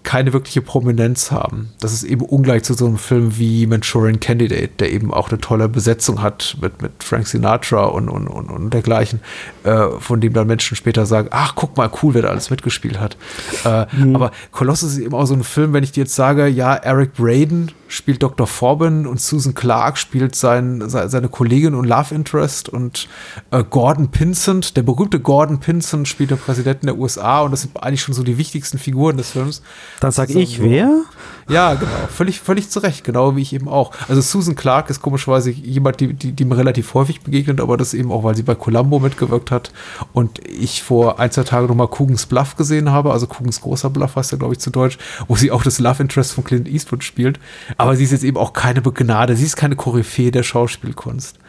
keine 0.03 0.33
wirkliche 0.33 0.61
Prominenz 0.61 1.31
haben. 1.31 1.69
Das 1.79 1.93
ist 1.93 2.03
eben 2.03 2.25
ungleich 2.25 2.63
zu 2.63 2.73
so 2.73 2.87
einem 2.87 2.97
Film 2.97 3.37
wie 3.37 3.67
Manchurian 3.67 4.19
Candidate, 4.19 4.69
der 4.79 4.91
eben 4.91 5.13
auch 5.13 5.29
eine 5.29 5.39
tolle 5.39 5.69
Besetzung 5.69 6.21
hat 6.21 6.57
mit, 6.61 6.81
mit 6.81 7.03
Frank 7.03 7.27
Sinatra 7.27 7.85
und, 7.85 8.09
und, 8.09 8.27
und, 8.27 8.49
und 8.49 8.73
dergleichen, 8.73 9.19
äh, 9.63 9.87
von 9.99 10.21
dem 10.21 10.33
dann 10.33 10.47
Menschen 10.47 10.75
später 10.75 11.05
sagen, 11.05 11.27
ach, 11.31 11.53
guck 11.55 11.77
mal, 11.77 11.91
cool, 12.01 12.13
wer 12.13 12.23
da 12.23 12.29
alles 12.29 12.49
mitgespielt 12.49 12.99
hat. 12.99 13.17
Äh, 13.65 13.85
mhm. 13.95 14.15
Aber 14.15 14.31
Colossus 14.51 14.93
ist 14.93 14.99
eben 14.99 15.13
auch 15.13 15.25
so 15.25 15.33
ein 15.33 15.43
Film, 15.43 15.73
wenn 15.73 15.83
ich 15.83 15.91
dir 15.91 16.03
jetzt 16.03 16.15
sage, 16.15 16.47
ja, 16.47 16.75
Eric 16.75 17.15
Braden 17.15 17.71
spielt 17.89 18.23
Dr. 18.23 18.47
Forbin 18.47 19.05
und 19.05 19.19
Susan 19.19 19.55
Clark 19.55 19.97
spielt 19.97 20.35
sein, 20.35 20.83
seine 20.87 21.27
Kollegin 21.27 21.73
und 21.73 21.85
Love 21.85 22.13
Interest 22.13 22.69
und 22.69 23.09
äh, 23.51 23.63
Gordon 23.63 24.11
Pinsent, 24.11 24.77
der 24.77 24.83
berühmte 24.83 25.19
Gordon 25.19 25.59
Pinsent 25.59 26.07
spielt 26.07 26.31
der 26.31 26.35
Präsidenten 26.35 26.85
der 26.85 26.97
USA 26.97 27.41
und 27.41 27.51
das 27.51 27.63
sind 27.63 27.75
eigentlich 27.81 28.01
schon 28.01 28.13
so 28.13 28.23
die 28.23 28.37
wichtigsten 28.37 28.77
Figuren 28.77 29.17
des 29.17 29.31
Films. 29.31 29.63
Dann 29.99 30.11
sage 30.11 30.39
ich, 30.39 30.57
so, 30.57 30.63
wer? 30.63 31.01
Ja, 31.49 31.73
genau. 31.73 31.91
Völlig, 32.09 32.39
völlig 32.39 32.69
zu 32.69 32.79
Recht, 32.79 33.03
genau 33.03 33.35
wie 33.35 33.41
ich 33.41 33.53
eben 33.53 33.67
auch. 33.67 33.91
Also 34.07 34.21
Susan 34.21 34.55
Clark 34.55 34.89
ist 34.89 35.01
komischerweise 35.01 35.49
jemand, 35.49 35.99
die, 35.99 36.13
die, 36.13 36.31
die 36.31 36.45
mir 36.45 36.57
relativ 36.57 36.93
häufig 36.93 37.21
begegnet, 37.21 37.59
aber 37.59 37.75
das 37.75 37.95
eben 37.95 38.11
auch, 38.11 38.23
weil 38.23 38.35
sie 38.35 38.43
bei 38.43 38.53
Columbo 38.53 38.99
mitgewirkt 38.99 39.49
hat 39.49 39.71
und 40.13 40.39
ich 40.47 40.83
vor 40.83 41.19
ein, 41.19 41.31
zwei 41.31 41.43
Tagen 41.43 41.67
nochmal 41.67 41.87
Kugens 41.87 42.27
Bluff 42.27 42.55
gesehen 42.55 42.91
habe, 42.91 43.11
also 43.11 43.25
Kugens 43.25 43.61
großer 43.61 43.89
Bluff 43.89 44.15
heißt 44.15 44.31
er, 44.31 44.37
glaube 44.37 44.53
ich, 44.53 44.59
zu 44.59 44.69
Deutsch, 44.69 44.99
wo 45.27 45.35
sie 45.35 45.51
auch 45.51 45.63
das 45.63 45.79
Love 45.79 46.03
Interest 46.03 46.33
von 46.33 46.43
Clint 46.43 46.67
Eastwood 46.67 47.03
spielt. 47.03 47.39
Aber 47.77 47.95
sie 47.95 48.03
ist 48.03 48.11
jetzt 48.11 48.23
eben 48.23 48.37
auch 48.37 48.53
keine 48.53 48.81
Begnade, 48.81 49.35
sie 49.35 49.45
ist 49.45 49.55
keine 49.55 49.75
Koryphäe 49.75 50.31
der 50.31 50.43
Schauspielkunst. 50.43 51.39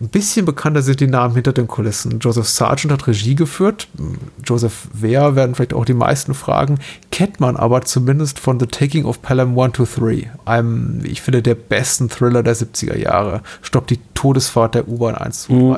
Ein 0.00 0.08
bisschen 0.08 0.44
bekannter 0.44 0.82
sind 0.82 1.00
die 1.00 1.06
Namen 1.06 1.34
hinter 1.34 1.52
den 1.52 1.66
Kulissen. 1.66 2.18
Joseph 2.20 2.48
Sargent 2.48 2.92
hat 2.92 3.06
Regie 3.06 3.34
geführt. 3.34 3.88
Joseph 4.44 4.88
Wehr 4.92 5.36
werden 5.36 5.54
vielleicht 5.54 5.74
auch 5.74 5.84
die 5.84 5.94
meisten 5.94 6.34
fragen. 6.34 6.78
Kennt 7.10 7.40
man 7.40 7.56
aber 7.56 7.82
zumindest 7.82 8.38
von 8.38 8.60
The 8.60 8.66
Taking 8.66 9.06
of 9.06 9.22
Pelham 9.22 9.50
123, 9.50 10.28
einem, 10.44 11.02
wie 11.02 11.08
ich 11.08 11.22
finde, 11.22 11.42
der 11.42 11.54
besten 11.54 12.08
Thriller 12.08 12.42
der 12.42 12.56
70er 12.56 12.98
Jahre. 12.98 13.42
Stoppt 13.62 13.90
die 13.90 14.00
Todesfahrt 14.14 14.74
der 14.74 14.88
U-Bahn 14.88 15.14
123. 15.14 15.50
Mhm. 15.50 15.76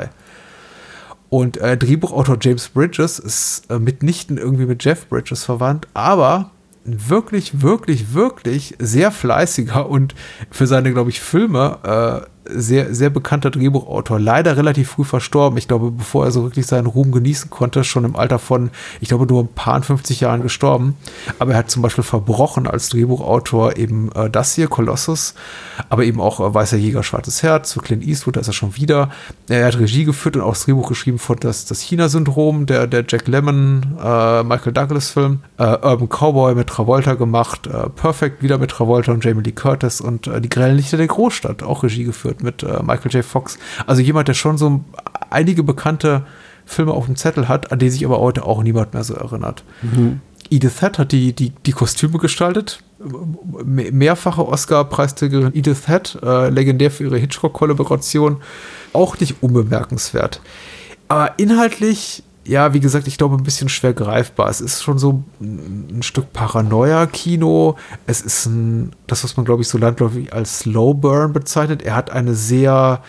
Und 1.31 1.59
äh, 1.59 1.77
Drehbuchautor 1.77 2.39
James 2.41 2.69
Bridges 2.69 3.19
ist 3.19 3.71
äh, 3.71 3.79
mitnichten 3.79 4.39
irgendwie 4.39 4.67
mit 4.67 4.83
Jeff 4.83 5.07
Bridges 5.09 5.45
verwandt, 5.45 5.87
aber 5.93 6.51
wirklich, 6.85 7.61
wirklich, 7.61 8.15
wirklich 8.15 8.75
sehr 8.79 9.11
fleißiger 9.11 9.89
und 9.89 10.15
für 10.51 10.67
seine, 10.67 10.93
glaube 10.93 11.11
ich, 11.11 11.21
Filme 11.21 12.25
äh, 12.25 12.38
sehr, 12.49 12.95
sehr 12.95 13.11
bekannter 13.11 13.51
Drehbuchautor, 13.51 14.19
leider 14.19 14.57
relativ 14.57 14.91
früh 14.91 15.05
verstorben. 15.05 15.59
Ich 15.59 15.69
glaube, 15.69 15.91
bevor 15.91 16.25
er 16.25 16.31
so 16.31 16.43
wirklich 16.43 16.67
seinen 16.67 16.87
Ruhm 16.87 17.13
genießen 17.13 17.51
konnte, 17.51 17.85
schon 17.85 18.05
im 18.05 18.17
Alter 18.17 18.39
von, 18.39 18.71
ich 19.01 19.09
glaube, 19.09 19.27
nur 19.27 19.43
ein 19.43 19.49
paar 19.49 19.83
50 19.83 20.21
Jahren 20.21 20.43
gestorben. 20.43 20.97
Aber 21.39 21.53
er 21.53 21.59
hat 21.59 21.71
zum 21.71 21.83
Beispiel 21.83 22.05
verbrochen 22.05 22.67
als 22.67 22.89
Drehbuchautor 22.89 23.77
eben 23.77 24.11
äh, 24.15 24.31
das 24.31 24.55
hier, 24.55 24.69
Kolossus, 24.69 25.35
aber 25.89 26.05
eben 26.05 26.21
auch 26.21 26.41
äh, 26.41 26.55
Weißer 26.55 26.77
Jäger, 26.77 27.03
Schwarzes 27.03 27.43
Herz, 27.43 27.75
für 27.75 27.81
Clint 27.81 28.07
Eastwood, 28.07 28.37
da 28.37 28.41
ist 28.41 28.49
er 28.49 28.53
schon 28.55 28.77
wieder. 28.77 29.11
Er 29.49 29.67
hat 29.67 29.79
Regie 29.79 30.05
geführt 30.05 30.37
und 30.37 30.43
auch 30.43 30.55
das 30.55 30.65
Drehbuch 30.65 30.89
geschrieben 30.89 31.19
von 31.19 31.37
das, 31.41 31.67
das 31.67 31.81
China-Syndrom, 31.81 32.67
der, 32.67 32.87
der 32.87 33.05
Jack 33.07 33.29
Lemmon, 33.29 33.99
äh, 34.03 34.43
Michael 34.43 34.73
Douglas-Film, 34.73 35.41
äh, 35.59 35.63
Urban 35.65 36.09
Cowboy 36.09 36.55
mit 36.55 36.69
Travolta 36.69 37.15
gemacht, 37.15 37.67
äh, 37.67 37.89
Perfect 37.91 38.43
wieder 38.43 38.59
mit 38.59 38.71
Travolta 38.71 39.13
und 39.13 39.25
Jamie 39.25 39.43
Lee 39.43 39.53
Curtis 39.53 40.01
und 40.01 40.27
äh, 40.27 40.41
Die 40.41 40.49
grellen 40.49 40.77
Lichter 40.77 40.97
der 40.97 41.07
Großstadt, 41.07 41.63
auch 41.63 41.83
Regie 41.83 42.05
geführt 42.05 42.38
mit, 42.43 42.63
mit 42.63 42.71
äh, 42.71 42.83
Michael 42.83 43.13
J. 43.13 43.25
Fox. 43.25 43.59
Also 43.87 44.03
jemand, 44.03 44.29
der 44.29 44.35
schon 44.35 44.59
so 44.59 44.85
einige 45.31 45.63
bekannte 45.63 46.25
Filme 46.65 46.93
auf 46.93 47.07
dem 47.07 47.17
Zettel 47.17 47.49
hat, 47.49 47.73
an 47.73 47.79
die 47.79 47.91
sich 47.91 48.05
aber 48.05 48.21
heute 48.21 48.45
auch 48.45 48.63
niemand 48.63 48.95
mehr 48.95 49.05
so 49.05 49.15
erinnert. 49.15 49.65
Mhm. 49.83 50.21
Edith 50.51 50.81
Head 50.81 50.99
hat 50.99 51.13
die, 51.13 51.33
die, 51.33 51.53
die 51.67 51.73
Kostüme 51.73 52.19
gestaltet. 52.19 52.83
Mehrfache 53.65 54.47
Oscar-Preisträgerin 54.47 55.55
Edith 55.55 55.87
Head, 55.87 56.19
äh, 56.23 56.49
legendär 56.49 56.91
für 56.91 57.05
ihre 57.05 57.19
Hitchcock-Kollaboration. 57.19 58.39
Auch 58.93 59.19
nicht 59.21 59.43
unbemerkenswert. 59.43 60.41
Aber 61.09 61.39
inhaltlich 61.39 62.23
ja, 62.49 62.73
wie 62.73 62.81
gesagt, 62.81 63.07
ich 63.07 63.19
glaube, 63.19 63.37
ein 63.37 63.43
bisschen 63.43 63.69
schwer 63.69 63.93
greifbar. 63.93 64.49
Es 64.49 64.63
ist 64.63 64.83
schon 64.83 64.99
so 64.99 65.23
ein, 65.41 66.03
Stück 66.03 66.33
Paranoia-Kino. 66.33 67.77
Es 68.07 68.23
ist 68.23 68.47
ein, 68.47 68.93
das, 69.07 69.23
was 69.23 69.37
man, 69.37 69.45
glaube 69.45 69.63
ich, 69.63 69.69
so 69.69 69.77
landläufig 69.77 70.33
als 70.33 70.61
Slow 70.61 70.95
Burn 70.95 71.35
bezeichnet. 71.35 71.83
Er 71.83 71.95
hat 71.95 72.11
eine 72.11 72.35
sehr 72.35 73.03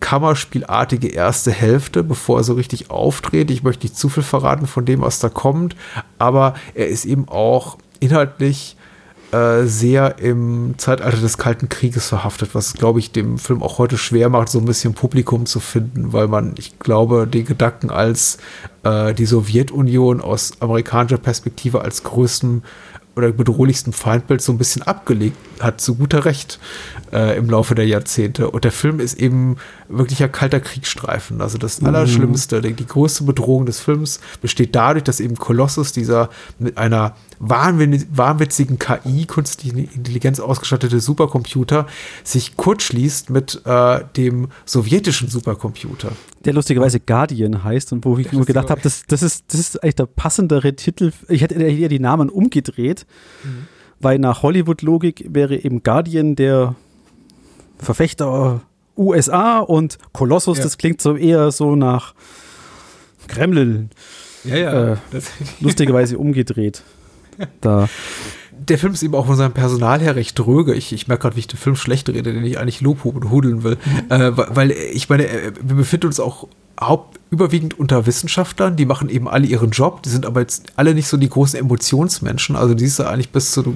Kammerspielartige 0.00 1.08
erste 1.08 1.50
Hälfte, 1.50 2.02
bevor 2.02 2.40
er 2.40 2.44
so 2.44 2.52
richtig 2.52 2.90
auftritt. 2.90 3.50
Ich 3.50 3.62
möchte 3.62 3.86
nicht 3.86 3.96
zu 3.96 4.10
viel 4.10 4.22
verraten 4.22 4.66
von 4.66 4.84
dem, 4.84 5.00
was 5.00 5.20
da 5.20 5.30
kommt, 5.30 5.74
aber 6.18 6.54
er 6.74 6.88
ist 6.88 7.06
eben 7.06 7.28
auch 7.28 7.78
inhaltlich 7.98 8.76
äh, 9.32 9.64
sehr 9.64 10.18
im 10.18 10.74
Zeitalter 10.78 11.18
des 11.18 11.38
Kalten 11.38 11.68
Krieges 11.68 12.08
verhaftet, 12.08 12.54
was, 12.54 12.74
glaube 12.74 12.98
ich, 12.98 13.12
dem 13.12 13.38
Film 13.38 13.62
auch 13.62 13.78
heute 13.78 13.96
schwer 13.96 14.28
macht, 14.28 14.48
so 14.48 14.58
ein 14.58 14.64
bisschen 14.64 14.94
Publikum 14.94 15.46
zu 15.46 15.60
finden, 15.60 16.12
weil 16.12 16.28
man, 16.28 16.54
ich 16.58 16.78
glaube, 16.78 17.26
den 17.26 17.44
Gedanken 17.44 17.90
als 17.90 18.38
äh, 18.82 19.14
die 19.14 19.26
Sowjetunion 19.26 20.20
aus 20.20 20.60
amerikanischer 20.60 21.18
Perspektive 21.18 21.82
als 21.82 22.02
größten 22.02 22.62
oder 23.16 23.32
bedrohlichsten 23.32 23.92
Feindbild 23.92 24.40
so 24.40 24.52
ein 24.52 24.58
bisschen 24.58 24.82
abgelegt 24.82 25.36
hat, 25.60 25.80
zu 25.80 25.96
guter 25.96 26.24
Recht 26.24 26.58
äh, 27.12 27.36
im 27.36 27.50
Laufe 27.50 27.74
der 27.74 27.86
Jahrzehnte. 27.86 28.50
Und 28.50 28.64
der 28.64 28.72
Film 28.72 29.00
ist 29.00 29.18
eben 29.18 29.56
wirklich 29.90 30.22
ein 30.22 30.32
kalter 30.32 30.60
Kriegsstreifen. 30.60 31.40
Also 31.40 31.58
das 31.58 31.80
mhm. 31.80 31.88
Allerschlimmste, 31.88 32.60
die, 32.60 32.72
die 32.72 32.86
größte 32.86 33.24
Bedrohung 33.24 33.66
des 33.66 33.80
Films 33.80 34.20
besteht 34.40 34.74
dadurch, 34.74 35.04
dass 35.04 35.20
eben 35.20 35.36
Kolossus, 35.36 35.92
dieser 35.92 36.30
mit 36.58 36.78
einer 36.78 37.16
wahnwitzigen 37.38 38.78
KI, 38.78 39.24
künstliche 39.26 39.78
Intelligenz 39.78 40.40
ausgestattete 40.40 41.00
Supercomputer, 41.00 41.86
sich 42.22 42.56
kurzschließt 42.56 43.30
mit 43.30 43.62
äh, 43.64 44.00
dem 44.16 44.48
sowjetischen 44.66 45.28
Supercomputer. 45.28 46.12
Der 46.44 46.52
lustigerweise 46.52 47.00
Guardian 47.00 47.64
heißt 47.64 47.92
und 47.92 48.04
wo 48.04 48.16
ich 48.18 48.30
nur 48.32 48.44
gedacht 48.44 48.70
habe, 48.70 48.80
das, 48.82 49.04
das, 49.08 49.22
ist, 49.22 49.44
das 49.48 49.60
ist 49.60 49.82
eigentlich 49.82 49.96
der 49.96 50.06
passendere 50.06 50.74
Titel. 50.76 51.12
Ich 51.28 51.42
hätte 51.42 51.54
eher 51.54 51.88
die 51.88 51.98
Namen 51.98 52.30
umgedreht, 52.30 53.06
mhm. 53.42 53.66
weil 54.00 54.18
nach 54.18 54.42
Hollywood-Logik 54.42 55.26
wäre 55.28 55.56
eben 55.56 55.82
Guardian 55.82 56.36
der 56.36 56.74
Verfechter 57.78 58.60
USA 59.00 59.60
und 59.60 59.98
Kolossus, 60.12 60.58
ja. 60.58 60.64
das 60.64 60.78
klingt 60.78 61.00
so 61.00 61.16
eher 61.16 61.50
so 61.50 61.74
nach 61.74 62.14
Kreml. 63.28 63.88
Ja, 64.44 64.56
ja. 64.56 64.92
Äh, 64.92 64.96
lustigerweise 65.60 66.18
umgedreht. 66.18 66.82
Da. 67.60 67.88
Der 68.52 68.78
Film 68.78 68.92
ist 68.92 69.02
eben 69.02 69.14
auch 69.14 69.26
von 69.26 69.36
seinem 69.36 69.52
Personal 69.52 70.00
her 70.00 70.16
recht 70.16 70.38
dröge. 70.38 70.74
Ich, 70.74 70.92
ich 70.92 71.08
merke 71.08 71.22
gerade, 71.22 71.36
wie 71.36 71.40
ich 71.40 71.46
den 71.46 71.56
Film 71.56 71.76
schlecht 71.76 72.08
rede, 72.10 72.34
den 72.34 72.44
ich 72.44 72.58
eigentlich 72.58 72.82
lobhuben 72.82 73.22
und 73.22 73.30
hudeln 73.30 73.62
will. 73.62 73.78
Mhm. 73.84 74.10
Äh, 74.10 74.36
weil 74.36 74.70
ich 74.72 75.08
meine, 75.08 75.26
äh, 75.26 75.52
wir 75.62 75.76
befinden 75.76 76.08
uns 76.08 76.20
auch 76.20 76.46
haupt, 76.78 77.18
überwiegend 77.30 77.78
unter 77.78 78.06
Wissenschaftlern, 78.06 78.76
die 78.76 78.86
machen 78.86 79.08
eben 79.08 79.28
alle 79.28 79.46
ihren 79.46 79.70
Job, 79.70 80.02
die 80.02 80.08
sind 80.08 80.24
aber 80.26 80.40
jetzt 80.40 80.72
alle 80.76 80.94
nicht 80.94 81.08
so 81.08 81.16
die 81.16 81.28
großen 81.28 81.58
Emotionsmenschen. 81.58 82.56
Also 82.56 82.74
die 82.74 82.84
ist 82.84 82.98
ja 82.98 83.08
eigentlich 83.08 83.30
bis 83.30 83.52
zu 83.52 83.74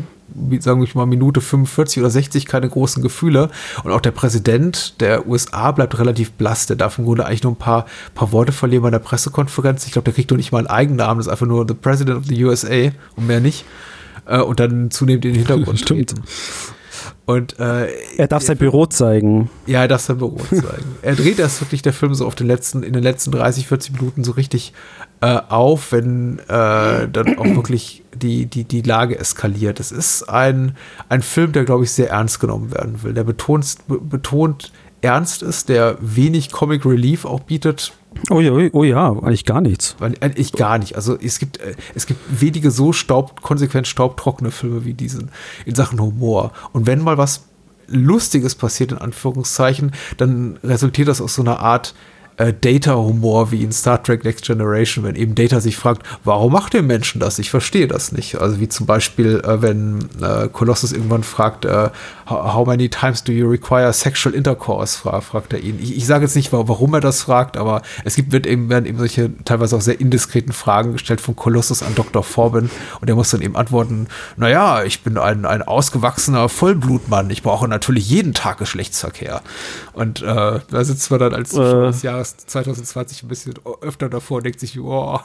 sagen 0.60 0.80
wir 0.80 0.88
mal, 0.94 1.06
Minute 1.06 1.40
45 1.40 2.00
oder 2.00 2.10
60 2.10 2.46
keine 2.46 2.68
großen 2.68 3.02
Gefühle. 3.02 3.50
Und 3.82 3.92
auch 3.92 4.00
der 4.00 4.10
Präsident 4.10 5.00
der 5.00 5.26
USA 5.26 5.70
bleibt 5.72 5.98
relativ 5.98 6.32
blass. 6.32 6.66
Der 6.66 6.76
darf 6.76 6.98
im 6.98 7.04
Grunde 7.04 7.26
eigentlich 7.26 7.42
nur 7.42 7.52
ein 7.52 7.56
paar, 7.56 7.86
paar 8.14 8.32
Worte 8.32 8.52
verlieren 8.52 8.82
bei 8.82 8.90
der 8.90 8.98
Pressekonferenz. 8.98 9.86
Ich 9.86 9.92
glaube, 9.92 10.04
der 10.04 10.14
kriegt 10.14 10.30
doch 10.30 10.36
nicht 10.36 10.52
mal 10.52 10.58
einen 10.58 10.66
Eigennamen. 10.68 11.18
Das 11.18 11.26
ist 11.26 11.32
einfach 11.32 11.46
nur 11.46 11.66
The 11.66 11.74
President 11.74 12.18
of 12.18 12.26
the 12.26 12.44
USA 12.44 12.90
und 13.16 13.26
mehr 13.26 13.40
nicht. 13.40 13.64
Äh, 14.26 14.40
und 14.40 14.60
dann 14.60 14.90
zunehmend 14.90 15.24
in 15.24 15.32
den 15.32 15.46
Hintergrund 15.46 15.78
Stimmt. 15.80 16.10
treten. 16.10 16.22
Und 17.26 17.58
äh, 17.58 17.86
Er 18.18 18.28
darf 18.28 18.42
sein 18.42 18.58
Büro 18.58 18.84
zeigen. 18.86 19.48
ja, 19.66 19.80
er 19.82 19.88
darf 19.88 20.02
sein 20.02 20.18
Büro 20.18 20.36
zeigen. 20.50 20.96
er 21.00 21.14
dreht 21.14 21.38
erst 21.38 21.60
wirklich 21.62 21.80
der 21.82 21.94
Film 21.94 22.14
so 22.14 22.26
auf 22.26 22.34
den 22.34 22.46
letzten, 22.46 22.82
in 22.82 22.92
den 22.92 23.02
letzten 23.02 23.30
30, 23.30 23.66
40 23.66 23.92
Minuten 23.94 24.24
so 24.24 24.32
richtig 24.32 24.72
äh, 25.22 25.38
auf, 25.48 25.92
wenn 25.92 26.38
äh, 26.40 27.08
dann 27.08 27.38
auch 27.38 27.46
wirklich 27.56 28.02
die, 28.14 28.44
die, 28.46 28.64
die 28.64 28.82
Lage 28.82 29.18
eskaliert. 29.18 29.80
Es 29.80 29.90
ist 29.90 30.24
ein, 30.28 30.76
ein 31.08 31.22
Film, 31.22 31.52
der, 31.52 31.64
glaube 31.64 31.84
ich, 31.84 31.92
sehr 31.92 32.10
ernst 32.10 32.40
genommen 32.40 32.72
werden 32.74 33.02
will. 33.02 33.14
Der 33.14 33.24
betont, 33.24 33.74
be- 33.88 34.00
betont 34.00 34.70
ernst 35.04 35.42
ist, 35.42 35.68
der 35.68 35.96
wenig 36.00 36.50
Comic 36.50 36.84
Relief 36.84 37.24
auch 37.24 37.40
bietet. 37.40 37.92
Oh 38.30 38.40
ja, 38.40 38.52
oh 38.72 38.84
ja, 38.84 39.10
eigentlich 39.10 39.44
gar 39.44 39.60
nichts. 39.60 39.96
Weil, 39.98 40.14
äh, 40.20 40.30
Ich 40.36 40.52
gar 40.52 40.78
nicht. 40.78 40.96
Also 40.96 41.18
es 41.20 41.38
gibt, 41.38 41.58
äh, 41.58 41.74
es 41.94 42.06
gibt 42.06 42.20
wenige 42.40 42.70
so 42.70 42.92
staub, 42.92 43.42
konsequent 43.42 43.86
staubtrockene 43.86 44.50
Filme 44.50 44.84
wie 44.84 44.94
diesen 44.94 45.30
in 45.66 45.74
Sachen 45.74 46.00
Humor. 46.00 46.52
Und 46.72 46.86
wenn 46.86 47.02
mal 47.02 47.18
was 47.18 47.44
Lustiges 47.86 48.54
passiert, 48.54 48.92
in 48.92 48.98
Anführungszeichen, 48.98 49.92
dann 50.16 50.58
resultiert 50.62 51.08
das 51.08 51.20
aus 51.20 51.34
so 51.34 51.42
einer 51.42 51.60
Art 51.60 51.94
äh, 52.36 52.52
Data-Humor 52.52 53.50
wie 53.52 53.62
in 53.62 53.72
Star 53.72 54.02
Trek 54.02 54.24
Next 54.24 54.44
Generation, 54.44 55.04
wenn 55.04 55.14
eben 55.14 55.34
Data 55.34 55.60
sich 55.60 55.76
fragt, 55.76 56.02
warum 56.24 56.52
macht 56.52 56.72
der 56.74 56.82
Menschen 56.82 57.20
das? 57.20 57.38
Ich 57.38 57.50
verstehe 57.50 57.86
das 57.86 58.12
nicht. 58.12 58.40
Also 58.40 58.60
wie 58.60 58.68
zum 58.68 58.86
Beispiel, 58.86 59.40
äh, 59.44 59.62
wenn 59.62 60.08
äh, 60.20 60.48
Colossus 60.48 60.92
irgendwann 60.92 61.22
fragt, 61.22 61.64
äh, 61.64 61.90
how, 62.28 62.66
many 62.66 62.88
times 62.88 63.22
do 63.22 63.32
you 63.32 63.48
require 63.48 63.92
sexual 63.92 64.34
intercourse? 64.34 64.98
Fra 64.98 65.20
fragt 65.20 65.52
er 65.52 65.60
ihn. 65.60 65.78
Ich, 65.80 65.96
ich 65.96 66.06
sage 66.06 66.24
jetzt 66.24 66.34
nicht, 66.36 66.52
wa- 66.52 66.64
warum 66.66 66.94
er 66.94 67.00
das 67.00 67.22
fragt, 67.22 67.56
aber 67.56 67.82
es 68.04 68.16
gibt, 68.16 68.32
wird 68.32 68.46
eben, 68.46 68.68
werden 68.68 68.86
eben 68.86 68.98
solche 68.98 69.30
teilweise 69.44 69.76
auch 69.76 69.80
sehr 69.80 70.00
indiskreten 70.00 70.52
Fragen 70.52 70.92
gestellt 70.94 71.20
von 71.20 71.36
Colossus 71.36 71.82
an 71.82 71.94
Dr. 71.94 72.22
Forbin 72.22 72.70
und 73.00 73.08
er 73.08 73.14
muss 73.14 73.30
dann 73.30 73.42
eben 73.42 73.56
antworten, 73.56 74.08
naja, 74.36 74.82
ich 74.84 75.02
bin 75.02 75.18
ein, 75.18 75.44
ein 75.44 75.62
ausgewachsener 75.62 76.48
Vollblutmann, 76.48 77.30
ich 77.30 77.42
brauche 77.42 77.68
natürlich 77.68 78.08
jeden 78.08 78.34
Tag 78.34 78.58
Geschlechtsverkehr. 78.58 79.42
Und 79.92 80.22
äh, 80.22 80.60
da 80.70 80.84
sitzt 80.84 81.10
man 81.10 81.20
dann 81.20 81.34
als 81.34 81.52
Äh. 81.54 81.58
des 81.86 82.02
Jahres 82.32 82.46
2020 82.46 83.22
ein 83.22 83.28
bisschen 83.28 83.54
öfter 83.82 84.08
davor 84.08 84.42
denkt 84.42 84.60
sich, 84.60 84.78
oh, 84.80 85.18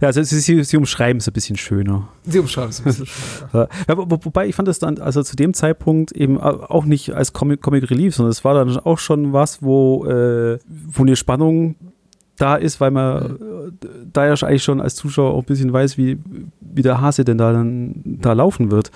Ja, 0.00 0.08
also 0.08 0.22
sie, 0.22 0.40
sie, 0.40 0.62
sie 0.64 0.76
umschreiben 0.76 1.18
es 1.18 1.26
ein 1.28 1.32
bisschen 1.32 1.56
schöner. 1.56 2.08
sie 2.24 2.38
umschreiben 2.38 2.70
es 2.70 2.80
ein 2.80 2.84
bisschen 2.84 3.06
schneller. 3.06 3.68
Ja, 3.88 3.96
wo, 3.96 4.04
wo- 4.10 4.18
wobei 4.22 4.46
ich 4.48 4.54
fand 4.54 4.68
das 4.68 4.78
dann, 4.78 4.98
also 4.98 5.22
zu 5.22 5.36
dem 5.36 5.54
Zeitpunkt 5.54 6.12
eben 6.12 6.38
au- 6.40 6.64
auch 6.68 6.84
nicht 6.84 7.14
als 7.14 7.32
Comic, 7.32 7.60
Comic 7.62 7.90
Relief, 7.90 8.14
sondern 8.14 8.30
es 8.30 8.44
war 8.44 8.54
dann 8.54 8.76
auch 8.78 8.98
schon 8.98 9.32
was, 9.32 9.62
wo, 9.62 10.04
äh, 10.06 10.58
wo 10.68 11.02
eine 11.02 11.16
Spannung 11.16 11.74
da 12.38 12.56
ist, 12.56 12.80
weil 12.80 12.90
man 12.90 13.36
äh, 13.80 13.86
da 14.12 14.26
ja 14.26 14.32
eigentlich 14.46 14.64
schon 14.64 14.80
als 14.80 14.94
Zuschauer 14.96 15.32
auch 15.34 15.40
ein 15.40 15.46
bisschen 15.46 15.72
weiß, 15.72 15.98
wie, 15.98 16.18
wie 16.60 16.82
der 16.82 17.00
Hase 17.00 17.24
denn 17.24 17.38
da 17.38 17.52
dann 17.52 17.94
da 18.04 18.32
laufen 18.32 18.70
wird. 18.70 18.90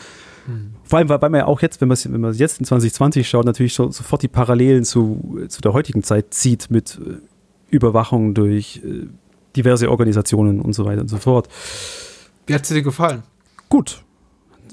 Vor 0.84 1.00
allem, 1.00 1.08
weil 1.08 1.18
man 1.18 1.34
ja 1.34 1.46
auch 1.46 1.60
jetzt, 1.60 1.80
wenn 1.80 1.88
man 1.88 1.98
wenn 2.04 2.20
man 2.20 2.32
jetzt 2.32 2.60
in 2.60 2.64
2020 2.64 3.28
schaut, 3.28 3.44
natürlich 3.44 3.72
schon 3.74 3.90
sofort 3.90 4.22
die 4.22 4.28
Parallelen 4.28 4.84
zu, 4.84 5.40
zu 5.48 5.60
der 5.60 5.72
heutigen 5.72 6.04
Zeit 6.04 6.26
zieht 6.32 6.70
mit 6.70 7.00
äh, 7.04 7.14
Überwachung 7.70 8.34
durch 8.34 8.80
äh, 8.84 9.06
diverse 9.56 9.90
Organisationen 9.90 10.60
und 10.60 10.72
so 10.74 10.84
weiter 10.84 11.00
und 11.00 11.08
so 11.08 11.16
fort. 11.16 11.48
Wie 12.46 12.54
hat 12.54 12.62
es 12.62 12.68
dir 12.68 12.82
gefallen? 12.82 13.22
Gut. 13.68 14.02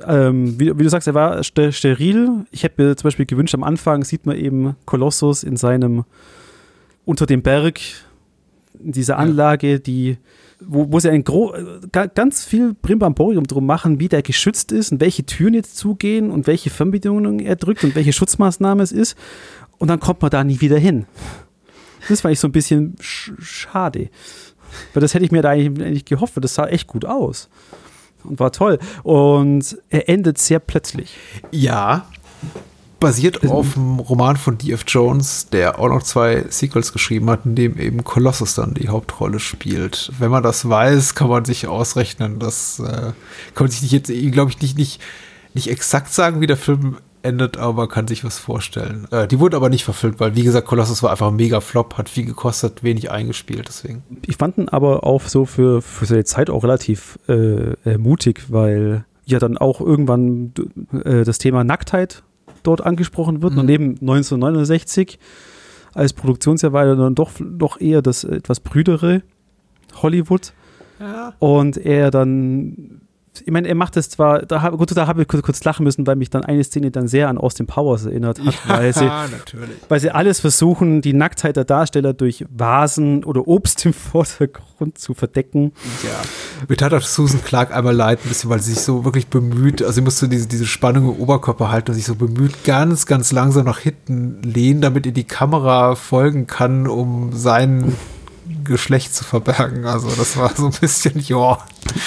Ähm, 0.08 0.60
wie, 0.60 0.78
wie 0.78 0.84
du 0.84 0.90
sagst, 0.90 1.08
er 1.08 1.14
war 1.14 1.44
ster 1.44 1.72
steril. 1.72 2.46
Ich 2.52 2.64
hätte 2.64 2.82
mir 2.82 2.96
zum 2.96 3.08
Beispiel 3.08 3.26
gewünscht, 3.26 3.54
am 3.56 3.64
Anfang 3.64 4.04
sieht 4.04 4.26
man 4.26 4.36
eben 4.36 4.76
Kolossus 4.86 5.44
in 5.44 5.56
seinem 5.58 6.04
unter 7.06 7.26
dem 7.26 7.42
Berg, 7.42 7.80
in 8.84 8.92
dieser 8.92 9.18
Anlage, 9.20 9.80
die, 9.80 10.18
wo, 10.60 10.92
wo 10.92 11.00
sie 11.00 11.10
ein 11.10 11.24
gro 11.24 11.54
ga- 11.92 12.08
ganz 12.08 12.44
viel 12.46 12.74
Brimbamborium 12.74 13.46
drum 13.46 13.66
machen, 13.66 14.00
wie 14.00 14.08
der 14.08 14.22
geschützt 14.22 14.72
ist 14.72 14.92
und 14.92 15.02
welche 15.02 15.26
Türen 15.26 15.54
jetzt 15.54 15.78
zugehen 15.78 16.32
und 16.32 16.48
welche 16.48 16.70
Fernbedienungen 16.70 17.40
er 17.40 17.56
drückt 17.56 17.84
und 17.84 17.96
welche 17.96 18.14
Schutzmaßnahme 18.14 18.82
es 18.82 18.92
ist. 18.92 19.18
Und 19.78 19.90
dann 19.90 20.00
kommt 20.00 20.22
man 20.22 20.32
da 20.32 20.44
nie 20.44 20.62
wieder 20.62 20.78
hin. 20.78 21.06
Das 22.10 22.22
fand 22.22 22.34
ich 22.34 22.39
so 22.39 22.48
ein 22.48 22.52
bisschen 22.52 22.96
sch 23.00 23.32
schade. 23.39 24.10
Weil 24.94 25.02
das 25.02 25.13
hätte 25.13 25.26
ich 25.26 25.32
mir 25.32 25.42
da 25.42 25.50
eigentlich, 25.50 25.86
eigentlich 25.86 26.06
gehofft, 26.06 26.36
weil 26.36 26.42
das 26.42 26.56
sah 26.56 26.66
echt 26.66 26.88
gut 26.88 27.06
aus. 27.06 27.50
Und 28.24 28.39
war 28.39 28.52
toll. 28.52 28.80
Und 29.04 29.78
er 29.89 30.10
endet 30.10 30.38
sehr 30.38 30.60
plötzlich. 30.60 31.16
Ja, 31.52 32.08
basiert 33.04 33.46
auf 33.50 33.74
dem 33.74 34.00
Roman 34.00 34.38
von 34.38 34.58
D.F. 34.58 34.86
Jones, 34.88 35.50
der 35.52 35.78
auch 35.78 35.89
noch 35.89 36.04
zwei 36.04 36.46
Sequels 36.48 36.94
geschrieben 36.94 37.30
hat, 37.30 37.46
in 37.46 37.54
dem 37.54 37.78
eben 37.78 38.06
Colossus 38.06 38.56
dann 38.56 38.76
die 38.76 38.88
Hauptrolle 38.88 39.42
spielt. 39.42 40.10
Wenn 40.20 40.32
man 40.32 40.42
das 40.42 40.70
weiß, 40.70 41.13
kann 41.13 41.28
man 41.28 41.44
sich 41.44 41.68
ausrechnen. 41.68 42.39
Das 42.39 42.80
äh, 42.80 43.12
kann 43.56 43.66
man 43.66 43.72
sich 43.72 43.82
nicht 43.82 43.92
jetzt, 43.92 44.32
glaube 44.32 44.52
ich, 44.52 44.62
nicht, 44.62 44.78
nicht, 44.78 45.02
nicht 45.54 45.68
exakt 45.68 46.13
sagen, 46.13 46.39
wie 46.39 46.48
der 46.48 46.56
Film 46.56 46.96
endet, 47.24 47.58
aber 47.58 47.88
kann 47.88 48.08
sich 48.08 48.24
was 48.24 48.38
vorstellen. 48.38 49.08
Äh, 49.12 49.28
die 49.28 49.40
wurde 49.40 49.58
aber 49.58 49.70
nicht 49.70 49.84
verfilmt, 49.84 50.20
weil, 50.20 50.36
wie 50.36 50.44
gesagt, 50.44 50.68
Colossus 50.68 51.02
war 51.04 51.12
einfach 51.12 51.30
ein 51.30 51.36
mega 51.36 51.62
Flop, 51.62 51.98
hat 51.98 52.10
viel 52.10 52.26
gekostet, 52.26 52.84
wenig 52.84 53.12
eingespielt, 53.12 53.68
deswegen. 53.68 54.04
Ich 54.26 54.38
fand 54.38 54.58
ihn 54.58 54.70
aber 54.70 55.06
auch 55.06 55.24
so 55.24 55.46
für, 55.46 55.82
für 55.82 56.06
seine 56.06 56.26
Zeit 56.26 56.50
auch 56.50 56.64
relativ 56.64 57.18
äh, 57.28 57.74
äh, 57.86 57.98
mutig, 57.98 58.46
weil 58.50 59.06
ja 59.26 59.40
dann 59.40 59.58
auch 59.58 59.80
irgendwann 59.80 60.54
äh, 61.06 61.24
das 61.24 61.38
Thema 61.38 61.64
Nacktheit 61.64 62.24
dort 62.64 62.82
angesprochen 62.82 63.42
wird. 63.42 63.54
Mhm. 63.54 63.60
Und 63.60 63.66
neben 63.66 63.90
1969 64.02 65.20
als 65.94 66.14
Produktionsjahr 66.14 66.74
war 66.74 66.96
dann 66.96 67.16
doch, 67.16 67.32
doch 67.40 67.80
eher 67.80 68.02
das 68.02 68.24
etwas 68.24 68.60
brüdere 68.60 69.22
Hollywood. 70.02 70.54
Ja. 71.00 71.34
Und 71.40 71.78
er 71.78 72.12
dann, 72.12 73.02
ich 73.41 73.52
meine, 73.52 73.67
er 73.67 73.76
macht 73.76 73.98
es 73.98 74.10
zwar, 74.10 74.43
da 74.43 74.62
habe 74.62 74.78
gut, 74.78 74.96
da 74.96 75.08
habe 75.08 75.24
ich 75.24 75.28
kurz, 75.28 75.43
kurz 75.43 75.63
lachen 75.63 75.84
müssen, 75.84 76.06
weil 76.06 76.15
mich 76.15 76.30
dann 76.30 76.43
eine 76.43 76.63
Szene 76.63 76.91
dann 76.91 77.08
sehr 77.08 77.30
an 77.30 77.38
Austin 77.38 77.65
Powers 77.65 78.06
erinnert 78.06 78.39
hat, 78.39 78.56
weil 78.67 78.93
sie, 78.93 79.06
natürlich. 79.06 79.78
weil 79.89 80.00
sie 80.00 80.12
alles 80.12 80.39
versuchen, 80.39 81.02
die 81.02 81.13
Nacktheit 81.13 81.56
der 81.56 81.65
Darsteller 81.65 82.13
durch 82.13 82.46
Vasen 82.50 83.24
oder 83.24 83.48
Obst 83.48 83.86
im 83.86 83.93
Vordergrund 83.93 84.98
zu 84.98 85.13
verdecken. 85.13 85.72
Ja. 86.04 86.65
Mir 86.67 86.78
tat 86.78 86.93
auch 86.93 87.02
Susan 87.02 87.43
Clark 87.43 87.76
einmal 87.76 87.96
leid, 87.96 88.19
ein 88.24 88.30
bisschen, 88.30 88.50
weil 88.50 88.60
sie 88.60 88.74
sich 88.74 88.84
so 88.84 89.04
wirklich 89.04 89.28
bemüht, 89.28 89.82
also 89.82 89.93
sie 89.93 90.02
musste 90.02 90.30
diese, 90.30 90.48
diese 90.48 90.65
Spannung 90.65 91.15
im 91.15 91.22
Oberkörper 91.22 91.72
halten 91.72 91.91
und 91.91 91.96
sich 91.96 92.06
so 92.06 92.15
bemüht, 92.15 92.63
ganz, 92.63 93.06
ganz 93.08 93.32
langsam 93.32 93.65
nach 93.65 93.80
hinten 93.80 94.43
lehnen, 94.43 94.82
damit 94.82 95.06
ihr 95.06 95.12
die 95.12 95.24
Kamera 95.24 95.96
folgen 95.96 96.46
kann, 96.46 96.88
um 96.88 97.32
sein 97.34 97.96
Geschlecht 98.63 99.13
zu 99.13 99.23
verbergen. 99.23 99.86
Also 99.86 100.10
das 100.10 100.38
war 100.38 100.56
so 100.56 100.65
ein 100.65 100.73
bisschen, 100.80 101.19
ja. 101.19 101.58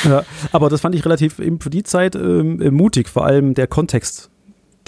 Ja, 0.05 0.25
aber 0.53 0.69
das 0.69 0.81
fand 0.81 0.95
ich 0.95 1.05
relativ 1.05 1.39
eben 1.39 1.61
für 1.61 1.71
die 1.71 1.83
Zeit 1.83 2.15
ähm, 2.15 2.61
äh, 2.61 2.71
mutig, 2.71 3.09
vor 3.09 3.25
allem 3.25 3.55
der 3.55 3.67
Kontext, 3.67 4.31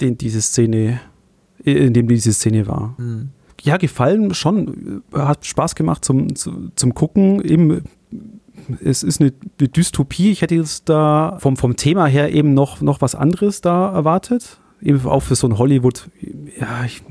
den 0.01 0.17
diese 0.17 0.41
Szene, 0.41 0.99
äh, 1.63 1.71
in 1.71 1.93
dem 1.93 2.07
diese 2.07 2.33
Szene 2.33 2.67
war. 2.67 2.95
Ja, 3.61 3.77
gefallen 3.77 4.33
schon, 4.33 5.03
äh, 5.13 5.19
hat 5.19 5.45
Spaß 5.45 5.75
gemacht 5.75 6.05
zum, 6.05 6.35
zu, 6.35 6.71
zum 6.75 6.93
Gucken. 6.93 7.41
Eben, 7.43 7.83
es 8.83 9.03
ist 9.03 9.21
eine, 9.21 9.33
eine 9.59 9.69
Dystopie. 9.69 10.31
Ich 10.31 10.41
hätte 10.41 10.55
jetzt 10.55 10.89
da 10.89 11.37
vom, 11.39 11.57
vom 11.57 11.75
Thema 11.75 12.05
her 12.05 12.33
eben 12.33 12.53
noch, 12.53 12.81
noch 12.81 13.01
was 13.01 13.15
anderes 13.15 13.61
da 13.61 13.91
erwartet. 13.91 14.59
Eben 14.81 15.05
auch 15.05 15.23
für 15.23 15.35
so 15.35 15.47
ein 15.47 15.57
Hollywood, 15.57 16.09
ja, 16.59 16.85
ich, 16.85 17.01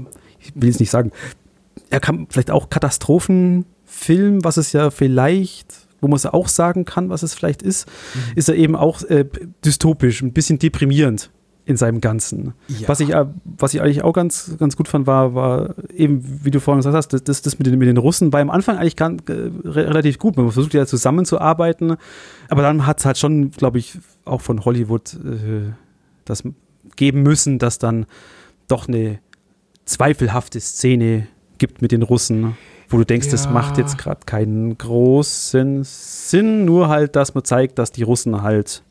ich 0.41 0.53
will 0.55 0.71
es 0.71 0.81
nicht 0.81 0.91
sagen. 0.91 1.13
Er 1.91 2.01
kann 2.01 2.27
vielleicht 2.31 2.51
auch 2.51 2.69
Katastrophenfilm, 3.99 4.45
was 4.45 4.57
es 4.57 4.73
ja 4.73 4.91
vielleicht, 4.91 5.89
wo 6.01 6.09
man 6.09 6.17
es 6.17 6.27
auch 6.27 6.49
sagen 6.49 6.85
kann, 6.85 7.11
was 7.11 7.23
es 7.23 7.35
vielleicht 7.35 7.63
ist, 7.63 7.87
ist 8.35 8.49
er 8.49 8.55
eben 8.55 8.77
auch 8.77 9.03
äh, 9.05 9.25
dystopisch, 9.65 10.23
ein 10.23 10.33
bisschen 10.33 10.59
deprimierend 10.59 11.31
in 11.65 11.77
seinem 11.77 12.01
Ganzen. 12.01 12.55
Ja. 12.69 12.89
Was 12.89 13.01
ich, 13.01 13.11
äh, 13.11 13.27
was 13.45 13.75
ich 13.75 13.83
eigentlich 13.83 14.03
auch 14.03 14.13
ganz, 14.13 14.57
ganz 14.59 14.77
gut 14.77 14.89
fand, 14.89 15.07
war, 15.07 15.35
war 15.35 15.75
eben, 15.95 16.41
wie 16.43 16.51
du 16.51 16.61
vorhin 16.61 16.79
gesagt 16.79 16.97
hast, 16.97 17.13
das, 17.13 17.25
das, 17.25 17.43
das 17.43 17.59
mit, 17.59 17.67
den, 17.67 17.79
mit 17.79 17.89
den 17.89 17.99
Russen 17.99 18.33
war 18.33 18.41
am 18.41 18.51
Anfang 18.51 18.79
eigentlich 18.79 18.97
ganz, 18.97 19.23
äh, 19.29 19.51
re 19.65 19.89
relativ 19.89 20.19
gut. 20.19 20.37
Man 20.37 20.51
versucht 20.51 20.73
ja 20.73 20.87
zusammenzuarbeiten, 20.87 21.97
aber 22.49 22.63
dann 22.63 22.87
hat 22.87 23.01
es 23.01 23.05
halt 23.05 23.19
schon, 23.19 23.51
glaube 23.51 23.79
ich, 23.79 23.99
auch 24.25 24.41
von 24.41 24.65
Hollywood 24.65 25.15
äh, 25.15 25.73
das 26.25 26.43
geben 26.97 27.23
müssen, 27.23 27.59
dass 27.59 27.79
dann 27.79 28.07
doch 28.67 28.89
eine 28.89 29.19
zweifelhafte 29.85 30.61
Szene 30.61 31.27
gibt 31.59 31.83
mit 31.83 31.93
den 31.93 32.03
Russen, 32.03 32.57
wo 32.89 32.97
du 32.99 33.05
denkst, 33.05 33.29
das 33.29 33.45
Ja. 33.45 33.51
macht 33.51 33.79
jetzt 33.79 33.99
gerade 33.99 34.21
keinen 34.27 34.77
großen 34.79 35.83
Sinn, 35.85 36.65
nur 36.65 36.89
halt, 36.89 37.17
dass 37.17 37.35
man 37.35 37.45
zeigt, 37.45 37.79
dass 37.79 37.93
die 37.93 38.03
Russen 38.03 38.43
halt 38.43 38.83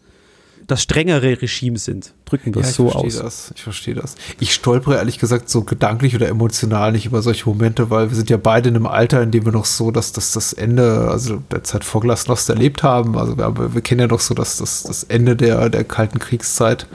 das 0.67 0.81
strengere 0.83 1.41
Regime 1.41 1.77
sind. 1.77 2.13
Drücken 2.25 2.53
wir 2.53 2.61
Ja, 2.61 2.65
es 2.67 2.71
ich 2.71 2.75
so 2.75 2.89
verstehe 2.89 3.07
aus. 3.07 3.23
das. 3.23 3.53
Ich 3.55 3.63
verstehe 3.63 3.95
das. 3.95 4.15
Ich 4.41 4.53
stolpere 4.53 4.95
ehrlich 4.97 5.17
gesagt 5.17 5.49
so 5.49 5.63
gedanklich 5.63 6.13
oder 6.13 6.27
emotional 6.27 6.91
nicht 6.91 7.05
über 7.05 7.21
solche 7.21 7.47
Momente, 7.47 7.89
weil 7.89 8.09
wir 8.09 8.17
sind 8.17 8.29
ja 8.29 8.35
beide 8.35 8.67
in 8.67 8.75
einem 8.75 8.85
Alter, 8.85 9.21
in 9.23 9.31
dem 9.31 9.45
wir 9.45 9.53
noch 9.53 9.63
so, 9.63 9.91
dass 9.91 10.11
das, 10.11 10.33
das 10.33 10.51
Ende, 10.51 11.07
also 11.09 11.37
der 11.51 11.63
Zeit 11.63 11.85
vor 11.85 12.01
Glasnost 12.01 12.49
erlebt 12.49 12.83
haben. 12.83 13.17
Also 13.17 13.37
wir, 13.37 13.73
wir 13.73 13.81
kennen 13.81 14.01
ja 14.01 14.07
noch 14.07 14.19
so 14.19 14.33
das, 14.33 14.57
das, 14.57 14.83
das 14.83 15.03
Ende 15.05 15.37
der, 15.37 15.69
der 15.69 15.85
Kalten 15.85 16.19
Kriegszeit. 16.19 16.85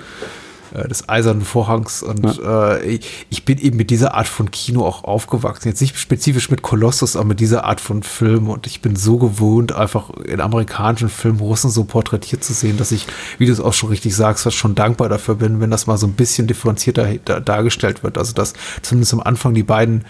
Äh, 0.74 0.88
des 0.88 1.08
Eisernen 1.08 1.42
Vorhangs. 1.42 2.02
Und 2.02 2.36
ja. 2.36 2.76
äh, 2.76 3.00
ich 3.30 3.44
bin 3.44 3.58
eben 3.58 3.76
mit 3.76 3.90
dieser 3.90 4.14
Art 4.14 4.28
von 4.28 4.50
Kino 4.50 4.84
auch 4.84 5.04
aufgewachsen. 5.04 5.68
Jetzt 5.68 5.80
nicht 5.80 5.98
spezifisch 5.98 6.50
mit 6.50 6.62
Kolossus, 6.62 7.16
aber 7.16 7.26
mit 7.26 7.40
dieser 7.40 7.64
Art 7.64 7.80
von 7.80 8.02
Film. 8.02 8.48
Und 8.48 8.66
ich 8.66 8.80
bin 8.80 8.96
so 8.96 9.18
gewohnt, 9.18 9.72
einfach 9.72 10.10
in 10.10 10.40
amerikanischen 10.40 11.08
Filmen 11.08 11.40
Russen 11.40 11.70
so 11.70 11.84
porträtiert 11.84 12.42
zu 12.42 12.52
sehen, 12.52 12.76
dass 12.76 12.92
ich, 12.92 13.06
wie 13.38 13.46
du 13.46 13.52
es 13.52 13.60
auch 13.60 13.74
schon 13.74 13.90
richtig 13.90 14.14
sagst, 14.16 14.46
was 14.46 14.54
schon 14.54 14.74
dankbar 14.74 15.08
dafür 15.08 15.34
bin, 15.34 15.60
wenn 15.60 15.70
das 15.70 15.86
mal 15.86 15.96
so 15.96 16.06
ein 16.06 16.14
bisschen 16.14 16.46
differenzierter 16.46 17.18
dargestellt 17.40 18.02
wird. 18.02 18.18
Also 18.18 18.32
dass 18.32 18.54
zumindest 18.82 19.12
am 19.12 19.20
Anfang 19.20 19.54
die 19.54 19.62
beiden 19.62 20.04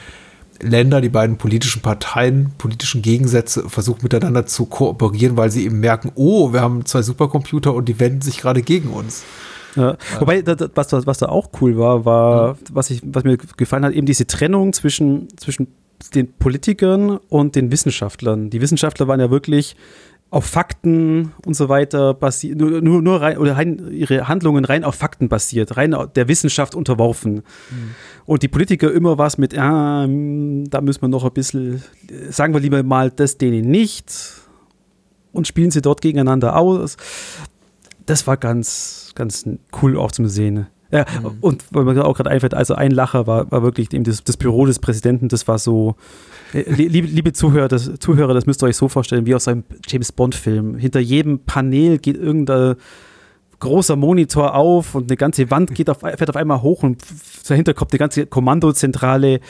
Länder, 0.60 1.00
die 1.00 1.08
beiden 1.08 1.38
politischen 1.38 1.82
Parteien, 1.82 2.52
politischen 2.56 3.02
Gegensätze 3.02 3.68
versuchen 3.68 4.00
miteinander 4.02 4.46
zu 4.46 4.66
kooperieren, 4.66 5.36
weil 5.36 5.50
sie 5.50 5.64
eben 5.64 5.80
merken, 5.80 6.12
oh, 6.14 6.52
wir 6.52 6.60
haben 6.60 6.86
zwei 6.86 7.02
Supercomputer 7.02 7.74
und 7.74 7.88
die 7.88 7.98
wenden 7.98 8.22
sich 8.22 8.38
gerade 8.38 8.62
gegen 8.62 8.90
uns. 8.90 9.24
Ja. 9.76 9.96
Wobei, 10.18 10.42
das, 10.42 10.70
was, 10.74 11.06
was 11.06 11.18
da 11.18 11.26
auch 11.26 11.50
cool 11.60 11.78
war, 11.78 12.04
war, 12.04 12.56
was, 12.70 12.90
ich, 12.90 13.02
was 13.04 13.24
mir 13.24 13.36
gefallen 13.36 13.84
hat, 13.84 13.92
eben 13.92 14.06
diese 14.06 14.26
Trennung 14.26 14.72
zwischen, 14.72 15.28
zwischen 15.36 15.68
den 16.14 16.32
Politikern 16.32 17.18
und 17.28 17.56
den 17.56 17.70
Wissenschaftlern. 17.70 18.50
Die 18.50 18.60
Wissenschaftler 18.60 19.08
waren 19.08 19.20
ja 19.20 19.30
wirklich 19.30 19.76
auf 20.32 20.46
Fakten 20.46 21.32
und 21.44 21.54
so 21.54 21.68
weiter 21.68 22.14
basiert, 22.14 22.58
nur, 22.58 22.80
nur, 22.80 23.02
nur 23.02 23.20
rein, 23.20 23.36
oder 23.36 23.54
rein, 23.54 23.92
ihre 23.92 24.28
Handlungen 24.28 24.64
rein 24.64 24.82
auf 24.82 24.94
Fakten 24.94 25.28
basiert, 25.28 25.76
rein 25.76 25.94
der 26.14 26.26
Wissenschaft 26.26 26.74
unterworfen. 26.74 27.34
Mhm. 27.34 27.42
Und 28.24 28.42
die 28.42 28.48
Politiker 28.48 28.90
immer 28.90 29.18
was 29.18 29.36
mit, 29.36 29.56
ah, 29.58 30.04
hm, 30.04 30.70
da 30.70 30.80
müssen 30.80 31.02
wir 31.02 31.08
noch 31.08 31.24
ein 31.24 31.32
bisschen, 31.32 31.82
sagen 32.30 32.54
wir 32.54 32.60
lieber 32.60 32.82
mal 32.82 33.10
das 33.10 33.36
denen 33.36 33.70
nicht 33.70 34.10
und 35.32 35.46
spielen 35.46 35.70
sie 35.70 35.82
dort 35.82 36.00
gegeneinander 36.00 36.56
aus. 36.56 36.96
Das 38.06 38.26
war 38.26 38.36
ganz, 38.36 39.12
ganz 39.14 39.48
cool 39.80 39.96
auch 39.96 40.12
zum 40.12 40.26
Sehen. 40.26 40.66
Ja, 40.92 41.06
mhm. 41.22 41.38
und 41.40 41.64
weil 41.70 41.84
mir 41.84 42.04
auch 42.04 42.16
gerade 42.16 42.30
einfällt, 42.30 42.52
also 42.52 42.74
ein 42.74 42.90
Lacher 42.90 43.26
war, 43.26 43.50
war 43.50 43.62
wirklich 43.62 43.92
eben 43.94 44.04
das, 44.04 44.22
das 44.24 44.36
Büro 44.36 44.66
des 44.66 44.78
Präsidenten, 44.78 45.28
das 45.28 45.48
war 45.48 45.58
so, 45.58 45.96
äh, 46.52 46.70
liebe, 46.70 47.08
liebe 47.08 47.32
Zuhörer, 47.32 47.68
das, 47.68 47.90
Zuhörer, 47.98 48.34
das 48.34 48.44
müsst 48.44 48.62
ihr 48.62 48.66
euch 48.66 48.76
so 48.76 48.88
vorstellen, 48.88 49.24
wie 49.24 49.34
aus 49.34 49.48
einem 49.48 49.64
James 49.88 50.12
Bond-Film. 50.12 50.76
Hinter 50.76 51.00
jedem 51.00 51.38
Panel 51.40 51.98
geht 51.98 52.18
irgendein 52.18 52.76
großer 53.58 53.96
Monitor 53.96 54.54
auf 54.54 54.94
und 54.94 55.08
eine 55.08 55.16
ganze 55.16 55.50
Wand 55.50 55.74
geht 55.74 55.88
auf, 55.88 56.00
fährt 56.00 56.28
auf 56.28 56.36
einmal 56.36 56.60
hoch 56.60 56.82
und 56.82 57.02
dahinter 57.48 57.72
kommt 57.72 57.94
die 57.94 57.98
ganze 57.98 58.26
Kommandozentrale. 58.26 59.40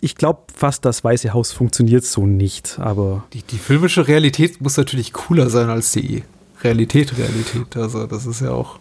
Ich 0.00 0.14
glaube 0.14 0.42
fast, 0.54 0.84
das 0.84 1.02
Weiße 1.02 1.32
Haus 1.32 1.50
funktioniert 1.50 2.04
so 2.04 2.24
nicht, 2.24 2.78
aber. 2.78 3.24
Die, 3.32 3.42
die 3.42 3.58
filmische 3.58 4.06
Realität 4.06 4.60
muss 4.60 4.76
natürlich 4.76 5.12
cooler 5.12 5.50
sein 5.50 5.70
als 5.70 5.90
die 5.90 6.22
Realität, 6.66 7.16
Realität. 7.16 7.76
Also, 7.76 8.06
das 8.06 8.26
ist 8.26 8.40
ja 8.40 8.50
auch 8.50 8.78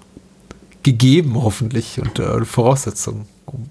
gegeben, 0.84 1.36
hoffentlich, 1.36 2.00
und 2.00 2.20
äh, 2.20 2.46
Voraussetzungen, 2.46 3.26
um 3.46 3.70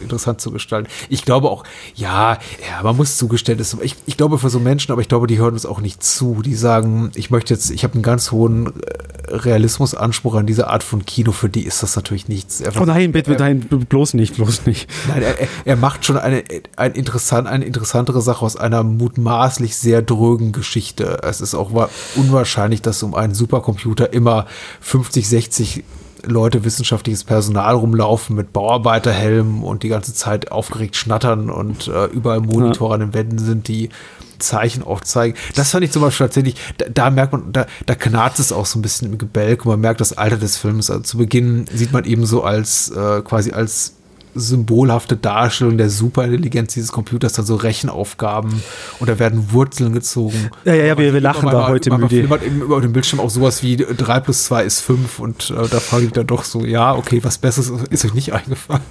interessant 0.00 0.40
zu 0.40 0.50
gestalten. 0.50 0.88
Ich 1.08 1.24
glaube 1.24 1.50
auch, 1.50 1.64
ja, 1.94 2.38
ja, 2.68 2.82
man 2.82 2.96
muss 2.96 3.16
zugestehen, 3.16 3.60
ich, 3.82 3.96
ich 4.06 4.16
glaube 4.16 4.38
für 4.38 4.50
so 4.50 4.60
Menschen, 4.60 4.92
aber 4.92 5.00
ich 5.00 5.08
glaube, 5.08 5.26
die 5.26 5.38
hören 5.38 5.54
uns 5.54 5.66
auch 5.66 5.80
nicht 5.80 6.02
zu. 6.02 6.42
Die 6.42 6.54
sagen, 6.54 7.10
ich 7.14 7.30
möchte 7.30 7.54
jetzt, 7.54 7.70
ich 7.70 7.84
habe 7.84 7.94
einen 7.94 8.02
ganz 8.02 8.32
hohen 8.32 8.66
äh, 8.66 9.34
Realismusanspruch 9.34 10.34
an 10.36 10.46
diese 10.46 10.68
Art 10.68 10.82
von 10.82 11.04
Kino. 11.04 11.32
Für 11.32 11.48
die 11.48 11.64
ist 11.64 11.82
das 11.82 11.96
natürlich 11.96 12.28
nichts. 12.28 12.60
Er, 12.60 12.72
oh 12.80 12.84
nein, 12.84 13.12
bitte, 13.12 13.32
er, 13.32 13.38
nein, 13.38 13.60
bloß 13.60 14.14
nicht, 14.14 14.36
bloß 14.36 14.66
nicht. 14.66 14.88
Nein, 15.08 15.22
er, 15.22 15.36
er 15.64 15.76
macht 15.76 16.04
schon 16.04 16.16
eine, 16.16 16.44
ein 16.76 16.92
interessant, 16.92 17.46
eine 17.46 17.64
interessantere 17.64 18.22
Sache 18.22 18.44
aus 18.44 18.56
einer 18.56 18.82
mutmaßlich 18.82 19.76
sehr 19.76 20.02
drögen 20.02 20.52
Geschichte. 20.52 21.18
Es 21.22 21.40
ist 21.40 21.54
auch 21.54 21.88
unwahrscheinlich, 22.16 22.82
dass 22.82 23.02
um 23.02 23.14
einen 23.14 23.34
Supercomputer 23.34 24.12
immer 24.12 24.46
50, 24.80 25.28
60 25.28 25.84
Leute, 26.24 26.64
wissenschaftliches 26.64 27.24
Personal 27.24 27.74
rumlaufen 27.74 28.36
mit 28.36 28.52
Bauarbeiterhelmen 28.52 29.62
und 29.62 29.82
die 29.82 29.88
ganze 29.88 30.14
Zeit 30.14 30.50
aufgeregt 30.52 30.96
schnattern 30.96 31.50
und 31.50 31.88
äh, 31.88 32.06
überall 32.06 32.40
Monitore 32.40 32.90
ja. 32.90 32.94
an 32.94 33.00
den 33.00 33.14
Wänden 33.14 33.38
sind, 33.38 33.68
die 33.68 33.90
Zeichen 34.38 34.82
aufzeigen. 34.82 35.36
Das 35.54 35.70
fand 35.70 35.84
ich 35.84 35.90
zum 35.90 36.02
Beispiel 36.02 36.26
tatsächlich, 36.26 36.56
da, 36.78 36.86
da 36.88 37.10
merkt 37.10 37.32
man, 37.32 37.52
da, 37.52 37.66
da 37.86 37.94
knarrt 37.94 38.38
es 38.38 38.52
auch 38.52 38.66
so 38.66 38.78
ein 38.78 38.82
bisschen 38.82 39.12
im 39.12 39.18
Gebälk 39.18 39.64
und 39.64 39.72
man 39.72 39.80
merkt 39.80 40.00
das 40.00 40.16
Alter 40.16 40.36
des 40.36 40.56
Films. 40.56 40.90
Also 40.90 41.02
zu 41.02 41.18
Beginn 41.18 41.66
sieht 41.72 41.92
man 41.92 42.04
eben 42.04 42.24
so 42.26 42.42
als 42.42 42.90
äh, 42.90 43.22
quasi 43.22 43.52
als 43.52 43.94
symbolhafte 44.38 45.16
Darstellung 45.16 45.78
der 45.78 45.90
Superintelligenz 45.90 46.74
dieses 46.74 46.92
Computers, 46.92 47.32
dann 47.32 47.44
so 47.44 47.56
Rechenaufgaben 47.56 48.62
und 49.00 49.08
da 49.08 49.18
werden 49.18 49.52
Wurzeln 49.52 49.92
gezogen. 49.92 50.50
Ja, 50.64 50.74
ja, 50.74 50.84
ja 50.86 50.98
wir, 50.98 51.12
wir 51.12 51.20
lachen 51.20 51.48
da 51.50 51.68
heute 51.68 51.90
man 51.90 52.00
müde. 52.00 52.26
Man 52.28 52.42
eben 52.42 52.62
über 52.62 52.80
dem 52.80 52.92
Bildschirm 52.92 53.20
auch 53.20 53.30
sowas 53.30 53.62
wie 53.62 53.76
3 53.76 54.20
plus 54.20 54.44
2 54.44 54.64
ist 54.64 54.80
5 54.80 55.18
und 55.18 55.50
äh, 55.50 55.54
da 55.68 55.80
frage 55.80 56.06
ich 56.06 56.12
dann 56.12 56.26
doch 56.26 56.44
so, 56.44 56.64
ja, 56.64 56.94
okay, 56.94 57.22
was 57.22 57.38
Besseres 57.38 57.70
ist 57.90 58.04
euch 58.04 58.14
nicht 58.14 58.32
eingefallen? 58.32 58.82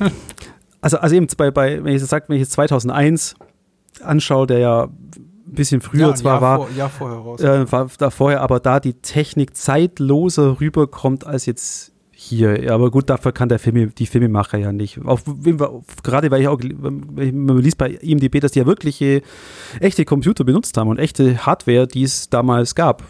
Also, 0.82 1.00
also 1.00 1.16
eben 1.16 1.28
bei, 1.38 1.52
bei 1.52 1.84
wenn 1.84 1.94
ich 1.94 2.02
jetzt 2.02 2.10
sage, 2.10 2.26
wenn 2.28 2.36
ich 2.36 2.42
jetzt 2.42 2.54
2001 2.54 3.36
anschaue, 4.02 4.48
der 4.48 4.60
ja 4.60 4.84
ein 5.48 5.56
bisschen 5.56 5.82
früher 5.82 6.10
ja, 6.10 6.16
zwar 6.16 6.34
Jahr 6.34 6.42
war, 6.42 6.58
vor, 6.58 6.70
Jahr 6.76 6.90
vorher 6.90 7.18
raus. 7.18 7.42
Äh, 7.42 7.72
war 7.72 7.88
da 7.98 8.10
vorher, 8.10 8.42
aber 8.42 8.60
da 8.60 8.80
die 8.80 8.94
Technik 8.94 9.56
zeitloser 9.56 10.60
rüberkommt 10.60 11.26
als 11.26 11.46
jetzt 11.46 11.94
hier. 12.28 12.72
Aber 12.74 12.92
gut, 12.92 13.10
dafür 13.10 13.32
kann 13.32 13.50
der 13.50 13.60
Film, 13.60 13.94
die 13.96 14.06
Filmemacher 14.06 14.58
ja 14.58 14.72
nicht. 14.72 15.00
Auch, 15.06 15.20
gerade 16.04 16.32
weil 16.32 16.42
ich 16.42 16.48
auch, 16.48 16.60
man 16.62 17.58
liest 17.60 17.78
bei 17.78 17.92
IMDb, 17.92 18.40
dass 18.40 18.52
die 18.52 18.60
ja 18.60 18.66
wirkliche, 18.66 19.22
echte 19.80 20.06
Computer 20.06 20.44
benutzt 20.44 20.78
haben 20.78 20.90
und 20.90 21.00
echte 21.00 21.46
Hardware, 21.46 21.88
die 21.88 22.04
es 22.04 22.30
damals 22.30 22.76
gab. 22.76 23.04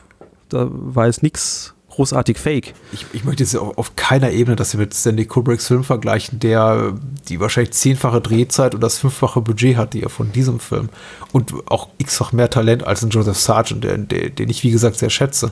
Da 0.49 0.67
war 0.69 1.07
es 1.07 1.21
nichts 1.21 1.75
großartig 1.97 2.37
fake. 2.37 2.75
Ich, 2.93 3.07
ich 3.11 3.23
möchte 3.23 3.41
jetzt 3.41 3.55
auf 3.55 3.95
keiner 3.95 4.29
Ebene, 4.29 4.55
dass 4.55 4.73
wir 4.73 4.79
mit 4.79 4.93
Stanley 4.93 5.25
Kubricks 5.25 5.65
Film 5.65 5.83
vergleichen, 5.83 6.39
der 6.39 6.93
die 7.27 7.39
wahrscheinlich 7.39 7.73
zehnfache 7.73 8.21
Drehzeit 8.21 8.75
und 8.75 8.81
das 8.81 8.99
fünffache 8.99 9.41
Budget 9.41 9.77
hat, 9.77 9.93
die 9.93 10.03
er 10.03 10.09
von 10.09 10.31
diesem 10.31 10.59
Film. 10.59 10.89
Und 11.31 11.53
auch 11.65 11.89
x-fach 11.97 12.33
mehr 12.33 12.51
Talent 12.51 12.85
als 12.85 13.03
ein 13.03 13.09
Joseph 13.09 13.37
Sargent, 13.37 13.83
den, 13.83 14.07
den 14.07 14.49
ich 14.49 14.63
wie 14.63 14.69
gesagt 14.69 14.97
sehr 14.97 15.09
schätze. 15.09 15.51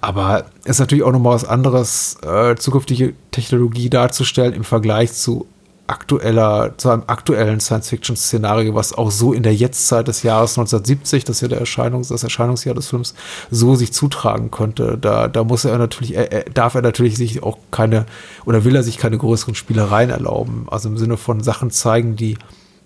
Aber 0.00 0.46
es 0.64 0.72
ist 0.72 0.80
natürlich 0.80 1.04
auch 1.04 1.12
nochmal 1.12 1.34
was 1.34 1.44
anderes, 1.44 2.16
äh, 2.22 2.54
zukünftige 2.56 3.14
Technologie 3.30 3.90
darzustellen 3.90 4.52
im 4.52 4.64
Vergleich 4.64 5.12
zu 5.12 5.46
aktueller, 5.86 6.74
zu 6.76 6.90
einem 6.90 7.04
aktuellen 7.06 7.60
Science-Fiction-Szenario, 7.60 8.74
was 8.74 8.92
auch 8.92 9.10
so 9.10 9.32
in 9.32 9.42
der 9.42 9.54
Jetztzeit 9.54 10.08
des 10.08 10.22
Jahres 10.22 10.58
1970, 10.58 11.24
das 11.24 11.40
ja 11.40 11.48
der 11.48 11.60
Erscheinungs-, 11.60 12.08
das 12.08 12.24
Erscheinungsjahr 12.24 12.74
des 12.74 12.88
Films, 12.88 13.14
so 13.50 13.76
sich 13.76 13.92
zutragen 13.92 14.50
könnte. 14.50 14.98
Da, 15.00 15.28
da 15.28 15.44
muss 15.44 15.64
er 15.64 15.78
natürlich, 15.78 16.16
er, 16.16 16.32
er, 16.32 16.44
darf 16.50 16.74
er 16.74 16.82
natürlich 16.82 17.16
sich 17.16 17.42
auch 17.42 17.58
keine, 17.70 18.06
oder 18.44 18.64
will 18.64 18.74
er 18.74 18.82
sich 18.82 18.98
keine 18.98 19.18
größeren 19.18 19.54
Spielereien 19.54 20.10
erlauben. 20.10 20.66
Also 20.70 20.88
im 20.88 20.98
Sinne 20.98 21.16
von 21.16 21.42
Sachen 21.42 21.70
zeigen, 21.70 22.16
die, 22.16 22.36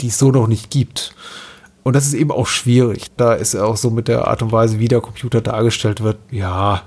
die 0.00 0.08
es 0.08 0.18
so 0.18 0.30
noch 0.30 0.46
nicht 0.46 0.70
gibt. 0.70 1.14
Und 1.82 1.96
das 1.96 2.06
ist 2.06 2.14
eben 2.14 2.30
auch 2.30 2.46
schwierig. 2.46 3.06
Da 3.16 3.32
ist 3.32 3.54
er 3.54 3.66
auch 3.66 3.78
so 3.78 3.90
mit 3.90 4.08
der 4.08 4.28
Art 4.28 4.42
und 4.42 4.52
Weise, 4.52 4.78
wie 4.78 4.88
der 4.88 5.00
Computer 5.00 5.40
dargestellt 5.40 6.02
wird, 6.02 6.18
ja, 6.30 6.82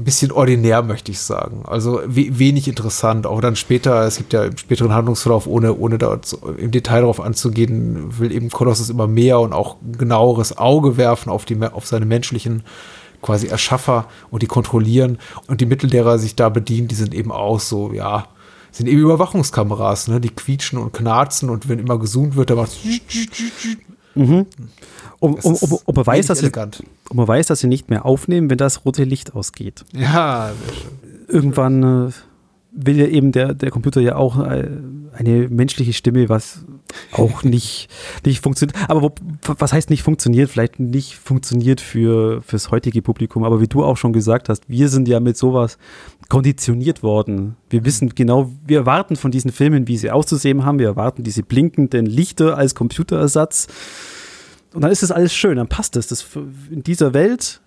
ein 0.00 0.04
bisschen 0.04 0.32
ordinär, 0.32 0.82
möchte 0.82 1.12
ich 1.12 1.20
sagen. 1.20 1.62
Also 1.66 2.00
we 2.06 2.38
wenig 2.38 2.66
interessant. 2.68 3.26
Auch 3.26 3.40
dann 3.40 3.54
später, 3.54 4.06
es 4.06 4.16
gibt 4.16 4.32
ja 4.32 4.44
im 4.44 4.56
späteren 4.56 4.94
Handlungsverlauf, 4.94 5.46
ohne, 5.46 5.76
ohne 5.76 5.98
da 5.98 6.18
im 6.56 6.70
Detail 6.70 7.00
darauf 7.00 7.20
anzugehen, 7.20 8.18
will 8.18 8.32
eben 8.32 8.48
Kolossus 8.50 8.88
immer 8.88 9.06
mehr 9.06 9.40
und 9.40 9.52
auch 9.52 9.76
genaueres 9.98 10.56
Auge 10.56 10.96
werfen 10.96 11.30
auf, 11.30 11.44
die, 11.44 11.60
auf 11.62 11.86
seine 11.86 12.06
menschlichen 12.06 12.62
quasi 13.20 13.48
Erschaffer 13.48 14.06
und 14.30 14.42
die 14.42 14.46
kontrollieren. 14.46 15.18
Und 15.46 15.60
die 15.60 15.66
Mittel, 15.66 15.90
derer 15.90 16.12
er 16.12 16.18
sich 16.18 16.34
da 16.34 16.48
bedient, 16.48 16.90
die 16.90 16.94
sind 16.94 17.14
eben 17.14 17.30
auch 17.30 17.60
so, 17.60 17.92
ja, 17.92 18.26
sind 18.72 18.88
eben 18.88 19.00
Überwachungskameras, 19.02 20.08
ne? 20.08 20.20
Die 20.20 20.30
quietschen 20.30 20.78
und 20.78 20.92
knarzen 20.92 21.50
und 21.50 21.68
wenn 21.68 21.78
immer 21.78 21.98
gezoomt 21.98 22.36
wird, 22.36 22.50
dann 22.50 22.56
macht 22.58 22.72
mhm. 24.14 24.46
Um, 25.20 25.34
um, 25.34 25.54
um, 25.54 25.78
um, 25.84 25.94
man 25.94 26.06
weiß, 26.06 26.28
dass 26.28 26.38
sie, 26.38 26.50
um 26.50 27.16
man 27.16 27.28
weiß, 27.28 27.48
dass 27.48 27.60
sie 27.60 27.66
nicht 27.66 27.90
mehr 27.90 28.06
aufnehmen, 28.06 28.48
wenn 28.48 28.56
das 28.56 28.86
rote 28.86 29.04
Licht 29.04 29.34
ausgeht. 29.34 29.84
Ja, 29.92 30.52
Irgendwann 31.28 32.08
äh, 32.08 32.12
will 32.72 32.98
ja 32.98 33.06
eben 33.06 33.32
der, 33.32 33.54
der 33.54 33.70
Computer 33.70 34.00
ja 34.00 34.16
auch 34.16 34.38
äh, 34.38 34.68
eine 35.12 35.48
menschliche 35.48 35.92
Stimme, 35.92 36.28
was 36.28 36.64
auch 37.12 37.42
nicht, 37.44 37.88
nicht 38.24 38.42
funktioniert. 38.42 38.78
Aber 38.88 39.02
wo, 39.02 39.14
was 39.42 39.72
heißt 39.72 39.90
nicht 39.90 40.02
funktioniert? 40.02 40.50
Vielleicht 40.50 40.80
nicht 40.80 41.16
funktioniert 41.16 41.80
für 41.80 42.42
fürs 42.42 42.70
heutige 42.70 43.02
Publikum. 43.02 43.44
Aber 43.44 43.60
wie 43.60 43.68
du 43.68 43.84
auch 43.84 43.96
schon 43.96 44.12
gesagt 44.12 44.48
hast, 44.48 44.68
wir 44.68 44.88
sind 44.88 45.08
ja 45.08 45.20
mit 45.20 45.36
sowas 45.36 45.78
konditioniert 46.30 47.02
worden. 47.02 47.56
Wir 47.68 47.84
wissen 47.84 48.14
genau, 48.14 48.50
wir 48.66 48.78
erwarten 48.78 49.16
von 49.16 49.30
diesen 49.30 49.52
Filmen, 49.52 49.88
wie 49.88 49.98
sie 49.98 50.10
auszusehen 50.10 50.64
haben. 50.64 50.78
Wir 50.78 50.86
erwarten 50.86 51.22
diese 51.22 51.42
blinkenden 51.42 52.06
Lichter 52.06 52.56
als 52.56 52.74
Computerersatz. 52.74 53.66
Und 54.72 54.82
dann 54.82 54.92
ist 54.92 55.02
das 55.02 55.10
alles 55.10 55.34
schön, 55.34 55.56
dann 55.56 55.68
passt 55.68 55.96
es. 55.96 56.06
Das, 56.06 56.24
in 56.70 56.82
dieser 56.84 57.12
Welt 57.12 57.60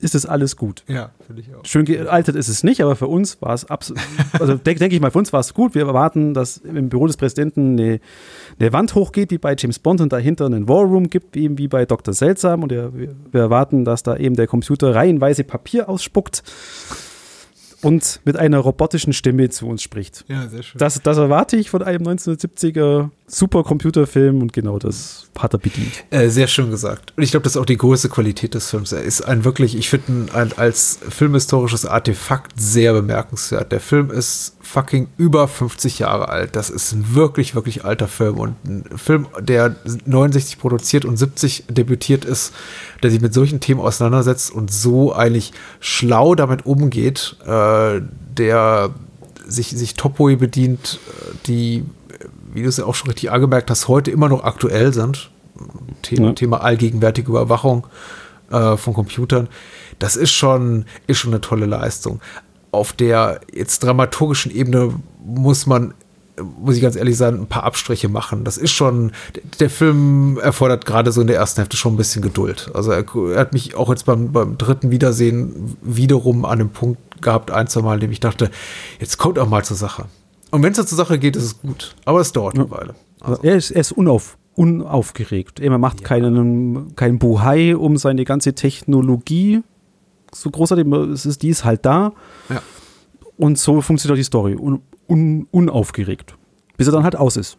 ist 0.00 0.16
das 0.16 0.26
alles 0.26 0.56
gut. 0.56 0.82
Ja, 0.88 1.12
finde 1.24 1.42
ich 1.42 1.54
auch. 1.54 1.64
Schön 1.64 1.84
gealtert 1.84 2.34
ist 2.34 2.48
es 2.48 2.64
nicht, 2.64 2.80
aber 2.80 2.96
für 2.96 3.06
uns 3.06 3.40
war 3.40 3.54
es 3.54 3.70
absolut, 3.70 4.02
also 4.32 4.56
denke 4.56 4.80
denk 4.80 4.92
ich 4.92 5.00
mal, 5.00 5.12
für 5.12 5.18
uns 5.18 5.32
war 5.32 5.38
es 5.38 5.54
gut. 5.54 5.76
Wir 5.76 5.86
erwarten, 5.86 6.34
dass 6.34 6.56
im 6.56 6.88
Büro 6.88 7.06
des 7.06 7.16
Präsidenten 7.16 7.78
eine, 7.78 8.00
eine, 8.58 8.72
Wand 8.72 8.96
hochgeht, 8.96 9.30
wie 9.30 9.38
bei 9.38 9.54
James 9.56 9.78
Bond 9.78 10.00
und 10.00 10.12
dahinter 10.12 10.46
einen 10.46 10.68
War 10.68 10.82
Room 10.82 11.08
gibt, 11.08 11.36
eben 11.36 11.56
wie 11.56 11.68
bei 11.68 11.86
Dr. 11.86 12.12
Seltsam. 12.14 12.64
Und 12.64 12.72
wir, 12.72 12.92
wir 12.92 13.40
erwarten, 13.40 13.84
dass 13.84 14.02
da 14.02 14.16
eben 14.16 14.34
der 14.34 14.48
Computer 14.48 14.92
reihenweise 14.92 15.44
Papier 15.44 15.88
ausspuckt 15.88 16.42
und 17.82 18.20
mit 18.24 18.36
einer 18.36 18.58
robotischen 18.58 19.12
Stimme 19.12 19.48
zu 19.50 19.66
uns 19.66 19.82
spricht. 19.82 20.24
Ja, 20.28 20.48
sehr 20.48 20.62
schön. 20.62 20.78
Das, 20.78 21.00
das 21.02 21.18
erwarte 21.18 21.56
ich 21.56 21.70
von 21.70 21.82
einem 21.82 22.06
1970er 22.06 23.10
Supercomputerfilm 23.34 24.42
und 24.42 24.52
genau 24.52 24.78
das 24.78 25.26
hat 25.38 25.54
er 25.54 25.58
bedient. 25.58 26.04
Äh, 26.10 26.28
sehr 26.28 26.46
schön 26.48 26.70
gesagt. 26.70 27.14
Und 27.16 27.22
ich 27.22 27.30
glaube, 27.30 27.44
das 27.44 27.54
ist 27.54 27.60
auch 27.62 27.64
die 27.64 27.78
größte 27.78 28.10
Qualität 28.10 28.52
des 28.52 28.68
Films. 28.68 28.92
Er 28.92 29.00
ist 29.00 29.22
ein 29.22 29.44
wirklich, 29.44 29.74
ich 29.74 29.88
finde, 29.88 30.34
ein, 30.34 30.52
als 30.58 30.98
filmhistorisches 31.08 31.86
Artefakt 31.86 32.52
sehr 32.60 32.92
bemerkenswert. 32.92 33.72
Der 33.72 33.80
Film 33.80 34.10
ist 34.10 34.56
fucking 34.60 35.08
über 35.16 35.48
50 35.48 36.00
Jahre 36.00 36.28
alt. 36.28 36.56
Das 36.56 36.68
ist 36.68 36.92
ein 36.92 37.14
wirklich, 37.14 37.54
wirklich 37.54 37.86
alter 37.86 38.06
Film. 38.06 38.38
Und 38.38 38.56
ein 38.66 38.84
Film, 38.98 39.26
der 39.40 39.76
69 40.04 40.58
produziert 40.58 41.06
und 41.06 41.16
70 41.16 41.64
debütiert 41.70 42.26
ist, 42.26 42.52
der 43.02 43.10
sich 43.10 43.22
mit 43.22 43.32
solchen 43.32 43.60
Themen 43.60 43.80
auseinandersetzt 43.80 44.50
und 44.52 44.70
so 44.70 45.14
eigentlich 45.14 45.52
schlau 45.80 46.34
damit 46.34 46.66
umgeht, 46.66 47.36
äh, 47.46 48.02
der 48.36 48.90
sich, 49.46 49.68
sich 49.70 49.94
Topoi 49.94 50.36
bedient, 50.36 51.00
äh, 51.08 51.34
die, 51.46 51.84
wie 52.52 52.62
du 52.62 52.68
es 52.68 52.76
ja 52.76 52.84
auch 52.84 52.94
schon 52.94 53.08
richtig 53.08 53.30
angemerkt 53.30 53.70
hast, 53.70 53.88
heute 53.88 54.10
immer 54.10 54.28
noch 54.28 54.44
aktuell 54.44 54.92
sind. 54.92 55.30
Thema, 56.02 56.28
ja. 56.28 56.32
Thema 56.32 56.62
allgegenwärtige 56.62 57.30
Überwachung 57.30 57.86
äh, 58.50 58.76
von 58.76 58.94
Computern. 58.94 59.48
Das 59.98 60.16
ist 60.16 60.32
schon, 60.32 60.86
ist 61.06 61.18
schon 61.18 61.32
eine 61.32 61.40
tolle 61.40 61.66
Leistung. 61.66 62.20
Auf 62.70 62.92
der 62.92 63.40
jetzt 63.52 63.82
dramaturgischen 63.82 64.50
Ebene 64.50 64.94
muss 65.24 65.66
man 65.66 65.94
muss 66.40 66.76
ich 66.76 66.82
ganz 66.82 66.96
ehrlich 66.96 67.16
sagen, 67.16 67.40
ein 67.40 67.46
paar 67.46 67.64
Abstriche 67.64 68.08
machen. 68.08 68.44
Das 68.44 68.56
ist 68.56 68.72
schon, 68.72 69.12
der 69.60 69.68
Film 69.68 70.38
erfordert 70.42 70.86
gerade 70.86 71.12
so 71.12 71.20
in 71.20 71.26
der 71.26 71.36
ersten 71.36 71.60
Hälfte 71.60 71.76
schon 71.76 71.94
ein 71.94 71.98
bisschen 71.98 72.22
Geduld. 72.22 72.70
Also 72.74 72.90
er, 72.90 73.04
er 73.32 73.38
hat 73.38 73.52
mich 73.52 73.74
auch 73.74 73.90
jetzt 73.90 74.06
beim, 74.06 74.32
beim, 74.32 74.56
dritten 74.56 74.90
Wiedersehen 74.90 75.76
wiederum 75.82 76.44
an 76.44 76.58
dem 76.58 76.70
Punkt 76.70 77.20
gehabt, 77.20 77.50
ein, 77.50 77.66
zwei 77.66 77.82
Mal, 77.82 77.94
in 77.94 78.00
dem 78.00 78.12
ich 78.12 78.20
dachte, 78.20 78.50
jetzt 78.98 79.18
kommt 79.18 79.38
auch 79.38 79.48
mal 79.48 79.64
zur 79.64 79.76
Sache. 79.76 80.06
Und 80.52 80.62
wenn 80.62 80.72
es 80.72 80.86
zur 80.86 80.98
Sache 80.98 81.18
geht, 81.18 81.34
ist 81.34 81.44
es 81.44 81.60
gut. 81.60 81.96
Aber 82.04 82.20
es 82.20 82.30
dauert 82.30 82.54
eine 82.54 82.70
Weile. 82.70 82.94
Also. 83.20 83.42
Er 83.42 83.56
ist, 83.56 83.70
er 83.70 83.80
ist 83.80 83.92
unauf, 83.92 84.36
unaufgeregt. 84.54 85.60
Er 85.60 85.76
macht 85.78 86.02
ja. 86.02 86.06
keinen, 86.06 86.94
keinen 86.94 87.18
Buhai 87.18 87.74
um 87.74 87.96
seine 87.96 88.24
ganze 88.24 88.54
Technologie. 88.54 89.62
So 90.34 90.50
großartig, 90.50 90.86
es 90.86 91.24
ist, 91.24 91.42
die 91.42 91.48
ist 91.48 91.64
halt 91.64 91.86
da. 91.86 92.12
Ja. 92.50 92.62
Und 93.38 93.58
so 93.58 93.80
funktioniert 93.80 94.14
auch 94.14 94.20
die 94.20 94.24
Story. 94.24 94.54
Un, 94.54 94.82
un, 95.08 95.48
unaufgeregt. 95.50 96.36
Bis 96.76 96.86
er 96.86 96.92
dann 96.92 97.04
halt 97.04 97.16
aus 97.16 97.38
ist. 97.38 97.56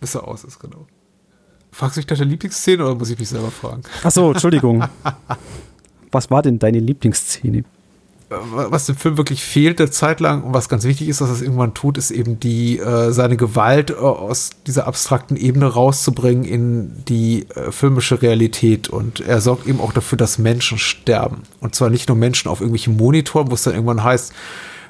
Bis 0.00 0.14
er 0.14 0.28
aus 0.28 0.44
ist, 0.44 0.58
genau. 0.58 0.86
Fragst 1.72 1.96
du 1.96 2.00
dich 2.02 2.06
deine 2.06 2.24
Lieblingsszene 2.30 2.84
oder 2.84 2.94
muss 2.94 3.08
ich 3.08 3.18
mich 3.18 3.28
selber 3.30 3.50
fragen? 3.50 3.82
Achso, 4.02 4.30
Entschuldigung. 4.30 4.84
Was 6.12 6.30
war 6.30 6.42
denn 6.42 6.58
deine 6.58 6.78
Lieblingsszene? 6.78 7.64
Was 8.30 8.86
dem 8.86 8.96
Film 8.96 9.16
wirklich 9.16 9.44
fehlt 9.44 9.80
eine 9.80 9.90
Zeit 9.90 10.20
lang 10.20 10.42
und 10.42 10.54
was 10.54 10.68
ganz 10.68 10.84
wichtig 10.84 11.08
ist, 11.08 11.20
dass 11.20 11.28
er 11.28 11.34
es 11.34 11.42
irgendwann 11.42 11.74
tut, 11.74 11.98
ist 11.98 12.10
eben 12.10 12.40
die 12.40 12.78
äh, 12.78 13.12
seine 13.12 13.36
Gewalt 13.36 13.90
äh, 13.90 13.94
aus 13.94 14.50
dieser 14.66 14.86
abstrakten 14.86 15.36
Ebene 15.36 15.66
rauszubringen 15.66 16.44
in 16.44 17.04
die 17.06 17.46
äh, 17.50 17.70
filmische 17.70 18.22
Realität 18.22 18.88
und 18.88 19.20
er 19.20 19.40
sorgt 19.40 19.66
eben 19.66 19.80
auch 19.80 19.92
dafür, 19.92 20.18
dass 20.18 20.38
Menschen 20.38 20.78
sterben 20.78 21.42
und 21.60 21.74
zwar 21.74 21.90
nicht 21.90 22.08
nur 22.08 22.16
Menschen 22.16 22.48
auf 22.48 22.60
irgendwelchen 22.60 22.96
Monitoren, 22.96 23.50
wo 23.50 23.54
es 23.54 23.62
dann 23.62 23.74
irgendwann 23.74 24.02
heißt 24.02 24.32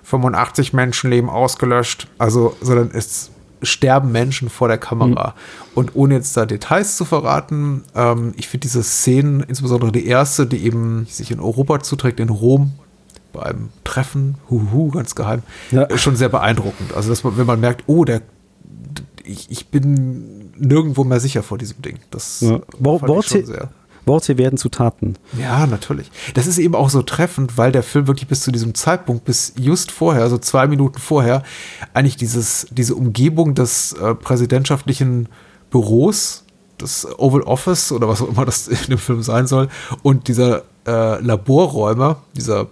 85 0.04 0.72
Menschenleben 0.72 1.30
ausgelöscht, 1.30 2.08
also 2.18 2.56
sondern 2.60 2.90
es 2.92 3.30
sterben 3.62 4.12
Menschen 4.12 4.50
vor 4.50 4.68
der 4.68 4.76
Kamera. 4.78 5.28
Mhm. 5.28 5.70
Und 5.74 5.96
ohne 5.96 6.14
jetzt 6.14 6.36
da 6.36 6.44
Details 6.44 6.96
zu 6.96 7.06
verraten, 7.06 7.82
ähm, 7.94 8.34
ich 8.36 8.48
finde 8.48 8.66
diese 8.66 8.82
Szenen, 8.82 9.40
insbesondere 9.40 9.90
die 9.90 10.06
erste, 10.06 10.46
die 10.46 10.64
eben 10.64 11.06
sich 11.08 11.30
in 11.30 11.40
Europa 11.40 11.80
zuträgt, 11.80 12.20
in 12.20 12.28
Rom, 12.28 12.72
bei 13.34 13.42
einem 13.42 13.68
Treffen, 13.84 14.36
huhu, 14.48 14.90
ganz 14.90 15.14
geheim, 15.14 15.42
ja. 15.70 15.86
schon 15.98 16.16
sehr 16.16 16.30
beeindruckend. 16.30 16.94
Also, 16.94 17.10
dass 17.10 17.22
man, 17.22 17.36
wenn 17.36 17.46
man 17.46 17.60
merkt, 17.60 17.84
oh, 17.86 18.04
der, 18.04 18.22
ich, 19.24 19.50
ich 19.50 19.68
bin 19.68 20.50
nirgendwo 20.56 21.04
mehr 21.04 21.20
sicher 21.20 21.42
vor 21.42 21.58
diesem 21.58 21.82
Ding. 21.82 21.98
Das 22.10 22.40
ja. 22.40 22.60
Worte, 22.78 23.68
Worte 24.06 24.38
werden 24.38 24.56
zu 24.56 24.68
Taten. 24.68 25.14
Ja, 25.38 25.66
natürlich. 25.66 26.10
Das 26.34 26.46
ist 26.46 26.58
eben 26.58 26.74
auch 26.74 26.90
so 26.90 27.02
treffend, 27.02 27.58
weil 27.58 27.72
der 27.72 27.82
Film 27.82 28.06
wirklich 28.06 28.28
bis 28.28 28.42
zu 28.42 28.52
diesem 28.52 28.74
Zeitpunkt, 28.74 29.24
bis 29.24 29.52
just 29.56 29.90
vorher, 29.90 30.28
so 30.30 30.38
zwei 30.38 30.66
Minuten 30.66 30.98
vorher, 30.98 31.42
eigentlich 31.92 32.16
dieses, 32.16 32.66
diese 32.70 32.94
Umgebung 32.94 33.54
des 33.54 33.94
äh, 33.94 34.14
präsidentschaftlichen 34.14 35.28
Büros, 35.70 36.44
des 36.80 37.06
Oval 37.18 37.42
Office 37.42 37.92
oder 37.92 38.08
was 38.08 38.20
auch 38.20 38.28
immer 38.28 38.44
das 38.44 38.68
in 38.68 38.90
dem 38.90 38.98
Film 38.98 39.22
sein 39.22 39.46
soll, 39.46 39.68
und 40.02 40.28
dieser 40.28 40.62
äh, 40.86 41.20
Laborräume, 41.20 42.16
dieser 42.36 42.68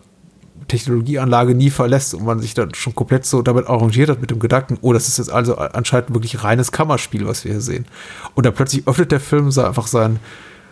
Technologieanlage 0.68 1.54
nie 1.54 1.70
verlässt 1.70 2.14
und 2.14 2.24
man 2.24 2.40
sich 2.40 2.54
dann 2.54 2.74
schon 2.74 2.94
komplett 2.94 3.24
so 3.24 3.42
damit 3.42 3.66
arrangiert 3.66 4.08
hat 4.08 4.20
mit 4.20 4.30
dem 4.30 4.38
Gedanken, 4.38 4.78
oh, 4.80 4.92
das 4.92 5.08
ist 5.08 5.18
jetzt 5.18 5.30
also 5.30 5.56
anscheinend 5.56 6.14
wirklich 6.14 6.42
reines 6.44 6.72
Kammerspiel, 6.72 7.26
was 7.26 7.44
wir 7.44 7.52
hier 7.52 7.60
sehen. 7.60 7.86
Und 8.34 8.46
dann 8.46 8.54
plötzlich 8.54 8.86
öffnet 8.86 9.12
der 9.12 9.20
Film 9.20 9.50
so 9.50 9.62
einfach 9.62 9.86
sein, 9.86 10.20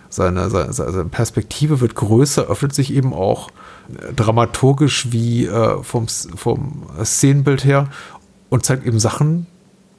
seine, 0.08 0.50
seine, 0.50 0.72
seine 0.72 1.04
Perspektive 1.04 1.80
wird 1.80 1.94
größer, 1.94 2.46
öffnet 2.46 2.74
sich 2.74 2.92
eben 2.92 3.14
auch 3.14 3.50
äh, 3.88 4.12
dramaturgisch 4.12 5.12
wie 5.12 5.46
äh, 5.46 5.82
vom, 5.82 6.08
vom 6.08 6.82
Szenenbild 7.02 7.64
her 7.64 7.88
und 8.48 8.64
zeigt 8.64 8.86
eben 8.86 8.98
Sachen, 8.98 9.46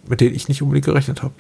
mit 0.07 0.19
denen 0.21 0.35
ich 0.35 0.47
nicht 0.47 0.61
unbedingt 0.61 0.85
gerechnet 0.85 1.23
habe. 1.23 1.33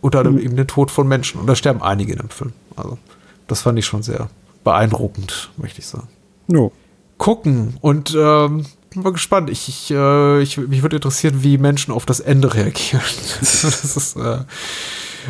Unter 0.00 0.20
anderem 0.20 0.36
mhm. 0.36 0.44
eben 0.44 0.56
den 0.56 0.66
Tod 0.66 0.90
von 0.90 1.06
Menschen. 1.06 1.40
Und 1.40 1.46
da 1.46 1.54
sterben 1.54 1.82
einige 1.82 2.12
in 2.12 2.18
dem 2.18 2.30
Film. 2.30 2.52
Also, 2.76 2.98
das 3.46 3.62
fand 3.62 3.78
ich 3.78 3.86
schon 3.86 4.02
sehr 4.02 4.28
beeindruckend, 4.64 5.50
möchte 5.56 5.80
ich 5.80 5.86
sagen. 5.86 6.08
No 6.46 6.72
gucken 7.18 7.76
und 7.80 8.14
ähm, 8.18 8.66
bin 8.90 9.02
mal 9.02 9.12
gespannt. 9.12 9.50
Ich, 9.50 9.68
ich, 9.68 9.90
äh, 9.90 10.42
ich, 10.42 10.56
mich 10.56 10.82
würde 10.82 10.96
interessieren, 10.96 11.42
wie 11.42 11.58
Menschen 11.58 11.92
auf 11.92 12.06
das 12.06 12.20
Ende 12.20 12.54
reagieren. 12.54 13.02
das 13.40 13.64
ist, 13.96 14.16
äh, 14.16 14.38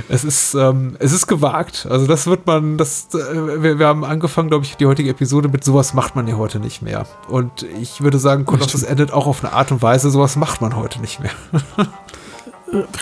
es 0.09 0.25
ist, 0.25 0.55
ähm, 0.55 0.97
es 0.99 1.13
ist 1.13 1.27
gewagt. 1.27 1.87
Also 1.89 2.07
das 2.07 2.27
wird 2.27 2.47
man, 2.47 2.79
das, 2.79 3.09
äh, 3.15 3.63
wir, 3.63 3.79
wir, 3.79 3.87
haben 3.87 4.05
angefangen, 4.05 4.49
glaube 4.49 4.65
ich, 4.65 4.77
die 4.77 4.87
heutige 4.87 5.11
Episode 5.11 5.49
mit 5.49 5.65
sowas 5.65 5.95
macht 5.95 6.17
man 6.17 6.27
ja 6.27 6.37
heute 6.37 6.59
nicht 6.59 6.83
mehr. 6.83 7.07
Und 7.29 7.65
ich 7.81 8.03
würde 8.03 8.19
sagen, 8.19 8.45
das 8.59 8.83
endet 8.83 9.13
auch 9.13 9.27
auf 9.27 9.45
eine 9.45 9.53
Art 9.53 9.73
und 9.73 9.83
Weise, 9.83 10.11
sowas 10.11 10.37
macht 10.37 10.61
man 10.61 10.77
heute 10.77 11.01
nicht 11.01 11.21
mehr. 11.21 11.33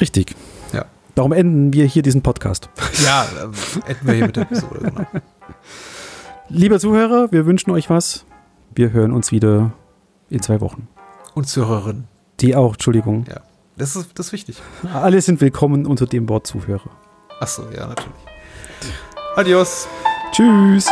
Richtig. 0.01 0.35
Ja. 0.73 0.85
Darum 1.15 1.33
enden 1.33 1.73
wir 1.73 1.87
hier 1.87 2.03
diesen 2.03 2.23
Podcast. 2.23 2.69
Ja, 3.05 3.25
äh, 3.25 3.91
enden 3.91 4.07
wir 4.07 4.15
hier 4.15 4.27
mit 4.27 4.37
der 4.37 4.43
Episode, 4.45 4.81
genau. 4.81 5.07
Lieber 6.49 6.79
Zuhörer, 6.79 7.33
wir 7.33 7.47
wünschen 7.47 7.71
euch 7.71 7.89
was. 7.89 8.27
Wir 8.75 8.93
hören 8.93 9.13
uns 9.13 9.33
wieder 9.33 9.73
in 10.31 10.41
zwei 10.41 10.61
Wochen. 10.61 10.89
Und 11.35 11.47
Zuhörerinnen. 11.49 12.09
Die 12.41 12.57
auch, 12.57 12.73
Entschuldigung. 12.73 13.27
Ja, 13.29 13.41
das 13.77 13.97
ist, 13.97 14.19
das 14.19 14.27
ist 14.27 14.33
wichtig. 14.33 14.57
Alle 14.93 15.21
sind 15.21 15.41
willkommen 15.41 15.87
unter 15.87 16.07
dem 16.07 16.29
Wort 16.29 16.47
Zuhörer. 16.47 16.91
Achso, 17.41 17.65
ja, 17.71 17.87
natürlich. 17.87 18.13
Adios. 19.37 19.87
Tschüss. 20.33 20.89